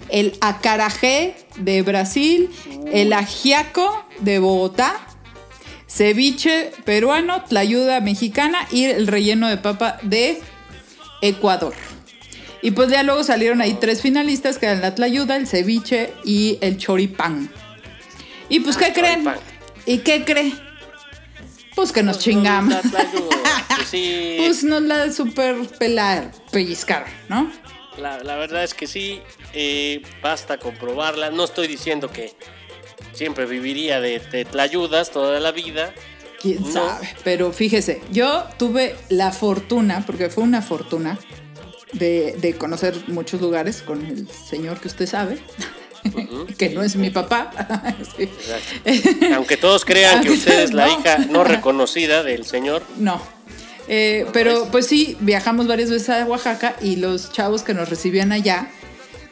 el 0.10 0.38
acarajé 0.42 1.36
de 1.58 1.82
Brasil, 1.82 2.50
el 2.92 3.12
ajiaco 3.14 4.06
de 4.20 4.40
Bogotá, 4.40 4.96
ceviche 5.96 6.72
peruano, 6.84 7.44
tlayuda 7.44 8.02
mexicana 8.02 8.68
y 8.72 8.86
el 8.86 9.08
relleno 9.08 9.48
de 9.48 9.58
papa 9.58 9.98
de 10.02 10.42
Ecuador. 11.22 11.74
Y 12.62 12.72
pues 12.72 12.90
ya 12.90 13.04
luego 13.04 13.24
salieron 13.24 13.62
ahí 13.62 13.76
tres 13.80 14.02
finalistas 14.02 14.58
que 14.58 14.66
eran 14.66 14.82
la 14.82 14.96
tlayuda, 14.96 15.36
el 15.38 15.48
ceviche 15.48 16.14
y 16.26 16.58
el 16.62 16.78
choripán. 16.78 17.50
Y 18.50 18.60
pues, 18.60 18.76
Ah, 18.78 18.80
¿qué 18.80 18.94
creen? 18.94 19.24
choripán. 19.24 19.40
¿Y 19.86 20.00
qué 20.00 20.26
cree? 20.26 20.52
Pues 21.76 21.92
que 21.92 22.04
nos 22.04 22.18
Pues, 22.18 22.26
chingamos. 22.26 22.74
la 22.74 22.82
tlayuda, 22.82 23.66
pues 23.76 23.88
sí, 23.90 24.36
Pues 24.40 24.64
nos 24.64 24.82
la 24.82 25.12
super 25.12 25.56
pelar, 25.80 26.32
pellizcar, 26.52 27.06
¿no? 27.30 27.52
la, 28.00 28.20
la 28.24 28.36
verdad 28.36 28.64
es 28.64 28.74
que 28.74 28.88
sí, 28.88 29.22
eh, 29.54 30.02
basta 30.22 30.58
comprobarla. 30.58 31.30
No 31.30 31.46
estoy 31.46 31.68
diciendo 31.68 32.12
que 32.12 32.34
siempre 33.16 33.46
viviría 33.46 34.00
de, 34.02 34.20
de 34.20 34.46
tlayudas 34.46 35.10
toda 35.12 35.40
la 35.40 35.52
vida. 35.52 35.94
Quién 36.42 36.62
No. 36.62 36.72
sabe. 36.72 37.10
Pero 37.24 37.52
fíjese, 37.52 38.02
yo 38.12 38.46
tuve 38.60 38.96
la 39.10 39.32
fortuna, 39.32 40.04
porque 40.06 40.30
fue 40.30 40.44
una 40.44 40.62
fortuna, 40.62 41.18
de, 41.94 42.36
de 42.40 42.54
conocer 42.56 42.94
muchos 43.08 43.40
lugares 43.42 43.82
con 43.82 44.06
el 44.06 44.28
señor 44.30 44.80
que 44.82 44.90
usted 44.90 45.08
sabe, 45.08 45.38
que 46.58 46.70
no 46.70 46.84
es 46.84 46.96
mi 46.98 47.10
papá. 47.10 47.52
Sí. 48.18 48.30
Aunque 49.34 49.58
todos 49.58 49.86
crean 49.86 50.22
que 50.24 50.32
usted 50.32 50.60
es 50.62 50.74
la 50.74 50.88
no. 50.88 51.00
hija 51.00 51.18
no 51.30 51.44
reconocida 51.46 52.22
del 52.24 52.46
señor. 52.46 52.84
No. 52.98 53.22
Eh, 53.88 54.26
pero 54.34 54.68
pues 54.72 54.88
sí, 54.88 55.16
viajamos 55.20 55.68
varias 55.68 55.90
veces 55.92 56.10
a 56.10 56.26
Oaxaca 56.26 56.76
y 56.82 56.96
los 56.98 57.32
chavos 57.32 57.62
que 57.64 57.74
nos 57.76 57.88
recibían 57.90 58.32
allá, 58.32 58.68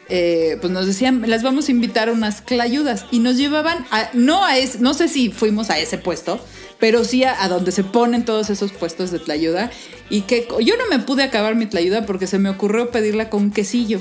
eh, 0.08 0.58
pues 0.60 0.72
nos 0.72 0.86
decían, 0.86 1.22
las 1.26 1.42
vamos 1.42 1.68
a 1.68 1.72
invitar 1.72 2.08
a 2.08 2.12
unas 2.12 2.40
clayudas 2.40 3.06
y 3.10 3.20
nos 3.20 3.36
llevaban 3.36 3.86
a, 3.90 4.10
no 4.12 4.44
a 4.44 4.58
ese, 4.58 4.78
no 4.78 4.94
sé 4.94 5.08
si 5.08 5.30
fuimos 5.30 5.70
a 5.70 5.78
ese 5.78 5.98
puesto, 5.98 6.38
pero 6.78 7.04
sí 7.04 7.24
a, 7.24 7.42
a 7.42 7.48
donde 7.48 7.72
se 7.72 7.84
ponen 7.84 8.24
todos 8.24 8.50
esos 8.50 8.72
puestos 8.72 9.10
de 9.10 9.18
tlayuda 9.18 9.70
y 10.10 10.22
que 10.22 10.46
yo 10.60 10.76
no 10.76 10.86
me 10.90 10.98
pude 10.98 11.22
acabar 11.22 11.54
mi 11.54 11.66
tlayuda 11.66 12.06
porque 12.06 12.26
se 12.26 12.38
me 12.38 12.48
ocurrió 12.50 12.90
pedirla 12.90 13.30
con 13.30 13.50
quesillo 13.50 14.00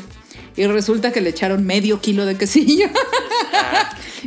y 0.55 0.65
resulta 0.67 1.11
que 1.11 1.21
le 1.21 1.29
echaron 1.29 1.65
medio 1.65 2.01
kilo 2.01 2.25
de 2.25 2.37
quesillo. 2.37 2.87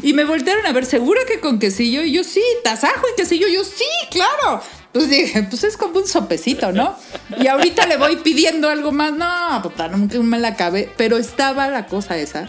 Y 0.02 0.12
me 0.12 0.24
voltearon 0.24 0.66
a 0.66 0.72
ver, 0.72 0.84
¿segura 0.84 1.22
que 1.26 1.40
con 1.40 1.58
quesillo? 1.58 2.02
Y 2.02 2.12
yo, 2.12 2.24
sí, 2.24 2.42
tasajo 2.62 3.06
y 3.12 3.16
quesillo. 3.16 3.48
Yo, 3.48 3.64
sí, 3.64 3.84
claro. 4.10 4.62
Pues 4.96 5.10
dije, 5.10 5.42
pues 5.42 5.62
es 5.62 5.76
como 5.76 5.98
un 5.98 6.06
sopecito, 6.06 6.72
¿no? 6.72 6.96
Y 7.38 7.48
ahorita 7.48 7.86
le 7.86 7.98
voy 7.98 8.16
pidiendo 8.16 8.70
algo 8.70 8.92
más. 8.92 9.12
No, 9.12 9.60
puta, 9.62 9.88
nunca 9.88 10.18
me 10.20 10.38
la 10.38 10.48
acabé. 10.48 10.90
Pero 10.96 11.18
estaba 11.18 11.68
la 11.68 11.84
cosa 11.84 12.16
esa 12.16 12.48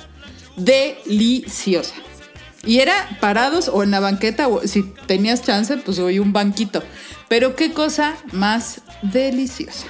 deliciosa. 0.55 1.93
Y 2.65 2.79
era 2.79 3.17
parados 3.19 3.67
o 3.67 3.83
en 3.83 3.91
la 3.91 3.99
banqueta, 3.99 4.47
o 4.47 4.65
si 4.65 4.83
tenías 5.07 5.43
chance, 5.43 5.75
pues 5.75 5.99
hoy 5.99 6.19
un 6.19 6.31
banquito. 6.31 6.81
Pero 7.27 7.57
qué 7.57 7.73
cosa 7.73 8.15
más 8.31 8.79
deliciosa. 9.01 9.85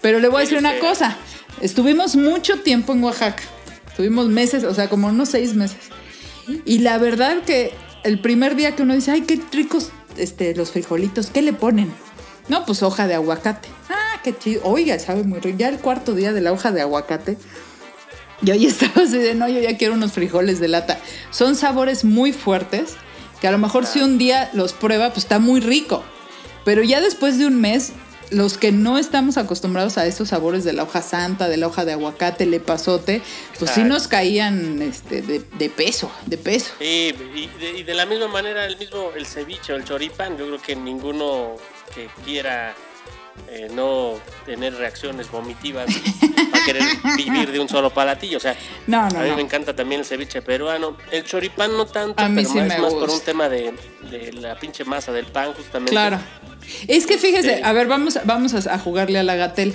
Pero 0.00 0.18
le 0.18 0.26
voy 0.26 0.38
a 0.38 0.40
decir 0.40 0.58
una 0.58 0.80
cosa. 0.80 1.16
Estuvimos 1.60 2.16
mucho 2.16 2.58
tiempo 2.58 2.92
en 2.92 3.04
Oaxaca. 3.04 3.44
Estuvimos 3.86 4.26
meses, 4.26 4.64
o 4.64 4.74
sea, 4.74 4.88
como 4.88 5.06
unos 5.06 5.28
seis 5.28 5.54
meses. 5.54 5.90
Y 6.64 6.78
la 6.78 6.98
verdad 6.98 7.44
que 7.46 7.72
el 8.02 8.18
primer 8.20 8.56
día 8.56 8.74
que 8.74 8.82
uno 8.82 8.96
dice, 8.96 9.12
ay, 9.12 9.20
qué 9.20 9.40
ricos 9.52 9.92
este, 10.22 10.54
los 10.54 10.70
frijolitos, 10.70 11.30
¿qué 11.30 11.42
le 11.42 11.52
ponen? 11.52 11.92
No, 12.48 12.66
pues 12.66 12.82
hoja 12.82 13.06
de 13.06 13.14
aguacate. 13.14 13.68
Ah, 13.88 14.20
qué 14.24 14.36
chido. 14.36 14.62
Oiga, 14.64 14.98
sabe 14.98 15.22
muy 15.22 15.38
rico. 15.40 15.58
Ya 15.58 15.68
el 15.68 15.78
cuarto 15.78 16.14
día 16.14 16.32
de 16.32 16.40
la 16.40 16.52
hoja 16.52 16.72
de 16.72 16.80
aguacate, 16.80 17.38
yo 18.42 18.54
ya 18.54 18.68
estaba 18.70 19.02
así 19.02 19.18
de, 19.18 19.34
no, 19.34 19.48
yo 19.48 19.60
ya 19.60 19.76
quiero 19.76 19.94
unos 19.94 20.12
frijoles 20.12 20.60
de 20.60 20.68
lata. 20.68 20.98
Son 21.30 21.54
sabores 21.54 22.04
muy 22.04 22.32
fuertes, 22.32 22.94
que 23.40 23.48
a 23.48 23.52
lo 23.52 23.58
mejor 23.58 23.86
si 23.86 24.00
un 24.00 24.18
día 24.18 24.50
los 24.52 24.72
prueba, 24.72 25.08
pues 25.10 25.24
está 25.24 25.38
muy 25.38 25.60
rico. 25.60 26.02
Pero 26.64 26.82
ya 26.82 27.00
después 27.00 27.38
de 27.38 27.46
un 27.46 27.60
mes, 27.60 27.92
los 28.30 28.56
que 28.58 28.72
no 28.72 28.98
estamos 28.98 29.36
acostumbrados 29.36 29.98
a 29.98 30.06
esos 30.06 30.28
sabores 30.28 30.64
de 30.64 30.72
la 30.72 30.84
hoja 30.84 31.02
santa, 31.02 31.48
de 31.48 31.56
la 31.56 31.66
hoja 31.66 31.84
de 31.84 31.92
aguacate, 31.92 32.44
el 32.44 32.54
epazote, 32.54 33.22
pues 33.58 33.70
sí 33.72 33.82
nos 33.82 34.08
caían 34.08 34.80
este, 34.82 35.22
de, 35.22 35.40
de 35.58 35.68
peso, 35.70 36.10
de 36.26 36.38
peso. 36.38 36.72
Sí, 36.78 37.14
y 37.34 37.46
de, 37.58 37.78
y 37.78 37.82
de 37.82 37.94
la 37.94 38.06
misma 38.06 38.28
manera 38.28 38.64
el 38.66 38.76
mismo 38.78 39.10
el 39.16 39.26
ceviche 39.26 39.72
o 39.72 39.76
el 39.76 39.84
choripán, 39.84 40.36
yo 40.38 40.46
creo 40.46 40.62
que 40.62 40.76
ninguno 40.76 41.56
que 41.94 42.08
quiera 42.24 42.74
eh, 43.48 43.68
no 43.72 44.14
tener 44.44 44.74
reacciones 44.74 45.30
vomitivas 45.30 45.86
va 46.54 46.58
a 46.58 46.64
querer 46.64 46.82
vivir 47.16 47.50
de 47.50 47.58
un 47.58 47.68
solo 47.68 47.90
palatillo. 47.90 48.36
O 48.36 48.40
sea, 48.40 48.56
No, 48.86 49.08
no, 49.08 49.18
a 49.20 49.22
mí 49.22 49.30
no. 49.30 49.36
me 49.36 49.42
encanta 49.42 49.74
también 49.74 50.00
el 50.02 50.06
ceviche 50.06 50.42
peruano. 50.42 50.96
El 51.10 51.24
choripán 51.24 51.76
no 51.76 51.86
tanto, 51.86 52.22
A 52.22 52.28
mí 52.28 52.36
pero 52.42 52.48
sí 52.48 52.58
más, 52.58 52.68
me 52.68 52.78
más 52.78 52.94
por 52.94 53.10
un 53.10 53.20
tema 53.20 53.48
de, 53.48 53.74
de 54.10 54.32
la 54.34 54.56
pinche 54.58 54.84
masa 54.84 55.10
del 55.12 55.26
pan, 55.26 55.52
justamente. 55.54 55.90
Claro. 55.92 56.18
Es 56.88 57.06
que 57.06 57.18
fíjese, 57.18 57.62
a 57.62 57.72
ver, 57.72 57.86
vamos, 57.86 58.18
vamos 58.24 58.54
a, 58.66 58.78
jugarle 58.78 59.18
a 59.18 59.22
la 59.22 59.36
gatel. 59.36 59.74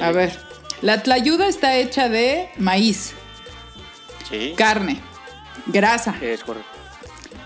A 0.00 0.10
ver, 0.12 0.36
la 0.82 1.02
tlayuda 1.02 1.48
está 1.48 1.76
hecha 1.76 2.08
de 2.08 2.48
maíz, 2.58 3.12
Sí, 4.28 4.54
carne, 4.56 5.00
grasa, 5.66 6.14
es 6.20 6.42
correcto. 6.44 6.68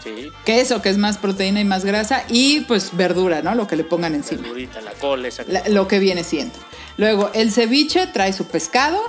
Sí, 0.02 0.28
queso, 0.44 0.82
que 0.82 0.90
es 0.90 0.98
más 0.98 1.16
proteína 1.16 1.60
y 1.60 1.64
más 1.64 1.84
grasa, 1.84 2.24
y 2.28 2.60
pues 2.62 2.94
verdura, 2.94 3.40
¿no? 3.40 3.54
Lo 3.54 3.66
que 3.66 3.76
le 3.76 3.84
pongan 3.84 4.14
encima. 4.14 4.42
verdurita, 4.42 4.80
la 4.82 4.90
col, 4.92 5.24
esa. 5.24 5.44
La- 5.48 5.66
lo 5.68 5.88
que 5.88 5.98
viene 5.98 6.24
siendo. 6.24 6.54
Luego, 6.98 7.30
el 7.32 7.50
ceviche 7.52 8.06
trae 8.08 8.34
su 8.34 8.46
pescado, 8.46 9.00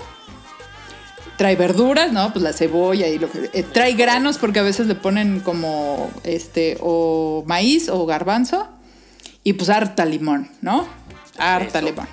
trae 1.37 1.55
verduras, 1.57 2.13
¿no? 2.13 2.31
Pues 2.31 2.43
la 2.43 2.53
cebolla 2.53 3.07
y 3.07 3.19
lo 3.19 3.29
que. 3.29 3.49
eh, 3.53 3.63
trae 3.63 3.93
granos 3.93 4.37
porque 4.37 4.59
a 4.59 4.63
veces 4.63 4.87
le 4.87 4.95
ponen 4.95 5.41
como 5.41 6.09
este, 6.23 6.77
o 6.79 7.43
maíz 7.45 7.89
o 7.89 8.05
garbanzo, 8.05 8.69
y 9.45 9.53
pues 9.53 9.69
harta 9.69 10.03
limón, 10.03 10.49
¿no? 10.61 10.85
Harta 11.37 11.79
Eso. 11.79 11.87
limón. 11.87 12.07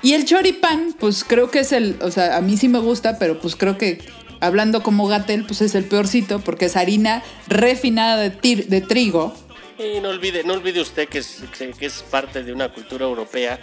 Y 0.00 0.14
el 0.14 0.24
choripán, 0.24 0.94
pues 0.98 1.24
creo 1.24 1.50
que 1.50 1.58
es 1.58 1.72
el, 1.72 1.98
o 2.00 2.10
sea, 2.10 2.38
a 2.38 2.40
mí 2.40 2.56
sí 2.56 2.68
me 2.68 2.78
gusta, 2.78 3.18
pero 3.18 3.38
pues 3.38 3.54
creo 3.56 3.76
que 3.76 4.00
hablando 4.40 4.82
como 4.82 5.06
gatel, 5.06 5.44
pues 5.44 5.60
es 5.60 5.74
el 5.74 5.84
peorcito 5.84 6.40
porque 6.40 6.64
es 6.66 6.76
harina 6.76 7.22
refinada 7.48 8.16
de, 8.16 8.30
tir- 8.32 8.66
de 8.68 8.80
trigo. 8.80 9.34
Y 9.78 10.00
no 10.00 10.08
olvide, 10.10 10.44
no 10.44 10.54
olvide 10.54 10.80
usted 10.80 11.08
que 11.08 11.18
es, 11.18 11.42
que, 11.78 11.86
es 11.86 12.02
parte 12.10 12.42
de 12.44 12.52
una 12.52 12.72
cultura 12.72 13.04
europea 13.04 13.58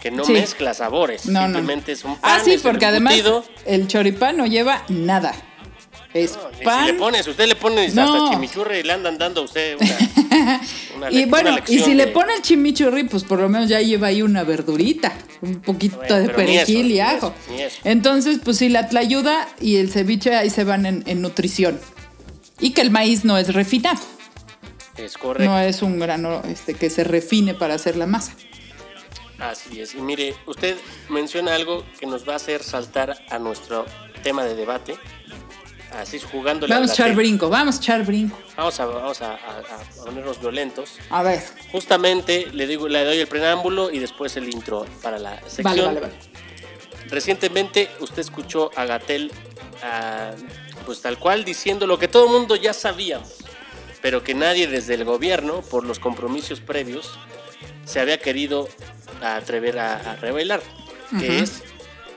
que 0.00 0.10
no 0.10 0.24
Sí. 0.24 0.32
mezcla 0.32 0.74
sabores. 0.74 1.26
No, 1.26 1.40
no. 1.40 1.46
simplemente 1.58 1.92
es 1.92 2.04
un 2.04 2.16
pan. 2.16 2.38
Ah, 2.38 2.40
sí, 2.44 2.58
porque 2.62 2.86
además 2.86 3.14
el 3.66 3.86
choripán 3.88 4.36
no 4.36 4.46
lleva 4.46 4.84
nada. 4.88 5.32
Es 6.12 6.32
No, 6.36 6.50
pan. 6.64 6.86
Si 6.86 6.92
le 6.92 6.98
pones, 6.98 7.26
usted 7.28 7.46
le 7.46 7.54
pone 7.54 7.88
No. 7.90 8.02
hasta 8.24 8.30
chimichurri 8.34 8.78
y 8.78 8.82
le 8.82 8.92
andan 8.92 9.16
dando 9.16 9.42
a 9.42 9.44
usted 9.44 9.76
una, 9.80 10.60
una 10.96 11.10
y 11.12 11.24
bueno, 11.26 11.52
una 11.52 11.62
y 11.68 11.78
si 11.78 11.94
le 11.94 12.08
pone 12.08 12.34
el 12.34 12.42
chimichurri, 12.42 13.04
pues 13.04 13.22
por 13.22 13.38
lo 13.38 13.48
menos 13.48 13.68
ya 13.68 13.80
lleva 13.80 14.08
ahí 14.08 14.20
una 14.22 14.42
verdurita, 14.42 15.12
un 15.40 15.60
poquito 15.60 15.96
Bueno, 15.98 16.16
de 16.16 16.28
perejil 16.30 16.58
eso, 16.58 16.72
y 16.72 16.82
ni 16.94 17.00
ajo. 17.00 17.26
eso, 17.28 17.52
ni 17.52 17.62
eso. 17.62 17.76
Entonces, 17.84 18.40
pues 18.44 18.58
sí, 18.58 18.68
la 18.68 18.88
tlayuda 18.88 19.48
y 19.60 19.76
el 19.76 19.90
ceviche 19.90 20.34
ahí 20.34 20.50
se 20.50 20.64
van 20.64 20.84
en, 20.86 21.04
en 21.06 21.22
nutrición. 21.22 21.78
Y 22.58 22.72
que 22.72 22.80
el 22.82 22.90
maíz 22.90 23.24
no 23.24 23.38
es 23.38 23.54
refinado, 23.54 24.00
Es 24.96 25.16
correcto. 25.16 25.48
no 25.50 25.58
es 25.60 25.80
un 25.80 25.98
grano 26.00 26.42
este, 26.48 26.74
que 26.74 26.90
se 26.90 27.04
refine 27.04 27.54
para 27.54 27.74
hacer 27.74 27.96
la 27.96 28.06
masa. 28.06 28.34
Así 29.38 29.80
es. 29.80 29.94
Y 29.94 30.02
mire, 30.02 30.34
usted 30.46 30.76
menciona 31.08 31.54
algo 31.54 31.84
que 31.98 32.06
nos 32.06 32.28
va 32.28 32.34
a 32.34 32.36
hacer 32.36 32.62
saltar 32.62 33.16
a 33.30 33.38
nuestro 33.38 33.86
tema 34.22 34.44
de 34.44 34.54
debate. 34.54 34.96
Así 35.92 36.20
jugando 36.20 36.66
Vamos 36.68 36.90
a 36.90 36.92
echar 36.94 37.14
brinco, 37.14 37.48
vamos 37.48 37.76
a 37.76 37.78
echar 37.78 38.04
brinco. 38.04 38.38
Vamos 38.56 38.78
a, 38.78 38.86
vamos 38.86 39.20
a, 39.22 39.32
a- 39.32 39.36
a 39.36 40.04
ponernos 40.04 40.40
violentos. 40.40 40.98
A 41.10 41.22
ver, 41.22 41.42
Justamente 41.72 42.46
le 42.52 42.66
digo, 42.66 42.88
le 42.88 43.04
doy 43.04 43.18
el 43.18 43.26
preámbulo 43.26 43.90
y 43.90 43.98
después 43.98 44.36
el 44.36 44.48
intro 44.52 44.86
para 45.02 45.18
la 45.18 45.40
sección. 45.48 45.64
vale, 45.64 45.82
vale, 45.82 46.00
vale. 46.00 46.12
Recientemente 47.08 47.90
usted 48.00 48.20
escuchó 48.20 48.70
a 48.76 48.84
Gatel, 48.84 49.32
ah, 49.82 50.30
pues 50.86 51.00
tal 51.02 51.18
cual 51.18 51.44
diciendo 51.44 51.86
lo 51.86 51.98
que 51.98 52.06
todo 52.08 52.26
el 52.26 52.32
mundo 52.32 52.54
ya 52.56 52.72
sabíamos, 52.72 53.34
pero 54.00 54.22
que 54.22 54.34
nadie 54.34 54.68
desde 54.68 54.94
el 54.94 55.04
gobierno, 55.04 55.62
por 55.62 55.84
los 55.84 55.98
compromisos 55.98 56.60
previos, 56.60 57.18
se 57.84 57.98
había 57.98 58.18
querido 58.20 58.68
atrever 59.22 59.78
a, 59.80 59.96
a 60.12 60.16
revelar. 60.16 60.62
que 61.18 61.40
es 61.40 61.62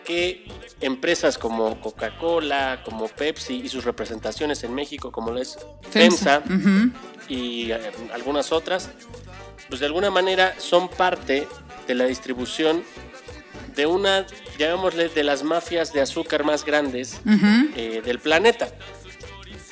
que 0.06 0.46
empresas 0.84 1.38
como 1.38 1.80
Coca-Cola, 1.80 2.82
como 2.84 3.08
Pepsi 3.08 3.62
y 3.64 3.70
sus 3.70 3.86
representaciones 3.86 4.64
en 4.64 4.76
México, 4.76 5.12
como 5.12 5.32
lo 5.32 5.42
es 5.42 5.58
FEMSA, 5.90 6.42
FEMSA 6.42 6.90
y 7.30 7.72
eh, 7.72 7.92
algunas 8.14 8.52
otras, 8.52 8.90
pues 9.70 9.80
de 9.80 9.86
alguna 9.86 10.12
manera 10.12 10.56
son 10.60 10.90
parte 10.90 11.48
de 11.88 11.96
la 11.96 12.06
distribución 12.06 12.84
de 13.76 13.86
una, 13.86 14.26
llamémosle, 14.58 15.10
de 15.10 15.24
las 15.24 15.44
mafias 15.44 15.94
de 15.94 16.02
azúcar 16.02 16.44
más 16.44 16.66
grandes 16.66 17.22
eh, 17.76 18.02
del 18.04 18.20
planeta, 18.20 18.68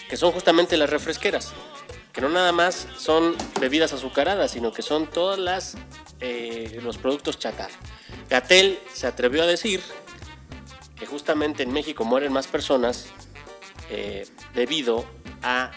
que 0.09 0.17
son 0.17 0.31
justamente 0.31 0.77
las 0.77 0.89
refresqueras, 0.89 1.51
que 2.13 2.21
no 2.21 2.29
nada 2.29 2.51
más 2.51 2.87
son 2.97 3.35
bebidas 3.59 3.93
azucaradas, 3.93 4.51
sino 4.51 4.71
que 4.71 4.81
son 4.81 5.07
todas 5.07 5.37
las 5.37 5.77
eh, 6.21 6.79
los 6.83 6.97
productos 6.97 7.37
chatarra. 7.39 7.73
Gatel 8.29 8.79
se 8.93 9.07
atrevió 9.07 9.43
a 9.43 9.47
decir 9.47 9.81
que 11.01 11.07
justamente 11.07 11.63
en 11.63 11.73
México 11.73 12.05
mueren 12.05 12.31
más 12.31 12.45
personas 12.45 13.07
eh, 13.89 14.27
debido 14.53 15.03
a 15.41 15.71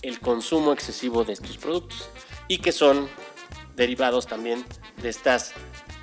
el 0.00 0.20
consumo 0.20 0.72
excesivo 0.72 1.22
de 1.22 1.34
estos 1.34 1.58
productos 1.58 2.08
y 2.48 2.56
que 2.56 2.72
son 2.72 3.06
derivados 3.76 4.26
también 4.26 4.64
de 5.02 5.10
estas 5.10 5.52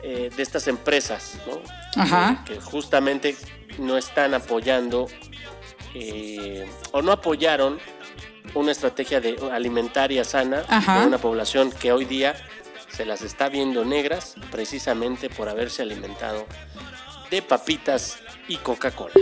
eh, 0.04 0.30
de 0.38 0.44
estas 0.44 0.68
empresas 0.68 1.40
¿no? 1.48 1.60
Ajá. 2.00 2.44
que 2.46 2.62
justamente 2.62 3.36
no 3.80 3.98
están 3.98 4.36
apoyando 4.36 5.08
eh, 5.96 6.70
o 6.92 7.02
no 7.02 7.12
apoyaron 7.12 7.80
una 8.54 8.72
estrategia 8.72 9.20
de 9.20 9.38
alimentaria 9.52 10.24
sana 10.24 10.64
Ajá. 10.68 11.00
de 11.00 11.08
una 11.08 11.18
población 11.18 11.72
que 11.72 11.92
hoy 11.92 12.06
día 12.06 12.36
se 12.90 13.06
las 13.06 13.24
está 13.24 13.50
viendo 13.50 13.84
negras 13.86 14.36
precisamente 14.52 15.32
por 15.32 15.50
haberse 15.50 15.82
alimentado 15.82 16.46
de 17.32 17.42
papitas 17.42 18.20
y 18.48 18.58
Coca-Cola. 18.58 19.14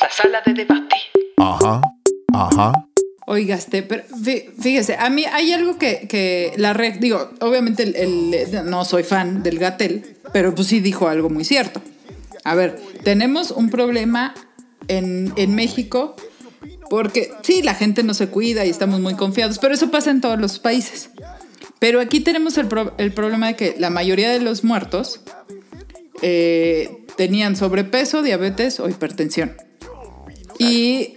La 0.00 0.10
sala 0.10 0.42
de 0.46 0.54
debate. 0.54 0.96
Ajá, 1.36 1.80
ajá. 2.32 2.72
Oigaste, 3.26 3.82
pero 3.82 4.04
fí- 4.22 4.50
fíjese, 4.58 4.96
a 4.96 5.10
mí 5.10 5.24
hay 5.30 5.52
algo 5.52 5.76
que, 5.78 6.06
que 6.08 6.54
la 6.56 6.72
red, 6.72 6.94
digo, 6.98 7.30
obviamente 7.40 7.82
el- 7.82 8.32
el- 8.34 8.70
no 8.70 8.84
soy 8.86 9.02
fan 9.02 9.42
del 9.42 9.58
Gatel, 9.58 10.16
pero 10.32 10.54
pues 10.54 10.68
sí 10.68 10.80
dijo 10.80 11.08
algo 11.08 11.28
muy 11.28 11.44
cierto. 11.44 11.82
A 12.44 12.54
ver, 12.54 12.80
tenemos 13.04 13.50
un 13.50 13.68
problema 13.68 14.34
en, 14.88 15.32
en 15.36 15.54
México 15.54 16.16
porque 16.88 17.30
sí, 17.42 17.60
la 17.62 17.74
gente 17.74 18.02
no 18.02 18.14
se 18.14 18.28
cuida 18.28 18.64
y 18.64 18.70
estamos 18.70 19.00
muy 19.00 19.14
confiados, 19.14 19.58
pero 19.58 19.74
eso 19.74 19.90
pasa 19.90 20.10
en 20.10 20.22
todos 20.22 20.40
los 20.40 20.58
países. 20.58 21.10
Pero 21.78 22.00
aquí 22.00 22.20
tenemos 22.20 22.56
el, 22.56 22.66
pro- 22.66 22.94
el 22.96 23.12
problema 23.12 23.48
de 23.48 23.56
que 23.56 23.74
la 23.78 23.90
mayoría 23.90 24.30
de 24.30 24.40
los 24.40 24.64
muertos 24.64 25.20
eh, 26.22 26.97
tenían 27.18 27.56
sobrepeso, 27.56 28.22
diabetes 28.22 28.78
o 28.80 28.88
hipertensión. 28.88 29.54
Y, 30.58 31.14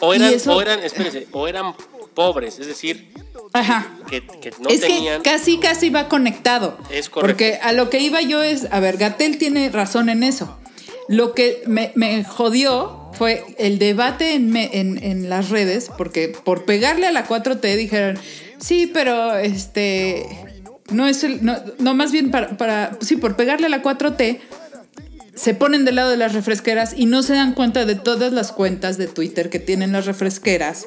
O 0.00 0.12
y 0.14 0.16
eran, 0.16 0.32
eso- 0.34 0.56
o 0.56 0.60
eran, 0.62 0.80
espérese, 0.82 1.28
o 1.30 1.46
eran 1.46 1.74
pobres, 2.14 2.58
es 2.58 2.66
decir, 2.66 3.12
Ajá. 3.52 3.90
que, 4.08 4.26
que 4.26 4.50
no 4.60 4.68
es 4.68 4.80
tenían... 4.80 5.22
que 5.22 5.30
casi, 5.30 5.58
casi 5.58 5.90
va 5.90 6.08
conectado. 6.08 6.76
Es 6.90 7.08
correcto. 7.08 7.20
Porque 7.20 7.58
a 7.62 7.72
lo 7.72 7.88
que 7.90 8.00
iba 8.00 8.20
yo 8.22 8.42
es, 8.42 8.66
a 8.70 8.80
ver, 8.80 8.96
Gatel 8.96 9.38
tiene 9.38 9.68
razón 9.70 10.08
en 10.08 10.22
eso. 10.22 10.58
Lo 11.08 11.34
que 11.34 11.62
me, 11.66 11.92
me 11.94 12.24
jodió 12.24 13.10
fue 13.12 13.44
el 13.58 13.78
debate 13.78 14.34
en, 14.34 14.50
me- 14.50 14.70
en- 14.78 15.02
en 15.02 15.28
las 15.28 15.50
redes, 15.50 15.90
porque 15.98 16.28
por 16.28 16.64
pegarle 16.64 17.06
a 17.06 17.12
la 17.12 17.26
4T 17.28 17.76
dijeron, 17.76 18.18
sí, 18.58 18.90
pero 18.92 19.36
este, 19.36 20.26
no 20.90 21.06
es 21.08 21.24
el, 21.24 21.44
no, 21.44 21.56
no, 21.78 21.94
más 21.94 22.10
bien 22.12 22.30
para, 22.30 22.56
para, 22.56 22.96
sí, 23.00 23.16
por 23.16 23.36
pegarle 23.36 23.66
a 23.66 23.70
la 23.70 23.82
4T, 23.82 24.38
se 25.34 25.54
ponen 25.54 25.84
del 25.84 25.96
lado 25.96 26.10
de 26.10 26.16
las 26.16 26.34
refresqueras 26.34 26.94
y 26.96 27.06
no 27.06 27.22
se 27.22 27.34
dan 27.34 27.54
cuenta 27.54 27.84
de 27.84 27.94
todas 27.94 28.32
las 28.32 28.52
cuentas 28.52 28.98
de 28.98 29.06
Twitter 29.06 29.50
que 29.50 29.58
tienen 29.58 29.92
las 29.92 30.06
refresqueras 30.06 30.86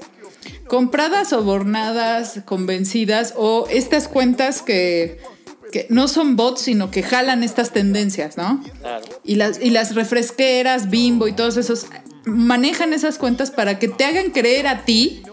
compradas, 0.68 1.30
sobornadas, 1.30 2.42
convencidas 2.46 3.34
o 3.38 3.68
estas 3.70 4.08
cuentas 4.08 4.62
que, 4.62 5.20
que 5.72 5.88
no 5.90 6.08
son 6.08 6.36
bots, 6.36 6.62
sino 6.62 6.92
que 6.92 7.04
jalan 7.04 7.44
estas 7.44 7.72
tendencias, 7.72 8.38
¿no? 8.38 8.64
Claro. 8.82 9.06
Y 9.24 9.36
las, 9.36 9.62
y 9.62 9.70
las 9.70 9.96
refresqueras, 9.96 10.90
bimbo 10.90 11.28
y 11.28 11.34
todos 11.34 11.58
esos 11.58 11.88
manejan 12.26 12.94
esas 12.94 13.18
cuentas 13.18 13.52
para 13.52 13.78
que 13.80 13.88
te 13.88 14.06
hagan 14.06 14.32
creer 14.32 14.68
a 14.68 14.86
ti 14.86 15.24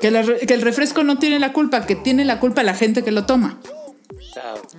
que, 0.00 0.10
la 0.10 0.22
que 0.22 0.54
el 0.54 0.62
refresco 0.62 1.02
no 1.02 1.18
tiene 1.18 1.38
la 1.38 1.52
culpa, 1.52 1.86
que 1.86 1.96
tiene 1.96 2.24
la 2.24 2.40
culpa 2.40 2.62
la 2.62 2.74
gente 2.74 3.02
que 3.02 3.10
lo 3.10 3.26
toma. 3.26 3.58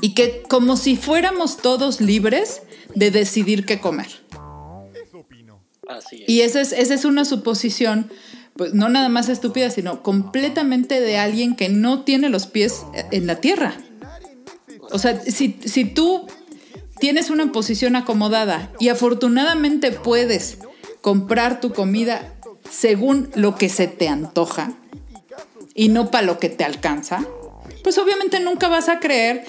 Y 0.01 0.14
que 0.14 0.43
como 0.47 0.78
si 0.78 0.95
fuéramos 0.95 1.57
todos 1.57 2.01
libres 2.01 2.62
de 2.95 3.12
decidir 3.12 3.66
qué 3.66 3.80
comer. 3.80 4.07
Así 5.88 6.24
es. 6.24 6.30
Y 6.30 6.41
esa 6.41 6.62
es, 6.62 6.72
esa 6.72 6.93
es 6.93 7.05
una 7.05 7.26
suposición, 7.26 8.12
pues 8.55 8.74
no 8.74 8.89
nada 8.89 9.10
más 9.10 9.30
estúpida, 9.30 9.70
sino 9.72 10.03
completamente 10.03 10.99
de 10.99 11.18
alguien 11.18 11.55
que 11.55 11.70
no 11.70 12.03
tiene 12.03 12.30
los 12.30 12.47
pies 12.47 12.86
en 13.12 13.28
la 13.28 13.41
tierra. 13.41 13.78
O 14.91 14.99
sea, 14.99 15.20
si, 15.22 15.60
si 15.66 15.86
tú 15.86 16.28
tienes 16.99 17.30
una 17.30 17.51
posición 17.51 17.95
acomodada 17.95 18.72
y 18.80 18.89
afortunadamente 18.89 19.91
puedes 19.91 20.60
comprar 21.01 21.62
tu 21.62 21.74
comida 21.74 22.36
según 22.70 23.30
lo 23.36 23.55
que 23.55 23.70
se 23.70 23.88
te 23.88 24.07
antoja 24.07 24.74
y 25.74 25.89
no 25.89 26.12
para 26.12 26.26
lo 26.26 26.39
que 26.39 26.49
te 26.49 26.64
alcanza, 26.64 27.26
pues 27.84 27.97
obviamente 27.97 28.39
nunca 28.39 28.67
vas 28.67 28.89
a 28.89 28.99
creer 28.99 29.43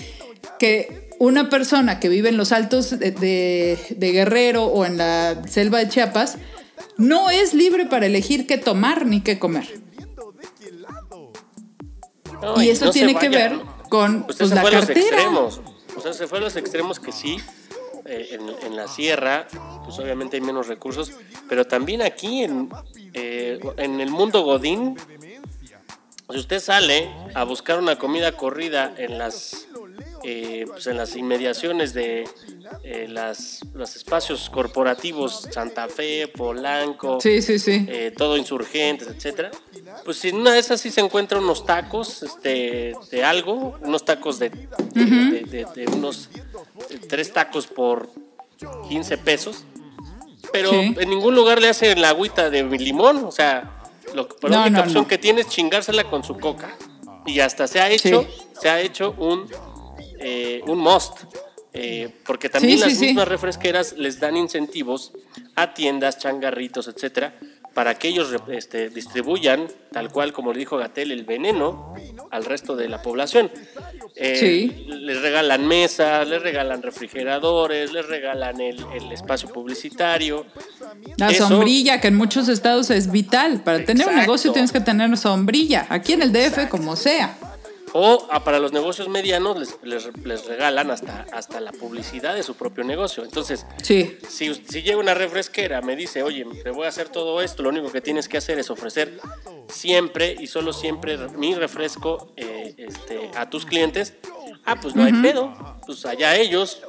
que 0.59 1.09
una 1.19 1.51
persona 1.51 2.01
que 2.01 2.09
vive 2.09 2.29
en 2.31 2.37
los 2.37 2.53
altos 2.53 2.91
de, 2.99 3.11
de- 3.11 3.79
de 3.91 4.13
Guerrero 4.13 4.65
o 4.65 4.85
en 4.85 4.97
la 4.97 5.43
selva 5.49 5.79
de 5.79 5.89
Chiapas 5.89 6.39
no 6.97 7.31
es 7.31 7.53
libre 7.55 7.87
para 7.87 8.07
elegir 8.07 8.47
qué 8.47 8.57
tomar 8.59 9.07
ni 9.07 9.21
qué 9.21 9.39
comer. 9.39 9.69
No, 12.43 12.63
y 12.63 12.71
eso 12.71 12.87
no 12.87 12.91
tiene 12.91 13.15
que 13.17 13.29
ver 13.29 13.53
con 13.89 14.25
Usted 14.29 14.37
pues, 14.39 14.49
se 14.49 14.55
la 14.55 14.61
fue 14.63 14.71
a 14.71 14.81
los 14.81 14.89
extremos. 14.91 15.61
O 15.97 16.01
sea, 16.01 16.13
se 16.13 16.27
fue 16.27 16.39
a 16.39 16.41
los 16.41 16.57
extremos 16.57 16.99
que 17.01 17.13
sí. 17.13 17.37
eh, 18.07 18.29
en, 18.33 18.67
en 18.67 18.77
la 18.77 18.89
sierra, 18.89 19.47
pues 19.85 19.99
obviamente 19.99 20.37
hay 20.37 20.41
menos 20.41 20.67
recursos. 20.69 21.13
Pero 21.49 21.67
también 21.67 22.01
aquí 22.01 22.43
en, 22.45 22.71
eh, 23.13 23.59
en 23.77 24.01
el 24.01 24.11
mundo 24.11 24.43
Godín, 24.43 24.97
si 26.33 26.39
usted 26.39 26.61
sale 26.61 27.11
a 27.35 27.45
buscar 27.45 27.79
una 27.79 27.97
comida 27.99 28.33
corrida 28.37 28.93
en 28.97 29.19
las 29.19 29.67
eh, 30.23 30.67
pues 30.69 30.87
en 30.87 30.99
las 30.99 31.17
inmediaciones 31.17 31.95
de 31.95 32.29
eh, 32.85 33.07
las, 33.09 33.61
los 33.73 33.97
espacios 33.97 34.51
corporativos 34.51 35.49
Santa 35.51 35.89
Fe, 35.89 36.29
Polanco, 36.29 37.19
Sí, 37.23 37.41
sí, 37.41 37.59
sí. 37.59 37.87
eh, 37.89 38.13
todo 38.15 38.37
insurgentes, 38.37 39.09
etcétera. 39.09 39.51
Pues 40.05 40.23
en 40.27 40.37
una 40.37 40.53
de 40.53 40.59
esas 40.59 40.79
sí 40.81 40.91
se 40.91 41.01
encuentran 41.01 41.43
unos 41.43 41.65
tacos 41.65 42.23
este, 42.23 42.93
de 43.11 43.25
algo, 43.25 43.79
unos 43.83 44.05
tacos 44.05 44.39
de, 44.39 44.51
de, 44.51 45.05
de- 45.05 45.41
de- 45.47 45.67
de 45.87 45.87
unos 45.97 46.29
eh, 46.91 46.99
tres 47.09 47.33
tacos 47.33 47.67
por 47.67 48.11
15 48.91 49.17
pesos. 49.19 49.65
Pero 50.53 50.71
en 50.73 51.09
ningún 51.09 51.35
lugar 51.35 51.61
le 51.63 51.69
hacen 51.69 52.01
la 52.01 52.11
agüita 52.11 52.51
de 52.51 52.63
limón, 52.65 53.25
o 53.25 53.31
sea, 53.31 53.80
lo, 54.15 54.29
la 54.43 54.49
No, 54.49 54.63
única 54.63 54.79
no, 54.79 54.83
opción 54.85 55.03
no. 55.05 55.09
que 55.09 55.19
tiene 55.19 55.43
es 55.43 55.49
chingársela 55.49 56.05
con 56.05 56.23
su 56.25 56.39
coca. 56.39 56.77
Y 57.27 57.41
hasta 57.41 57.67
se 57.67 57.81
ha 57.81 57.91
hecho, 57.91 58.23
Sí. 58.23 58.29
se 58.61 58.71
ha 58.71 58.81
hecho 58.81 59.15
un, 59.19 59.47
eh, 60.19 60.63
un 60.67 60.79
must. 60.79 61.25
eh, 61.73 62.13
porque 62.27 62.49
también 62.49 62.79
sí, 62.79 62.85
las 62.85 62.95
sí. 62.99 63.07
mismas 63.07 63.29
refresqueras 63.29 63.93
les 63.93 64.19
dan 64.19 64.37
incentivos 64.37 65.13
a 65.55 65.73
tiendas, 65.73 66.19
changarritos, 66.19 66.89
etcétera, 66.89 67.39
para 67.75 67.95
que 67.95 68.09
ellos 68.09 68.35
este, 68.49 68.91
distribuyan, 68.91 69.69
tal 69.93 70.11
cual 70.11 70.33
como 70.33 70.53
le 70.53 70.59
dijo 70.59 70.77
Gatel, 70.77 71.13
el 71.13 71.25
veneno 71.25 71.95
al 72.31 72.45
resto 72.45 72.75
de 72.77 72.89
la 72.89 73.01
población. 73.03 73.51
Eh, 74.17 74.37
Sí. 74.39 74.85
Les 74.89 75.21
regalan 75.23 75.67
mesas, 75.67 76.27
les 76.29 76.43
regalan 76.43 76.83
refrigeradores, 76.83 77.93
les 77.93 78.07
regalan 78.07 78.61
el, 78.61 78.85
el 78.95 79.13
espacio 79.13 79.49
publicitario. 79.51 80.47
La 81.17 81.29
Eso- 81.31 81.49
sombrilla, 81.49 82.01
que 82.01 82.09
en 82.09 82.17
muchos 82.17 82.49
estados 82.49 82.91
es 82.91 83.11
vital. 83.11 83.63
Para 83.63 83.85
tener 83.85 84.09
un 84.09 84.17
negocio 84.17 84.53
tienes 84.53 84.73
que 84.73 84.81
tener 84.81 85.17
sombrilla. 85.17 85.87
Aquí 85.89 86.13
en 86.15 86.23
el 86.23 86.33
DF, 86.33 86.69
como 86.69 86.97
sea. 86.97 87.37
O 87.93 88.29
para 88.45 88.59
los 88.61 88.73
negocios 88.73 89.09
medianos 89.09 89.59
les, 89.59 89.77
les- 89.83 90.17
les 90.25 90.47
regalan 90.47 90.91
hasta, 90.93 91.27
hasta 91.33 91.61
la 91.61 91.73
publicidad 91.73 92.35
de 92.37 92.43
su 92.45 92.55
propio 92.55 92.85
negocio. 92.85 93.25
Entonces, 93.25 93.67
Sí. 93.83 94.17
si, 94.29 94.55
si 94.55 94.83
llega 94.83 94.99
una 94.99 95.15
refresquera, 95.15 95.81
me 95.83 95.97
dice, 95.97 96.23
oye, 96.23 96.47
te 96.63 96.71
voy 96.71 96.87
a 96.87 96.89
hacer 96.89 97.09
todo 97.09 97.41
esto, 97.43 97.63
lo 97.65 97.71
único 97.71 97.91
que 97.91 98.01
tienes 98.01 98.29
que 98.29 98.37
hacer 98.39 98.59
es 98.61 98.71
ofrecer 98.71 99.19
siempre 99.69 100.37
y 100.39 100.47
solo 100.47 100.73
siempre 100.73 101.19
mi 101.37 101.55
refresco 101.55 102.33
eh, 102.37 102.75
este, 102.77 103.31
a 103.37 103.51
tus 103.51 103.67
clientes, 103.67 104.15
ah, 104.65 104.77
pues 104.81 104.95
no 104.95 105.03
hay 105.05 105.13
pedo, 105.15 105.53
pues 105.87 106.07
allá 106.07 106.37
ellos, 106.37 106.83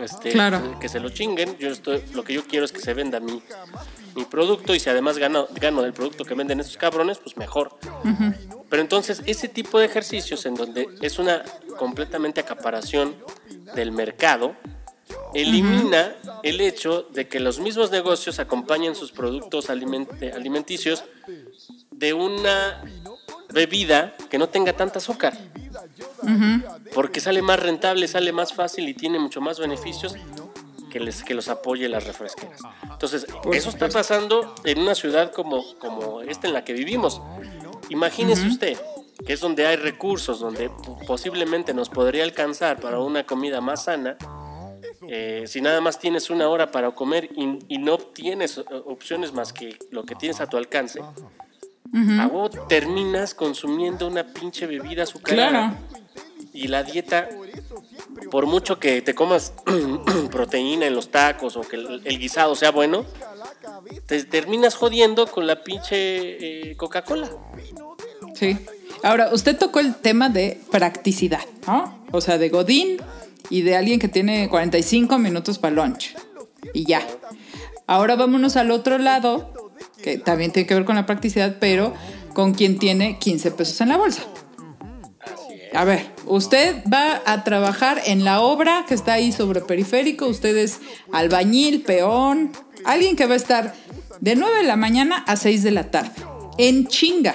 este, 0.00 0.30
Claro. 0.32 0.78
que 0.80 0.88
se 0.88 0.98
lo 1.00 1.08
chinguen, 1.10 1.56
yo 1.58 1.70
estoy, 1.70 2.02
lo 2.14 2.24
que 2.24 2.32
yo 2.34 2.44
quiero 2.44 2.64
es 2.64 2.72
que 2.72 2.80
se 2.80 2.94
venda 2.94 3.20
mi, 3.20 3.40
mi 4.16 4.24
producto 4.24 4.74
y 4.74 4.80
si 4.80 4.90
además 4.90 5.18
gano, 5.18 5.46
gano 5.54 5.82
del 5.82 5.92
producto 5.92 6.24
que 6.24 6.34
venden 6.34 6.58
estos 6.60 6.76
cabrones, 6.76 7.18
pues 7.18 7.36
mejor. 7.36 7.76
Pero 8.68 8.82
entonces 8.82 9.22
ese 9.26 9.48
tipo 9.48 9.78
de 9.78 9.86
ejercicios 9.86 10.44
en 10.46 10.54
donde 10.54 10.88
es 11.00 11.18
una 11.18 11.42
completamente 11.78 12.40
acaparación 12.40 13.16
del 13.74 13.92
mercado, 13.92 14.54
elimina 15.34 16.14
el 16.42 16.60
hecho 16.60 17.02
de 17.10 17.28
que 17.28 17.40
los 17.40 17.58
mismos 17.60 17.90
negocios 17.90 18.38
acompañen 18.38 18.94
sus 18.94 19.10
productos 19.12 19.70
aliment- 19.70 20.34
alimenticios 20.34 21.04
de 21.90 22.12
una 22.12 22.82
bebida 23.52 24.14
que 24.28 24.38
no 24.38 24.48
tenga 24.48 24.74
tanta 24.74 24.98
azúcar. 24.98 25.36
Porque 26.94 27.20
sale 27.20 27.40
más 27.42 27.60
rentable, 27.60 28.06
sale 28.06 28.32
más 28.32 28.52
fácil 28.52 28.88
y 28.88 28.94
tiene 28.94 29.18
mucho 29.18 29.40
más 29.40 29.58
beneficios 29.58 30.14
que, 30.90 31.00
les, 31.00 31.22
que 31.22 31.34
los 31.34 31.48
apoye 31.48 31.88
las 31.88 32.06
refresqueras. 32.06 32.60
Entonces, 32.82 33.26
eso 33.52 33.70
está 33.70 33.88
pasando 33.88 34.54
en 34.64 34.78
una 34.78 34.94
ciudad 34.94 35.32
como, 35.32 35.74
como 35.78 36.20
esta 36.22 36.46
en 36.46 36.52
la 36.54 36.64
que 36.64 36.72
vivimos. 36.74 37.20
Imagínese 37.90 38.46
usted 38.46 38.78
que 39.26 39.32
es 39.32 39.40
donde 39.40 39.66
hay 39.66 39.76
recursos, 39.76 40.38
donde 40.40 40.70
po- 40.70 40.98
posiblemente 41.06 41.74
nos 41.74 41.88
podría 41.88 42.22
alcanzar 42.22 42.78
para 42.80 43.00
una 43.00 43.24
comida 43.26 43.60
más 43.60 43.84
sana. 43.84 44.16
eh, 45.08 45.44
si 45.46 45.60
nada 45.60 45.80
más 45.80 45.98
tienes 45.98 46.30
una 46.30 46.48
hora 46.48 46.70
para 46.70 46.90
comer 46.92 47.28
y, 47.36 47.58
y 47.68 47.78
no 47.78 47.98
tienes 47.98 48.58
opciones 48.86 49.32
más 49.32 49.52
que 49.52 49.76
lo 49.90 50.04
que 50.04 50.14
tienes 50.14 50.40
a 50.40 50.46
tu 50.46 50.56
alcance, 50.56 51.00
a 51.00 52.26
huevo 52.26 52.50
terminas 52.68 53.34
consumiendo 53.34 54.06
una 54.06 54.24
pinche 54.24 54.66
bebida 54.66 55.02
azucarada. 55.04 55.50
Claro. 55.50 55.76
Y 56.52 56.68
la 56.68 56.82
dieta, 56.82 57.28
por 58.30 58.46
mucho 58.46 58.78
que 58.78 59.00
te 59.02 59.14
comas 59.14 59.52
proteína 60.30 60.86
en 60.86 60.94
los 60.94 61.10
tacos 61.10 61.56
o 61.56 61.60
que 61.62 61.76
el, 61.76 62.02
el 62.04 62.18
guisado 62.18 62.54
sea 62.54 62.70
bueno, 62.70 63.04
te 64.06 64.24
terminas 64.24 64.74
jodiendo 64.74 65.26
con 65.26 65.46
la 65.46 65.62
pinche 65.62 66.70
eh, 66.70 66.76
Coca-Cola. 66.76 67.30
Sí. 68.34 68.56
Ahora, 69.02 69.30
usted 69.32 69.56
tocó 69.56 69.80
el 69.80 69.94
tema 69.94 70.28
de 70.28 70.60
practicidad, 70.70 71.44
¿no? 71.66 72.02
O 72.10 72.20
sea, 72.20 72.38
de 72.38 72.48
Godín 72.48 72.98
y 73.50 73.62
de 73.62 73.76
alguien 73.76 73.98
que 73.98 74.08
tiene 74.08 74.48
45 74.48 75.18
minutos 75.18 75.58
para 75.58 75.74
lunch. 75.74 76.14
Y 76.74 76.84
ya. 76.84 77.06
Ahora 77.86 78.16
vámonos 78.16 78.56
al 78.56 78.70
otro 78.70 78.98
lado, 78.98 79.52
que 80.02 80.18
también 80.18 80.52
tiene 80.52 80.66
que 80.66 80.74
ver 80.74 80.84
con 80.84 80.96
la 80.96 81.06
practicidad, 81.06 81.56
pero 81.60 81.94
con 82.34 82.54
quien 82.54 82.78
tiene 82.78 83.18
15 83.18 83.50
pesos 83.52 83.80
en 83.80 83.88
la 83.88 83.96
bolsa. 83.96 84.22
A 85.74 85.84
ver, 85.84 86.06
usted 86.26 86.82
va 86.92 87.20
a 87.26 87.44
trabajar 87.44 88.00
en 88.06 88.24
la 88.24 88.40
obra 88.40 88.84
que 88.88 88.94
está 88.94 89.14
ahí 89.14 89.32
sobre 89.32 89.60
periférico, 89.60 90.26
usted 90.26 90.56
es 90.56 90.80
albañil, 91.12 91.82
peón, 91.82 92.52
alguien 92.92 93.16
que 93.16 93.26
va 93.26 93.34
a 93.34 93.36
estar 93.36 93.74
de 94.20 94.36
9 94.36 94.58
de 94.58 94.64
la 94.64 94.76
mañana 94.76 95.18
a 95.26 95.36
6 95.36 95.62
de 95.62 95.70
la 95.70 95.90
tarde, 95.90 96.12
en 96.58 96.86
chinga. 96.86 97.34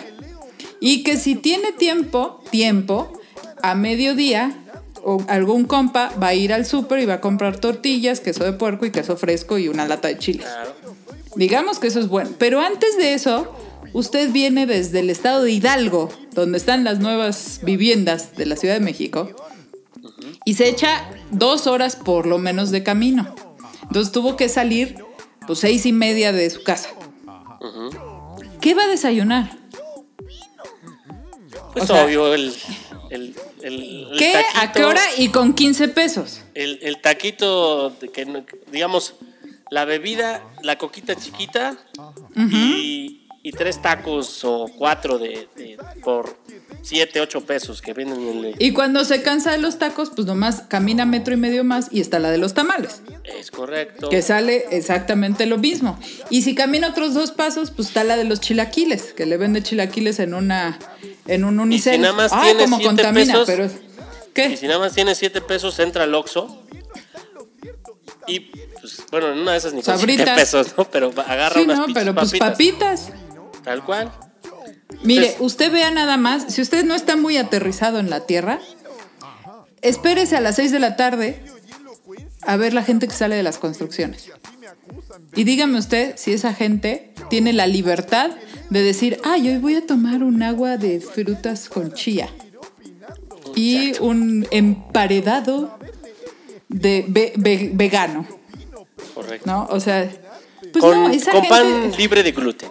Y 0.80 1.04
que 1.04 1.18
si 1.18 1.36
tiene 1.36 1.72
tiempo, 1.72 2.44
tiempo, 2.52 3.14
a 3.62 3.76
mediodía, 3.76 4.58
o 5.04 5.24
algún 5.28 5.66
compa 5.66 6.12
va 6.22 6.28
a 6.28 6.34
ir 6.34 6.54
al 6.54 6.66
súper 6.66 7.00
y 7.00 7.06
va 7.06 7.16
a 7.16 7.22
comprar 7.22 7.58
tortillas, 7.58 8.20
queso 8.20 8.44
de 8.44 8.54
puerco 8.54 8.86
y 8.86 8.92
queso 8.92 9.16
fresco 9.18 9.58
y 9.58 9.68
una 9.68 9.88
lata 9.88 10.08
de 10.08 10.18
chiles. 10.18 10.48
Digamos 11.36 11.80
que 11.80 11.88
eso 11.88 12.00
es 12.00 12.08
bueno. 12.08 12.32
Pero 12.38 12.62
antes 12.62 12.98
de 12.98 13.14
eso, 13.14 13.54
usted 13.94 14.32
viene 14.32 14.66
desde 14.66 15.00
el 15.00 15.10
estado 15.10 15.44
de 15.44 15.52
Hidalgo, 15.52 16.10
donde 16.34 16.58
están 16.58 16.84
las 16.84 17.00
nuevas 17.00 17.60
viviendas 17.64 18.36
de 18.36 18.46
la 18.46 18.56
Ciudad 18.56 18.76
de 18.76 18.80
México, 18.80 19.30
y 20.46 20.56
se 20.56 20.68
echa 20.68 21.10
dos 21.32 21.68
horas 21.68 21.96
por 21.96 22.26
lo 22.26 22.38
menos 22.38 22.72
de 22.72 22.84
camino. 22.84 23.36
Entonces 23.84 24.12
tuvo 24.12 24.36
que 24.36 24.50
salir 24.50 25.03
pues 25.48 25.60
seis 25.60 25.86
y 25.86 25.92
media 25.94 26.32
de 26.32 26.50
su 26.50 26.64
casa. 26.64 26.90
¿Qué 28.62 28.74
va 28.74 28.84
a 28.84 28.88
desayunar? 28.88 29.58
Pues 31.74 31.86
O 31.90 31.94
sea, 31.94 32.06
obvio, 32.06 32.34
el, 32.34 32.54
el, 33.10 33.36
el- 33.62 34.08
el 34.12 34.18
¿Qué? 34.18 34.36
¿A 34.36 34.42
taquito- 34.44 34.74
qué 34.74 34.84
hora? 34.86 35.02
Y 35.18 35.30
con 35.30 35.54
15 35.54 35.88
pesos. 35.90 36.42
El, 36.54 36.80
el 36.84 37.02
taquito, 37.02 37.90
de 37.92 38.10
que, 38.10 38.44
digamos, 38.72 39.16
la 39.72 39.86
bebida, 39.86 40.44
la 40.62 40.78
coquita 40.78 41.16
chiquita 41.16 41.76
y, 42.36 43.23
y 43.46 43.52
tres 43.52 43.82
tacos 43.82 44.44
o 44.46 44.68
cuatro 44.78 45.20
de, 45.20 45.48
de- 45.56 45.78
por 46.04 46.38
siete, 46.82 47.20
ocho 47.20 47.42
pesos 47.42 47.82
que 47.82 47.94
venden 47.94 48.22
en 48.28 48.46
el... 48.46 48.56
Y 48.58 48.72
cuando 48.72 49.04
se 49.06 49.22
cansa 49.22 49.52
de 49.52 49.58
los 49.58 49.78
tacos, 49.80 50.10
pues 50.16 50.26
nomás 50.26 50.62
camina 50.62 51.06
metro 51.06 51.34
y 51.34 51.38
medio 51.38 51.64
más 51.66 51.88
y 51.92 52.00
está 52.02 52.20
la 52.20 52.32
de 52.32 52.38
los 52.38 52.54
tamales. 52.54 53.02
Es 53.24 53.52
correcto. 53.52 54.10
que 54.10 54.22
sale 54.22 54.66
exactamente 54.72 55.46
lo 55.46 55.58
mismo. 55.58 56.00
Y 56.30 56.42
si 56.44 56.56
camina 56.56 56.90
otros 56.90 57.14
dos 57.14 57.32
pasos, 57.32 57.72
pues 57.72 57.90
está 57.90 58.04
la 58.06 58.16
de 58.18 58.24
los 58.24 58.40
chilaquiles, 58.40 59.14
que 59.14 59.26
le 59.26 59.36
vende 59.38 59.62
chilaquiles 59.62 60.20
en 60.20 60.34
una 60.34 60.80
en 61.28 61.44
un 61.46 61.60
unicel. 61.60 62.02
nada 62.02 62.14
más 62.14 62.32
ah, 62.34 62.42
tiene 62.44 62.64
como 62.64 62.78
siete 62.78 62.88
contamina, 63.04 63.34
pesos, 63.34 63.46
pero 63.48 63.66
Y 63.66 64.32
¿qué? 64.34 64.58
si 64.58 64.68
nada 64.68 64.80
más 64.80 64.94
tiene 64.94 65.16
siete 65.16 65.42
pesos, 65.42 65.78
entra 65.80 66.04
al 66.04 66.14
Oxxo. 66.16 66.64
Y, 68.28 68.40
pues, 68.40 69.04
bueno, 69.12 69.32
en 69.34 69.40
una 69.40 69.52
de 69.52 69.58
esas 69.58 69.74
ni 69.74 69.82
con 69.82 70.00
siete 70.00 70.26
pesos, 70.36 70.68
¿no? 70.78 70.86
Pero 70.86 71.12
agarra 71.28 71.56
Sí, 71.60 71.66
unas 71.66 71.78
no, 71.80 71.86
pero 71.94 72.14
pues 72.16 72.34
papitas. 72.38 73.10
Tal 73.64 73.84
cual. 73.84 74.12
Mire, 75.04 75.28
Entonces- 75.28 75.42
usted 75.46 75.72
vea 75.72 75.92
nada 75.92 76.18
más, 76.18 76.54
si 76.54 76.62
usted 76.62 76.86
no 76.86 76.96
está 76.96 77.16
muy 77.16 77.38
aterrizado 77.38 78.00
en 78.00 78.10
la 78.10 78.22
tierra, 78.26 78.60
espérese 79.82 80.38
a 80.38 80.42
las 80.42 80.56
6 80.56 80.72
de 80.72 80.80
la 80.80 80.96
tarde 80.96 81.42
a 82.42 82.58
ver 82.58 82.74
la 82.74 82.84
gente 82.84 83.08
que 83.08 83.14
sale 83.14 83.36
de 83.36 83.44
las 83.44 83.58
construcciones. 83.58 84.30
Y 85.36 85.44
dígame 85.46 85.78
usted 85.80 86.14
si 86.18 86.34
esa 86.34 86.54
gente 86.54 87.14
tiene 87.30 87.54
la 87.54 87.68
libertad 87.68 88.32
de 88.70 88.82
decir, 88.84 89.20
ay, 89.24 89.50
hoy 89.50 89.58
voy 89.58 89.76
a 89.76 89.86
tomar 89.86 90.24
un 90.24 90.44
agua 90.44 90.78
de 90.78 91.00
frutas 91.00 91.70
con 91.70 91.94
chía 91.94 92.30
y 93.56 93.94
un 94.00 94.48
emparedado 94.52 95.78
de 96.70 97.06
ve- 97.08 97.34
ve- 97.38 97.72
vegano, 97.74 98.26
Correcto. 99.14 99.50
¿no? 99.50 99.68
O 99.70 99.80
sea, 99.80 100.10
pues 100.72 100.84
con 100.84 101.04
no, 101.04 101.10
esa 101.10 101.32
con 101.32 101.48
pan 101.48 101.92
libre 101.98 102.24
de 102.24 102.32
gluten. 102.32 102.70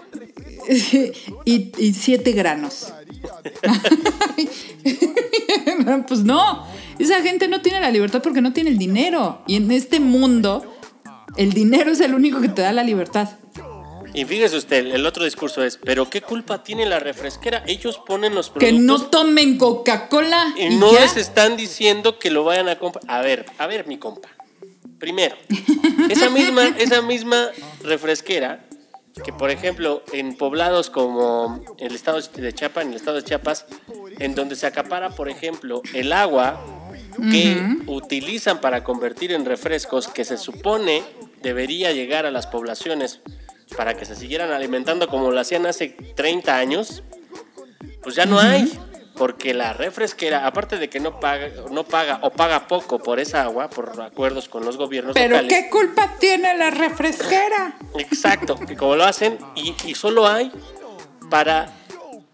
y, 1.45 1.73
y 1.77 1.93
siete 1.95 2.33
granos. 2.33 2.93
pues 6.09 6.21
no, 6.21 6.67
esa 6.99 7.23
gente 7.23 7.49
no 7.49 7.63
tiene 7.63 7.81
la 7.81 7.91
libertad 7.91 8.23
porque 8.23 8.41
no 8.41 8.53
tiene 8.53 8.71
el 8.71 8.79
dinero. 8.79 9.43
Y 9.47 9.57
en 9.57 9.71
este 9.71 10.01
mundo, 10.01 10.65
el 11.37 11.53
dinero 11.53 11.93
es 11.93 12.01
el 12.01 12.15
único 12.15 12.41
que 12.41 12.49
te 12.49 12.63
da 12.63 12.73
la 12.73 12.83
libertad. 12.83 13.29
Y 14.15 14.27
fíjese 14.27 14.59
usted, 14.59 14.87
el 14.95 15.07
otro 15.07 15.25
discurso 15.25 15.65
es, 15.65 15.79
pero 15.83 16.11
¿qué 16.11 16.21
culpa 16.21 16.63
tiene 16.63 16.85
la 16.85 16.99
refresquera? 16.99 17.63
Ellos 17.67 17.99
ponen 18.07 18.35
los 18.35 18.51
Que 18.51 18.69
productos 18.69 18.85
no 18.85 19.03
tomen 19.07 19.57
Coca-Cola. 19.57 20.53
y 20.59 20.67
y 20.67 20.77
no 20.77 20.93
ya. 20.93 21.01
les 21.01 21.17
están 21.17 21.57
diciendo 21.57 22.19
que 22.19 22.31
lo 22.31 22.45
vayan 22.45 22.69
a 22.69 22.79
comprar. 22.79 23.05
A 23.09 23.23
ver, 23.23 23.47
a 23.57 23.67
ver, 23.67 23.87
mi 23.87 23.97
compa. 23.97 24.29
Primero, 24.99 25.35
esa 26.11 26.29
misma, 26.29 26.69
esa 26.79 27.01
misma 27.03 27.49
refresquera, 27.83 28.65
que 29.25 29.33
por 29.33 29.51
ejemplo 29.51 30.03
en 30.13 30.37
poblados 30.37 30.91
como 30.91 31.63
el 31.79 31.95
estado 31.95 32.21
de 32.21 32.53
Chiapas, 32.53 32.85
en 32.85 32.91
el 32.91 32.97
estado 32.97 33.17
de 33.17 33.25
Chiapas, 33.25 33.67
en 34.19 34.35
donde 34.35 34.57
se 34.57 34.67
acapara, 34.67 35.11
por 35.11 35.29
ejemplo, 35.29 35.83
el 35.95 36.13
agua 36.13 36.65
que 37.31 37.63
utilizan 37.87 38.61
para 38.61 38.85
convertir 38.85 39.33
en 39.33 39.45
refrescos, 39.45 40.09
que 40.09 40.25
se 40.25 40.39
supone 40.39 41.03
debería 41.43 41.93
llegar 41.93 42.25
a 42.27 42.31
las 42.31 42.47
poblaciones 42.47 43.21
para 43.77 43.95
que 43.95 44.05
se 44.05 44.17
siguieran 44.17 44.51
alimentando 44.51 45.09
como 45.09 45.31
lo 45.31 45.41
hacían 45.41 45.67
hace 45.67 45.89
30 45.89 46.57
años, 46.57 47.03
pues 48.03 48.15
ya 48.15 48.27
no 48.27 48.39
hay. 48.39 48.73
Porque 49.23 49.55
la 49.55 49.73
refresquera, 49.73 50.49
aparte 50.49 50.79
de 50.79 50.91
que 50.91 50.99
no 50.99 51.21
paga, 51.21 51.49
no 51.71 51.85
paga 51.85 52.19
o 52.23 52.31
paga 52.31 52.67
poco 52.67 52.99
por 52.99 53.21
esa 53.21 53.43
agua, 53.45 53.71
por 53.71 54.01
acuerdos 54.03 54.49
con 54.49 54.65
los 54.65 54.77
gobiernos 54.77 55.15
Pero 55.15 55.37
locales. 55.37 55.53
¿qué 55.63 55.71
culpa 55.71 56.17
tiene 56.19 56.57
la 56.59 56.71
refresquera? 56.71 57.77
Exacto, 58.01 58.57
que 58.57 58.77
como 58.77 58.97
lo 58.97 59.05
hacen 59.05 59.39
y, 59.55 59.77
y 59.87 59.95
solo 59.95 60.27
hay 60.27 60.51
para 61.31 61.73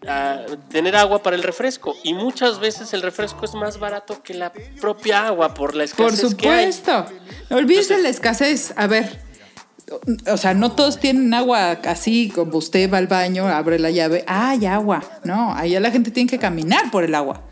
ah, 0.07 0.39
tener 0.71 0.95
agua 0.95 1.21
para 1.21 1.35
el 1.35 1.43
refresco. 1.43 1.95
Y 2.01 2.15
muchas 2.15 2.59
veces 2.59 2.91
el 2.95 3.03
refresco 3.03 3.45
es 3.45 3.53
más 3.53 3.77
barato 3.77 4.23
que 4.23 4.33
la 4.33 4.51
propia 4.81 5.27
agua 5.27 5.53
por 5.53 5.75
la 5.75 5.85
Por 5.95 6.07
escasez 6.13 6.33
que 6.33 6.49
hay. 6.49 6.73
supuesto. 6.73 7.05
Olvídese 7.51 7.93
Entonces- 7.93 8.01
la 8.01 8.09
escasez. 8.09 8.73
A 8.77 8.87
ver, 8.87 9.19
o 10.31 10.37
sea, 10.37 10.53
no 10.53 10.71
todos 10.71 10.99
tienen 10.99 11.33
agua 11.33 11.71
así, 11.71 12.29
como 12.29 12.57
usted 12.57 12.91
va 12.91 12.97
al 12.97 13.07
baño, 13.07 13.47
abre 13.47 13.79
la 13.79 13.91
llave, 13.91 14.23
ah, 14.27 14.51
hay 14.51 14.65
agua. 14.65 15.03
No, 15.23 15.53
allá 15.53 15.79
la 15.79 15.91
gente 15.91 16.11
tiene 16.11 16.29
que 16.29 16.39
caminar 16.39 16.91
por 16.91 17.03
el 17.03 17.15
agua. 17.15 17.43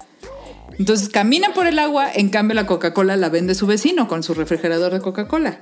Entonces 0.78 1.10
camina 1.10 1.54
por 1.54 1.68
el 1.68 1.80
agua, 1.80 2.10
en 2.14 2.30
cambio 2.30 2.54
la 2.54 2.68
Coca-Cola 2.68 3.16
la 3.18 3.30
vende 3.30 3.56
su 3.56 3.66
vecino 3.66 4.08
con 4.08 4.24
su 4.24 4.34
refrigerador 4.34 4.94
de 4.94 5.02
Coca-Cola. 5.02 5.62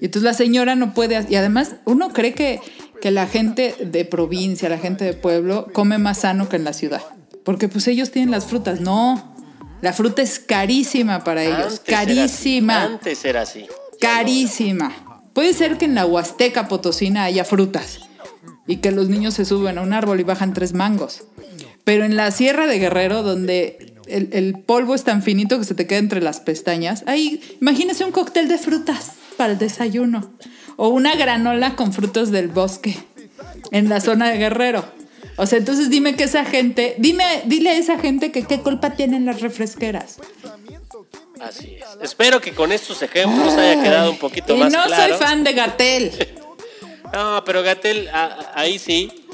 Y 0.00 0.06
entonces 0.06 0.22
la 0.22 0.34
señora 0.34 0.76
no 0.76 0.94
puede, 0.94 1.26
y 1.28 1.34
además 1.34 1.76
uno 1.84 2.10
cree 2.12 2.32
que, 2.32 2.60
que 3.02 3.10
la 3.10 3.26
gente 3.26 3.74
de 3.80 4.04
provincia, 4.06 4.68
la 4.68 4.78
gente 4.78 5.04
de 5.04 5.12
pueblo, 5.12 5.66
come 5.72 5.98
más 5.98 6.20
sano 6.20 6.48
que 6.48 6.56
en 6.56 6.64
la 6.64 6.72
ciudad. 6.72 7.02
Porque 7.44 7.68
pues 7.68 7.86
ellos 7.88 8.10
tienen 8.10 8.30
las 8.30 8.46
frutas. 8.46 8.80
No, 8.80 9.34
la 9.82 9.92
fruta 9.92 10.22
es 10.22 10.38
carísima 10.38 11.22
para 11.24 11.44
ellos, 11.44 11.80
Antes 11.80 11.88
era 11.88 11.98
así, 11.98 12.14
carísima. 12.14 12.82
Antes 12.84 13.24
era 13.26 13.42
así. 13.42 13.66
Carísima. 14.00 15.13
Puede 15.34 15.52
ser 15.52 15.76
que 15.76 15.84
en 15.84 15.94
la 15.94 16.06
Huasteca 16.06 16.68
Potosina 16.68 17.24
haya 17.24 17.44
frutas 17.44 18.00
y 18.66 18.76
que 18.76 18.92
los 18.92 19.08
niños 19.08 19.34
se 19.34 19.44
suben 19.44 19.78
a 19.78 19.82
un 19.82 19.92
árbol 19.92 20.20
y 20.20 20.24
bajan 20.24 20.54
tres 20.54 20.72
mangos. 20.72 21.24
Pero 21.84 22.04
en 22.04 22.16
la 22.16 22.30
Sierra 22.30 22.66
de 22.66 22.78
Guerrero, 22.78 23.22
donde 23.22 23.94
el, 24.06 24.58
polvo 24.64 24.94
es 24.94 25.04
tan 25.04 25.22
finito 25.22 25.58
que 25.58 25.64
se 25.64 25.74
te 25.74 25.86
queda 25.86 25.98
entre 25.98 26.22
las 26.22 26.40
pestañas. 26.40 27.04
Ahí, 27.06 27.40
imagínese 27.60 28.04
un 28.04 28.12
cóctel 28.12 28.48
de 28.48 28.58
frutas 28.58 29.12
para 29.36 29.52
el 29.52 29.58
desayuno. 29.58 30.32
O 30.76 30.88
una 30.88 31.14
granola 31.14 31.76
con 31.76 31.92
frutos 31.92 32.30
del 32.30 32.48
bosque 32.48 32.96
en 33.70 33.88
la 33.88 34.00
zona 34.00 34.30
de 34.30 34.38
Guerrero. 34.38 34.84
O 35.36 35.46
sea, 35.46 35.58
entonces 35.58 35.90
dime 35.90 36.14
que 36.14 36.24
esa 36.24 36.44
gente, 36.44 36.94
dime, 36.98 37.24
dile 37.46 37.70
a 37.70 37.76
esa 37.76 37.98
gente 37.98 38.30
que 38.30 38.44
qué 38.44 38.60
culpa 38.60 38.90
tienen 38.90 39.26
las 39.26 39.40
refresqueras. 39.40 40.18
Así 41.48 41.76
es. 41.76 41.84
Espero 42.02 42.40
que 42.40 42.52
con 42.52 42.72
estos 42.72 43.00
ejemplos 43.02 43.52
haya 43.54 43.82
quedado 43.82 44.10
un 44.10 44.18
poquito 44.18 44.54
y 44.54 44.58
más 44.58 44.72
no 44.72 44.82
claro. 44.84 45.16
soy 45.16 45.26
fan 45.26 45.44
de 45.44 45.52
Gatel. 45.52 46.28
No, 47.12 47.44
pero 47.44 47.62
Gatel, 47.62 48.10
ahí 48.54 48.76
sí. 48.76 49.26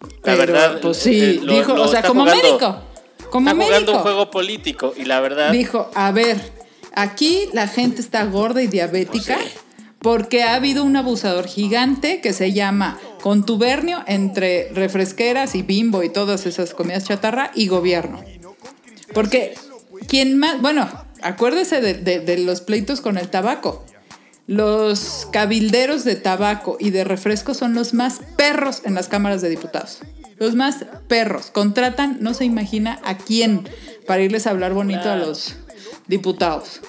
La 0.00 0.08
Pero, 0.34 0.38
verdad. 0.38 0.80
pues 0.80 0.96
sí, 0.96 1.20
eh, 1.22 1.40
lo- 1.40 1.52
dijo, 1.52 1.76
lo 1.76 1.84
o 1.84 1.88
sea, 1.88 2.02
como 2.02 2.22
jugando- 2.22 2.42
médico. 2.42 2.80
Como 3.30 3.50
está 3.50 3.62
jugando 3.64 3.92
un 3.92 3.96
médico. 3.98 4.02
juego 4.02 4.30
político 4.32 4.94
y 4.96 5.04
la 5.04 5.20
verdad. 5.20 5.52
Dijo, 5.52 5.88
a 5.94 6.10
ver, 6.10 6.40
aquí 6.94 7.44
la 7.52 7.68
gente 7.68 8.00
está 8.00 8.24
gorda 8.24 8.60
y 8.60 8.66
diabética 8.66 9.36
Pues 9.36 9.50
sí. 9.52 9.58
porque 10.00 10.42
ha 10.42 10.54
habido 10.54 10.82
un 10.82 10.96
abusador 10.96 11.46
gigante 11.46 12.20
que 12.20 12.32
se 12.32 12.52
llama 12.52 12.98
contubernio 13.20 14.02
entre 14.08 14.70
refresqueras 14.72 15.54
y 15.54 15.62
bimbo 15.62 16.02
y 16.02 16.08
todas 16.08 16.44
esas 16.44 16.74
comidas 16.74 17.04
chatarra 17.04 17.52
y 17.54 17.68
gobierno. 17.68 18.20
Porque 19.14 19.54
quien 20.08 20.36
más, 20.38 20.60
bueno, 20.60 20.88
acuérdese 21.22 21.80
de, 21.80 21.94
de- 21.94 22.20
de 22.20 22.38
los 22.38 22.60
pleitos 22.60 23.00
con 23.00 23.18
el 23.18 23.28
tabaco. 23.28 23.84
Los 24.46 25.28
cabilderos 25.30 26.04
de 26.04 26.16
tabaco 26.16 26.76
y 26.80 26.90
de 26.90 27.04
refresco 27.04 27.52
son 27.54 27.74
los 27.74 27.92
más 27.92 28.20
perros 28.36 28.80
en 28.84 28.94
las 28.94 29.08
cámaras 29.08 29.42
de 29.42 29.50
diputados. 29.50 29.98
Los 30.38 30.54
más 30.54 30.86
perros. 31.06 31.50
Contratan, 31.50 32.18
no 32.20 32.32
se 32.32 32.44
imagina 32.46 32.98
a 33.04 33.18
quién 33.18 33.68
para 34.06 34.22
irles 34.22 34.46
a 34.46 34.50
hablar 34.50 34.72
bonito 34.72 35.10
a 35.10 35.16
los 35.16 35.56
diputados. 36.06 36.80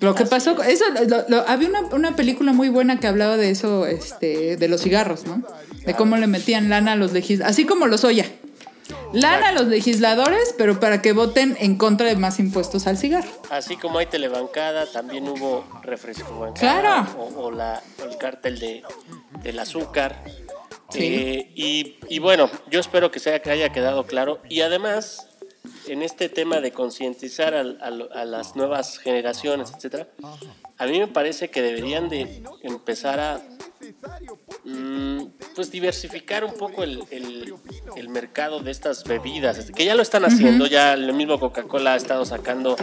Lo 0.00 0.14
que 0.14 0.26
pasó, 0.26 0.62
eso, 0.62 0.84
lo- 1.08 1.24
lo- 1.28 1.48
había 1.48 1.68
una, 1.68 1.80
una 1.92 2.14
película 2.14 2.52
muy 2.52 2.68
buena 2.68 3.00
que 3.00 3.06
hablaba 3.06 3.36
de 3.36 3.50
eso, 3.50 3.86
este, 3.86 4.56
de 4.56 4.68
los 4.68 4.82
cigarros, 4.82 5.24
¿no? 5.26 5.42
De 5.86 5.94
cómo 5.94 6.16
le 6.18 6.26
metían 6.26 6.68
lana 6.68 6.92
a 6.92 6.96
los 6.96 7.12
legisladores, 7.12 7.50
así 7.52 7.64
como 7.64 7.86
los 7.86 8.04
Oya. 8.04 8.26
Lana 9.14 9.48
a 9.48 9.52
los 9.52 9.66
legisladores, 9.66 10.54
pero 10.58 10.78
para 10.80 11.00
que 11.02 11.12
voten 11.12 11.56
en 11.60 11.76
contra 11.76 12.06
de 12.06 12.16
más 12.16 12.38
impuestos 12.38 12.86
al 12.86 12.98
cigarro. 12.98 13.28
Así 13.50 13.76
como 13.76 13.98
hay 13.98 14.06
telebancada, 14.06 14.86
también 14.86 15.28
hubo 15.28 15.64
refresco 15.82 16.38
bancada. 16.38 16.80
Claro. 16.80 17.18
O, 17.18 17.44
o 17.46 17.50
la, 17.50 17.82
el 18.08 18.16
cártel 18.18 18.58
de, 18.58 18.82
del 19.42 19.58
azúcar. 19.58 20.22
Sí. 20.90 21.00
Eh, 21.04 21.52
y, 21.54 21.96
y 22.08 22.18
bueno, 22.18 22.50
yo 22.70 22.78
espero 22.80 23.10
que, 23.10 23.18
sea, 23.18 23.40
que 23.40 23.50
haya 23.50 23.70
quedado 23.72 24.04
claro. 24.06 24.40
Y 24.48 24.60
además, 24.60 25.28
en 25.88 26.02
este 26.02 26.28
tema 26.28 26.60
de 26.60 26.72
concientizar 26.72 27.54
al- 27.54 27.78
a, 27.80 28.24
las 28.24 28.54
nuevas 28.54 28.98
generaciones, 28.98 29.72
etcétera, 29.74 30.08
a 30.78 30.86
mí 30.86 30.98
me 30.98 31.06
parece 31.08 31.50
que 31.50 31.62
deberían 31.62 32.08
de 32.08 32.42
empezar 32.62 33.18
a 33.20 33.40
mm, 34.64 35.22
pues 35.54 35.70
diversificar 35.70 36.44
un 36.44 36.54
poco 36.54 36.82
el, 36.82 37.02
el- 37.10 37.54
el 37.96 38.08
mercado 38.08 38.60
de 38.60 38.70
estas 38.70 39.04
bebidas, 39.04 39.70
que 39.74 39.84
ya 39.84 39.94
lo 39.94 40.02
están 40.02 40.24
haciendo, 40.24 40.66
ya 40.66 40.94
el 40.94 41.12
mismo 41.12 41.38
Coca-Cola 41.38 41.94
ha 41.94 41.96
estado 41.96 42.24
sacando 42.24 42.76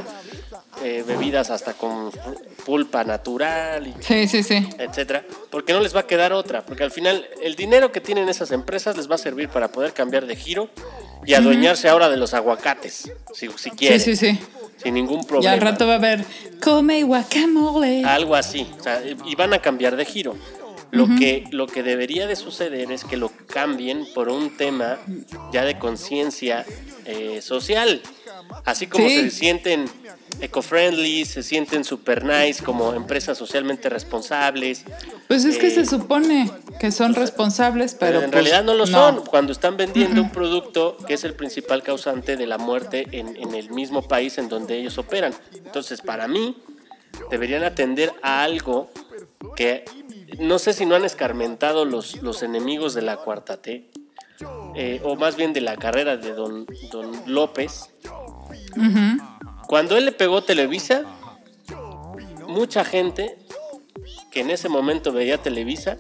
eh, 0.83 1.03
bebidas 1.05 1.49
hasta 1.51 1.73
con 1.73 2.11
pulpa 2.65 3.03
natural 3.03 3.87
y 3.87 3.93
Sí, 4.01 4.27
sí, 4.27 4.43
sí. 4.43 4.67
etcétera, 4.77 5.25
porque 5.49 5.73
no 5.73 5.79
les 5.81 5.95
va 5.95 6.01
a 6.01 6.07
quedar 6.07 6.33
otra, 6.33 6.63
porque 6.65 6.83
al 6.83 6.91
final 6.91 7.25
el 7.41 7.55
dinero 7.55 7.91
que 7.91 8.01
tienen 8.01 8.29
esas 8.29 8.51
empresas 8.51 8.95
les 8.97 9.09
va 9.09 9.15
a 9.15 9.17
servir 9.17 9.49
para 9.49 9.71
poder 9.71 9.93
cambiar 9.93 10.25
de 10.27 10.35
giro 10.35 10.69
y 11.25 11.33
adueñarse 11.33 11.87
ahora 11.89 12.09
de 12.09 12.17
los 12.17 12.33
aguacates, 12.33 13.11
si, 13.33 13.49
si 13.57 13.71
quieren, 13.71 13.99
Sí, 13.99 14.15
sí, 14.15 14.33
sí. 14.33 14.39
sin 14.81 14.93
ningún 14.95 15.21
Y 15.21 15.25
problema. 15.25 15.53
al 15.53 15.61
rato 15.61 15.85
va 15.85 15.93
a 15.93 15.97
haber 15.97 16.25
come 16.63 17.03
guacamole. 17.03 18.03
Algo 18.05 18.35
así, 18.35 18.65
o 18.79 18.83
sea, 18.83 19.01
y 19.25 19.35
van 19.35 19.53
a 19.53 19.59
cambiar 19.59 19.95
de 19.95 20.05
giro. 20.05 20.35
Lo, 20.91 21.07
que, 21.17 21.45
lo 21.51 21.67
que 21.67 21.83
debería 21.83 22.27
de 22.27 22.35
suceder 22.35 22.91
es 22.91 23.05
que 23.05 23.15
lo 23.17 23.31
cambien 23.47 24.05
por 24.13 24.29
un 24.29 24.55
tema 24.57 24.97
ya 25.53 25.63
de 25.63 25.79
conciencia 25.79 26.65
eh, 27.05 27.41
social. 27.41 28.01
Así 28.65 28.87
como 28.87 29.07
Sí. 29.07 29.15
se 29.15 29.29
sienten 29.31 29.85
eco-friendly, 30.41 31.25
se 31.25 31.43
sienten 31.43 31.83
super 31.83 32.23
nice 32.25 32.63
como 32.63 32.93
empresas 32.93 33.37
socialmente 33.37 33.89
responsables. 33.89 34.83
Pues 35.27 35.45
es 35.45 35.57
que 35.57 35.67
eh, 35.67 35.71
se 35.71 35.85
supone 35.85 36.49
que 36.79 36.91
son 36.91 37.13
responsables, 37.15 37.95
pero, 37.95 38.13
Pero 38.13 38.25
en 38.25 38.31
pues, 38.31 38.43
realidad 38.43 38.63
no 38.63 38.73
lo 38.73 38.87
son 38.87 39.23
cuando 39.25 39.51
están 39.53 39.77
vendiendo 39.77 40.21
un 40.21 40.31
producto 40.31 40.97
que 41.07 41.13
es 41.13 41.23
el 41.23 41.35
principal 41.35 41.83
causante 41.83 42.35
de 42.35 42.47
la 42.47 42.57
muerte 42.57 43.07
en, 43.11 43.37
en 43.37 43.53
el 43.53 43.69
mismo 43.69 44.01
país 44.07 44.37
en 44.37 44.49
donde 44.49 44.77
ellos 44.77 44.97
operan. 44.97 45.33
Entonces, 45.53 46.01
para 46.01 46.27
mí, 46.27 46.57
deberían 47.29 47.63
atender 47.63 48.11
a 48.21 48.43
algo 48.43 48.89
que 49.55 49.85
no 50.39 50.59
sé 50.59 50.73
si 50.73 50.85
no 50.85 50.95
han 50.95 51.05
escarmentado 51.05 51.85
los, 51.85 52.21
los 52.21 52.43
enemigos 52.43 52.93
de 52.93 53.01
la 53.01 53.17
cuarta 53.17 53.61
T, 53.61 53.89
eh, 54.75 55.01
o 55.03 55.15
más 55.15 55.35
bien 55.35 55.53
de 55.53 55.61
la 55.61 55.77
carrera 55.77 56.17
de 56.17 56.33
don, 56.33 56.65
don 56.91 57.11
López. 57.25 57.89
Cuando 59.67 59.97
él 59.97 60.05
le 60.05 60.11
pegó 60.11 60.41
Televisa, 60.43 61.03
mucha 62.47 62.83
gente 62.83 63.37
que 64.31 64.41
en 64.41 64.49
ese 64.49 64.69
momento 64.69 65.11
veía 65.11 65.37
Televisa 65.37 65.97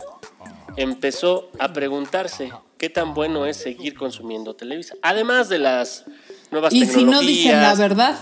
empezó 0.77 1.49
a 1.59 1.73
preguntarse 1.73 2.51
qué 2.77 2.89
tan 2.89 3.13
bueno 3.13 3.45
es 3.45 3.57
seguir 3.57 3.95
consumiendo 3.95 4.55
Televisa. 4.55 4.95
Además 5.01 5.49
de 5.49 5.59
las 5.59 6.05
nuevas 6.49 6.73
Y 6.73 6.85
si 6.85 6.95
tecnologías. 6.95 7.21
no 7.21 7.27
dicen 7.27 7.61
la 7.61 7.75
verdad, 7.75 8.15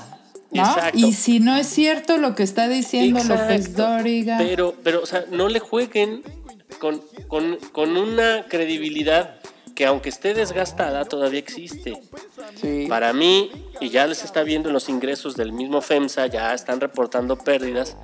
¿no? 0.52 0.62
Exacto. 0.62 0.98
Y 0.98 1.14
si 1.14 1.40
no 1.40 1.56
es 1.56 1.68
cierto 1.68 2.18
lo 2.18 2.36
que 2.36 2.44
está 2.44 2.68
diciendo 2.68 3.24
López 3.24 3.68
Exacto. 3.68 3.88
Dóriga. 3.88 4.38
Pero, 4.38 4.76
pero, 4.84 5.04
o 5.04 5.06
sea, 5.06 5.26
no 5.32 5.48
le 5.50 5.60
jueguen 5.60 6.24
con, 6.80 7.02
con, 7.28 7.58
con 7.72 7.98
una 7.98 8.46
credibilidad 8.48 9.40
que 9.80 9.86
aunque 9.86 10.10
esté 10.10 10.34
desgastada 10.34 11.06
todavía 11.06 11.40
existe. 11.40 12.02
Sí. 12.60 12.86
Para 12.90 13.14
mí, 13.14 13.50
y 13.80 13.88
ya 13.88 14.08
les 14.08 14.26
está 14.26 14.44
viendo 14.44 14.68
en 14.68 14.74
los 14.74 14.90
ingresos 14.90 15.38
del 15.38 15.54
mismo 15.54 15.80
FEMSA, 15.80 16.28
ya 16.28 16.54
están 16.54 16.82
reportando 16.82 17.38
pérdidas. 17.38 17.96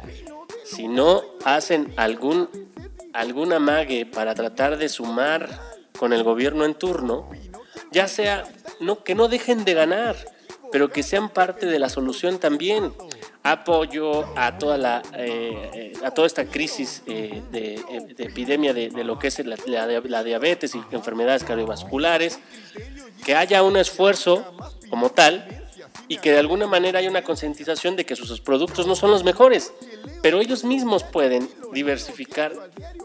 Si 0.64 0.88
no 0.88 1.22
hacen 1.44 1.94
algún, 1.98 2.48
algún 3.12 3.52
amague 3.52 4.06
para 4.06 4.36
tratar 4.36 4.78
de 4.78 4.88
sumar 4.88 5.50
con 6.00 6.14
el 6.14 6.24
gobierno 6.24 6.64
en 6.64 6.76
turno, 6.76 7.30
ya 7.92 8.08
sea 8.08 8.46
no, 8.80 9.04
que 9.04 9.14
no 9.14 9.28
dejen 9.28 9.66
de 9.66 9.74
ganar, 9.74 10.16
pero 10.76 10.90
que 10.90 11.04
sean 11.04 11.30
parte 11.30 11.68
de 11.68 11.80
la 11.80 11.88
solución 11.88 12.38
también. 12.38 12.92
Apoyo 13.44 14.26
a 14.36 14.58
toda 14.58 14.78
la 14.78 15.02
eh, 15.14 15.70
eh, 15.74 15.94
a 16.04 16.12
toda 16.12 16.28
esta 16.28 16.44
crisis 16.48 17.02
eh, 17.08 17.42
de, 17.50 17.76
eh, 17.76 18.14
de 18.14 18.24
epidemia 18.26 18.74
de, 18.74 18.90
de 18.90 19.04
lo 19.06 19.18
que 19.18 19.28
es 19.30 19.40
la, 19.46 19.56
la- 19.68 19.88
la 19.88 20.24
diabetes 20.26 20.76
y 20.76 20.82
enfermedades 20.92 21.46
cardiovasculares, 21.46 22.40
que 23.24 23.36
haya 23.36 23.64
un 23.64 23.78
esfuerzo 23.78 24.44
como 24.90 25.12
tal 25.12 25.65
y 26.08 26.18
que 26.18 26.32
de 26.32 26.40
alguna 26.40 26.68
manera 26.68 27.00
haya 27.00 27.10
una 27.10 27.24
concientización 27.24 27.96
de 27.96 28.06
que 28.06 28.16
sus 28.16 28.40
productos 28.42 28.86
no 28.88 28.96
son 28.96 29.12
los 29.12 29.24
mejores, 29.24 29.74
pero 30.22 30.40
ellos 30.42 30.64
mismos 30.64 31.04
pueden 31.04 31.48
diversificar 31.74 32.54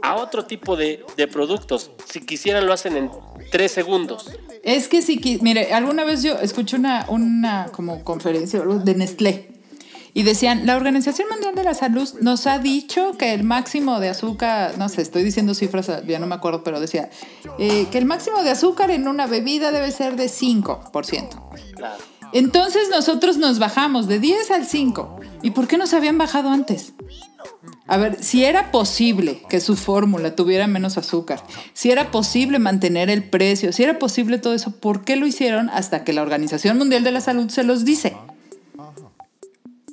a 0.02 0.16
otro 0.16 0.44
tipo 0.46 0.76
de, 0.76 1.04
de 1.16 1.28
productos. 1.28 1.90
Si 2.10 2.20
quisieran 2.24 2.66
lo 2.66 2.72
hacen 2.72 2.96
en 2.96 3.10
tres 3.50 3.72
segundos. 3.72 4.30
Es 4.62 4.88
que 4.88 4.98
qui- 4.98 5.40
mire, 5.40 5.72
alguna 5.72 6.04
vez 6.04 6.22
yo 6.22 6.34
escuché 6.38 6.76
una, 6.76 7.06
una 7.08 7.68
como 7.72 8.04
conferencia 8.04 8.60
de 8.60 8.94
Nestlé 8.94 9.50
y 10.12 10.24
decían, 10.24 10.66
la 10.66 10.76
Organización 10.76 11.28
Mundial 11.30 11.54
de 11.54 11.62
la 11.62 11.72
Salud 11.74 12.08
nos 12.20 12.46
ha 12.48 12.58
dicho 12.58 13.12
que 13.16 13.32
el 13.32 13.44
máximo 13.44 14.00
de 14.00 14.08
azúcar, 14.08 14.76
no 14.76 14.88
sé, 14.88 15.02
estoy 15.02 15.22
diciendo 15.22 15.54
cifras, 15.54 15.88
ya 16.06 16.18
no 16.18 16.26
me 16.26 16.34
acuerdo, 16.34 16.64
pero 16.64 16.80
decía, 16.80 17.10
eh, 17.60 17.86
que 17.92 17.98
el 17.98 18.06
máximo 18.06 18.42
de 18.42 18.50
azúcar 18.50 18.90
en 18.90 19.06
una 19.06 19.26
bebida 19.28 19.70
debe 19.70 19.92
ser 19.92 20.16
de 20.16 20.26
5%. 20.26 21.28
Claro. 21.76 22.02
Entonces 22.32 22.88
nosotros 22.90 23.36
nos 23.36 23.58
bajamos 23.58 24.06
de 24.06 24.20
10 24.20 24.50
al 24.50 24.66
5. 24.66 25.20
¿Y 25.42 25.50
por 25.50 25.66
qué 25.66 25.78
nos 25.78 25.94
habían 25.94 26.18
bajado 26.18 26.50
antes? 26.50 26.92
A 27.86 27.96
ver, 27.96 28.22
si 28.22 28.44
era 28.44 28.70
posible 28.70 29.42
que 29.48 29.60
su 29.60 29.76
fórmula 29.76 30.36
tuviera 30.36 30.68
menos 30.68 30.96
azúcar, 30.96 31.42
si 31.72 31.90
era 31.90 32.12
posible 32.12 32.60
mantener 32.60 33.10
el 33.10 33.24
precio, 33.24 33.72
si 33.72 33.82
era 33.82 33.98
posible 33.98 34.38
todo 34.38 34.54
eso, 34.54 34.70
¿por 34.76 35.04
qué 35.04 35.16
lo 35.16 35.26
hicieron 35.26 35.68
hasta 35.70 36.04
que 36.04 36.12
la 36.12 36.22
Organización 36.22 36.78
Mundial 36.78 37.02
de 37.02 37.10
la 37.10 37.20
Salud 37.20 37.50
se 37.50 37.64
los 37.64 37.84
dice? 37.84 38.16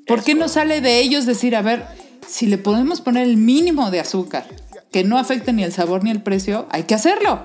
¿Por 0.05 0.23
qué 0.23 0.35
no 0.35 0.47
sale 0.47 0.79
de 0.79 0.99
ellos 0.99 1.25
decir, 1.25 1.55
a 1.55 1.61
ver, 1.61 1.85
si 2.27 2.45
le 2.45 2.57
podemos 2.57 3.01
poner 3.01 3.27
el 3.27 3.37
mínimo 3.37 3.89
de 3.89 3.99
azúcar 3.99 4.47
que 4.91 5.03
no 5.03 5.17
afecte 5.17 5.51
ni 5.51 5.63
el 5.63 5.73
sabor 5.73 6.03
ni 6.03 6.11
el 6.11 6.21
precio, 6.21 6.67
hay 6.69 6.83
que 6.83 6.93
hacerlo? 6.93 7.43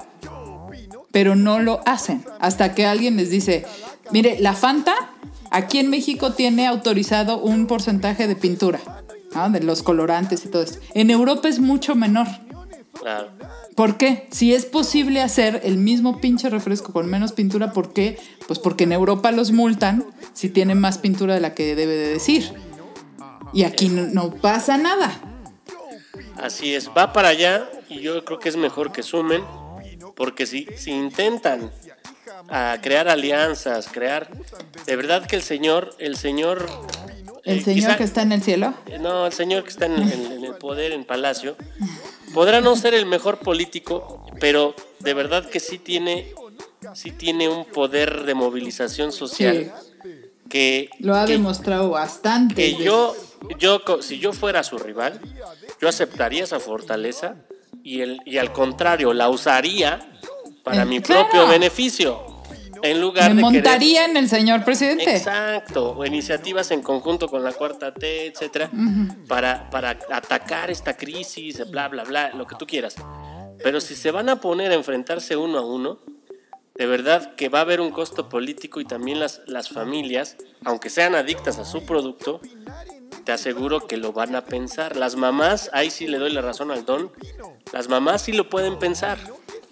Pero 1.13 1.35
no 1.35 1.61
lo 1.61 1.81
hacen 1.87 2.23
hasta 2.41 2.75
que 2.75 2.87
alguien 2.87 3.17
les 3.17 3.31
dice, 3.31 3.65
mire, 4.11 4.39
la 4.41 4.55
Fanta 4.55 4.95
aquí 5.51 5.79
en 5.79 5.91
México 5.91 6.33
tiene 6.33 6.67
autorizado 6.67 7.39
un 7.39 7.67
porcentaje 7.67 8.27
de 8.27 8.37
pintura, 8.37 8.81
¿no? 9.35 9.51
de 9.51 9.61
los 9.61 9.83
colorantes 9.83 10.45
y 10.45 10.49
todo 10.49 10.63
esto. 10.63 10.79
En 10.95 11.11
Europa 11.11 11.49
es 11.49 11.61
mucho 11.61 11.95
menor. 11.95 12.27
Claro. 12.99 13.31
¿Por 13.75 13.97
qué? 13.97 14.29
Si 14.31 14.55
es 14.55 14.67
posible 14.67 15.23
hacer 15.23 15.61
el 15.65 15.79
mismo 15.79 16.21
pinche 16.21 16.51
refresco 16.51 16.93
con 16.93 17.07
menos 17.09 17.33
pintura, 17.33 17.73
¿por 17.73 17.93
qué? 17.93 18.19
Pues 18.47 18.59
porque 18.59 18.85
en 18.85 18.93
Europa 18.93 19.33
los 19.33 19.51
multan 19.51 20.05
si 20.35 20.51
tienen 20.51 20.79
más 20.79 20.99
pintura 20.99 21.35
de 21.35 21.41
la 21.41 21.55
que 21.55 21.75
debe 21.75 21.95
de 21.95 22.09
decir. 22.09 22.53
Y 23.55 23.65
aquí 23.65 23.89
no, 23.89 24.03
no 24.03 24.35
pasa 24.35 24.77
nada. 24.77 25.11
Así 26.37 26.75
es, 26.75 26.91
va 26.97 27.13
para 27.13 27.29
allá 27.29 27.69
y 27.89 28.01
yo 28.01 28.25
creo 28.25 28.39
que 28.39 28.49
es 28.49 28.57
mejor 28.57 28.93
que 28.93 29.03
sumen, 29.03 29.43
porque 30.17 30.47
si, 30.47 30.67
si 30.77 30.91
intentan 30.91 31.71
a 32.49 32.79
crear 32.83 33.09
alianzas, 33.09 33.89
crear, 33.91 34.29
de 34.87 34.97
verdad 34.97 35.27
que 35.27 35.37
el 35.37 35.43
señor, 35.43 35.95
el 35.99 36.17
señor, 36.17 36.69
El 37.45 37.59
eh, 37.59 37.63
señor 37.63 37.77
quizá- 37.91 37.97
que 37.97 38.05
está 38.05 38.23
en 38.23 38.33
el 38.33 38.43
cielo. 38.43 38.75
no, 39.01 39.27
el 39.27 39.33
señor 39.33 39.63
que 39.65 39.71
está 39.71 39.87
en, 39.87 39.95
en- 40.03 40.33
en 40.33 40.45
el 40.45 40.55
poder, 40.55 40.93
en 40.93 41.05
Palacio, 41.05 41.57
podrá 42.35 42.61
no 42.61 42.77
ser 42.77 42.95
el 42.95 43.07
mejor 43.07 43.39
político, 43.39 44.27
pero 44.41 44.75
de 45.01 45.15
verdad 45.15 45.49
que 45.49 45.61
sí 45.61 45.79
tiene, 45.79 46.35
sí 46.95 47.11
tiene 47.13 47.49
un 47.49 47.65
poder 47.65 48.25
de 48.25 48.35
movilización 48.35 49.13
social 49.13 49.73
que 50.49 50.91
Lo 50.99 51.15
ha 51.17 51.25
que- 51.27 51.33
demostrado 51.33 51.91
bastante. 51.91 52.55
que 52.55 52.75
yo, 52.77 53.15
yo, 53.59 53.81
si 54.03 54.19
yo 54.19 54.33
fuera 54.33 54.63
su 54.63 54.79
rival, 54.79 55.21
yo 55.81 55.89
aceptaría 55.89 56.45
esa 56.45 56.61
fortaleza 56.61 57.37
y, 57.83 58.01
el, 58.03 58.21
y 58.27 58.39
al 58.39 58.53
contrario, 58.53 59.13
la 59.15 59.29
usaría 59.29 59.99
para 60.63 60.83
Eh, 60.83 60.87
mi 60.87 61.01
claro. 61.01 61.23
propio 61.29 61.49
beneficio. 61.49 62.25
En 62.83 63.01
lugar 63.01 63.31
Me 63.35 63.43
de 63.43 63.49
querer- 63.49 63.63
montaría 63.63 64.05
en 64.05 64.17
el 64.17 64.29
señor 64.29 64.65
presidente. 64.65 65.17
Exacto, 65.17 65.93
o 65.97 66.05
iniciativas 66.05 66.71
en 66.73 66.83
conjunto 66.83 67.29
con 67.29 67.45
la 67.45 67.53
cuarta 67.53 67.95
T, 67.95 68.27
etcétera, 68.27 68.71
para, 69.29 69.71
para 69.71 69.99
atacar 70.11 70.71
esta 70.71 70.97
crisis, 70.97 71.69
bla, 71.71 71.89
bla, 71.89 72.05
bla, 72.05 72.31
lo 72.35 72.47
que 72.47 72.57
tú 72.57 72.67
quieras. 72.67 72.97
Pero 73.63 73.81
si 73.81 73.95
se 73.95 74.11
van 74.11 74.29
a 74.29 74.41
poner 74.41 74.73
a 74.73 74.75
enfrentarse 74.75 75.37
uno 75.37 75.59
a 75.59 75.67
uno, 75.67 76.01
de 76.75 76.87
verdad 76.87 77.35
que 77.37 77.49
va 77.49 77.59
a 77.61 77.63
haber 77.63 77.81
un 77.81 77.91
costo 77.91 78.29
político 78.29 78.81
y 78.81 78.85
también 78.85 79.21
las, 79.21 79.43
las 79.47 79.69
familias, 79.69 80.37
aunque 80.65 80.91
sean 80.91 81.15
adictas 81.15 81.59
a 81.59 81.65
su 81.65 81.85
producto, 81.85 82.41
te 83.25 83.31
aseguro 83.31 83.87
que 83.87 83.97
lo 83.99 84.13
van 84.13 84.35
a 84.35 84.45
pensar. 84.47 84.97
Las 84.97 85.15
mamás, 85.15 85.71
ahí 85.73 85.91
sí 85.91 86.09
le 86.09 86.19
doy 86.19 86.33
la 86.33 86.41
razón 86.41 86.73
al 86.73 86.85
don, 86.85 87.13
las 87.73 87.89
mamás 87.89 88.23
sí 88.23 88.33
lo 88.33 88.49
pueden 88.49 88.79
pensar. 88.79 89.19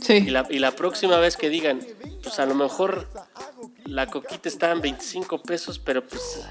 Sí. 0.01 0.15
Y 0.15 0.31
la, 0.31 0.47
y 0.51 0.59
la 0.59 0.73
próxima 0.73 1.19
vez 1.19 1.37
que 1.37 1.49
digan, 1.51 1.81
pues 2.23 2.39
a 2.39 2.47
lo 2.47 2.55
mejor 2.55 3.09
la 3.85 4.07
coquita 4.07 4.49
está 4.49 4.71
en 4.73 4.81
25 4.81 5.43
pesos, 5.43 5.79
pero 5.79 6.07
pues 6.07 6.43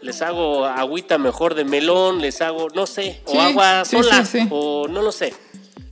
les 0.00 0.20
hago 0.22 0.64
agüita 0.64 1.18
mejor 1.18 1.54
de 1.54 1.64
melón, 1.64 2.20
les 2.20 2.40
hago, 2.42 2.68
no 2.74 2.86
sé, 2.86 3.22
o 3.26 3.32
Sí, 3.32 3.38
agua 3.38 3.84
sola, 3.84 4.24
sí, 4.24 4.40
sí. 4.40 4.48
o 4.50 4.88
no 4.88 5.02
lo 5.02 5.12
sé. 5.12 5.32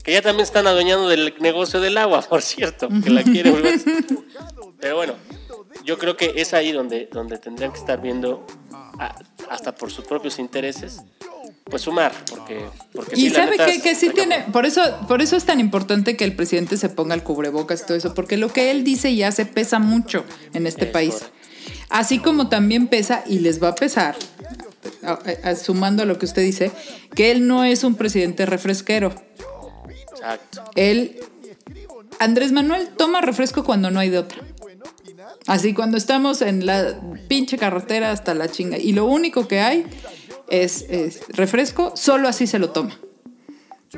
Que 0.02 0.12
ya 0.14 0.22
también 0.22 0.44
están 0.44 0.66
adueñando 0.66 1.08
del 1.08 1.34
negocio 1.40 1.80
del 1.80 1.96
agua, 1.98 2.22
por 2.28 2.42
cierto, 2.42 2.88
que 3.04 3.10
la 3.10 3.22
quieren. 3.22 3.54
Pero 4.80 4.96
bueno, 4.96 5.14
yo 5.84 5.98
creo 5.98 6.16
que 6.16 6.32
es 6.36 6.54
ahí 6.54 6.72
donde, 6.72 7.08
donde 7.12 7.38
tendrían 7.38 7.72
que 7.72 7.78
estar 7.78 8.00
viendo, 8.00 8.46
a- 8.72 9.14
hasta 9.50 9.74
por 9.74 9.90
sus 9.90 10.04
propios 10.06 10.38
intereses, 10.38 11.02
pues 11.64 11.82
sumar, 11.82 12.12
porque, 12.28 12.64
porque 12.92 13.16
Y 13.16 13.22
sí, 13.22 13.30
la 13.30 13.44
sabe 13.44 13.50
neta, 13.52 13.66
que, 13.66 13.80
que 13.80 13.94
sí 13.94 14.10
tiene, 14.10 14.40
por 14.52 14.66
eso, 14.66 14.82
por 15.06 15.22
eso 15.22 15.36
es 15.36 15.44
tan 15.44 15.60
importante 15.60 16.16
que 16.16 16.24
el 16.24 16.34
presidente 16.34 16.76
se 16.76 16.88
ponga 16.88 17.14
el 17.14 17.22
cubrebocas 17.22 17.82
y 17.82 17.86
todo 17.86 17.96
eso, 17.96 18.14
porque 18.14 18.36
lo 18.36 18.52
que 18.52 18.70
él 18.70 18.82
dice 18.82 19.10
y 19.10 19.22
hace 19.22 19.46
pesa 19.46 19.78
mucho 19.78 20.24
en 20.52 20.66
este 20.66 20.86
Es 20.86 20.90
país. 20.90 21.14
Así 21.88 22.18
como 22.18 22.48
también 22.48 22.86
pesa 22.88 23.22
y 23.26 23.40
les 23.40 23.62
va 23.62 23.68
a 23.68 23.74
pesar, 23.74 24.16
sumando 25.60 26.02
a 26.02 26.06
lo 26.06 26.18
que 26.18 26.26
usted 26.26 26.42
dice, 26.42 26.70
que 27.14 27.30
él 27.30 27.46
no 27.46 27.64
es 27.64 27.84
un 27.84 27.94
presidente 27.94 28.46
refresquero. 28.46 29.12
Exacto. 30.12 30.64
Él, 30.76 31.20
Andrés 32.18 32.52
Manuel 32.52 32.88
toma 32.96 33.20
refresco 33.20 33.64
cuando 33.64 33.90
no 33.90 34.00
hay 34.00 34.10
de 34.10 34.18
otra. 34.18 34.40
Así 35.46 35.74
cuando 35.74 35.96
estamos 35.96 36.42
en 36.42 36.66
la 36.66 37.00
pinche 37.28 37.58
carretera 37.58 38.12
hasta 38.12 38.34
la 38.34 38.48
chinga 38.48 38.78
y 38.78 38.92
lo 38.92 39.06
único 39.06 39.48
que 39.48 39.60
hay 39.60 39.84
es, 40.50 40.82
es 40.88 41.20
refresco, 41.28 41.92
solo 41.96 42.28
así 42.28 42.46
se 42.46 42.58
lo 42.58 42.70
toma. 42.70 42.98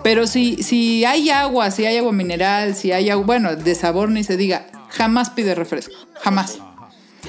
Pero 0.03 0.26
si, 0.26 0.62
si 0.62 1.05
hay 1.05 1.28
agua, 1.30 1.70
si 1.70 1.84
hay 1.84 1.98
agua 1.98 2.12
mineral, 2.12 2.74
si 2.74 2.92
hay 2.92 3.11
agua, 3.11 3.26
bueno, 3.26 3.57
de 3.57 3.74
sabor 3.74 4.11
ni 4.11 4.24
se 4.24 4.36
diga, 4.38 4.66
jamás 4.88 5.30
pide 5.30 5.55
refresco, 5.55 5.94
jamás. 6.20 6.59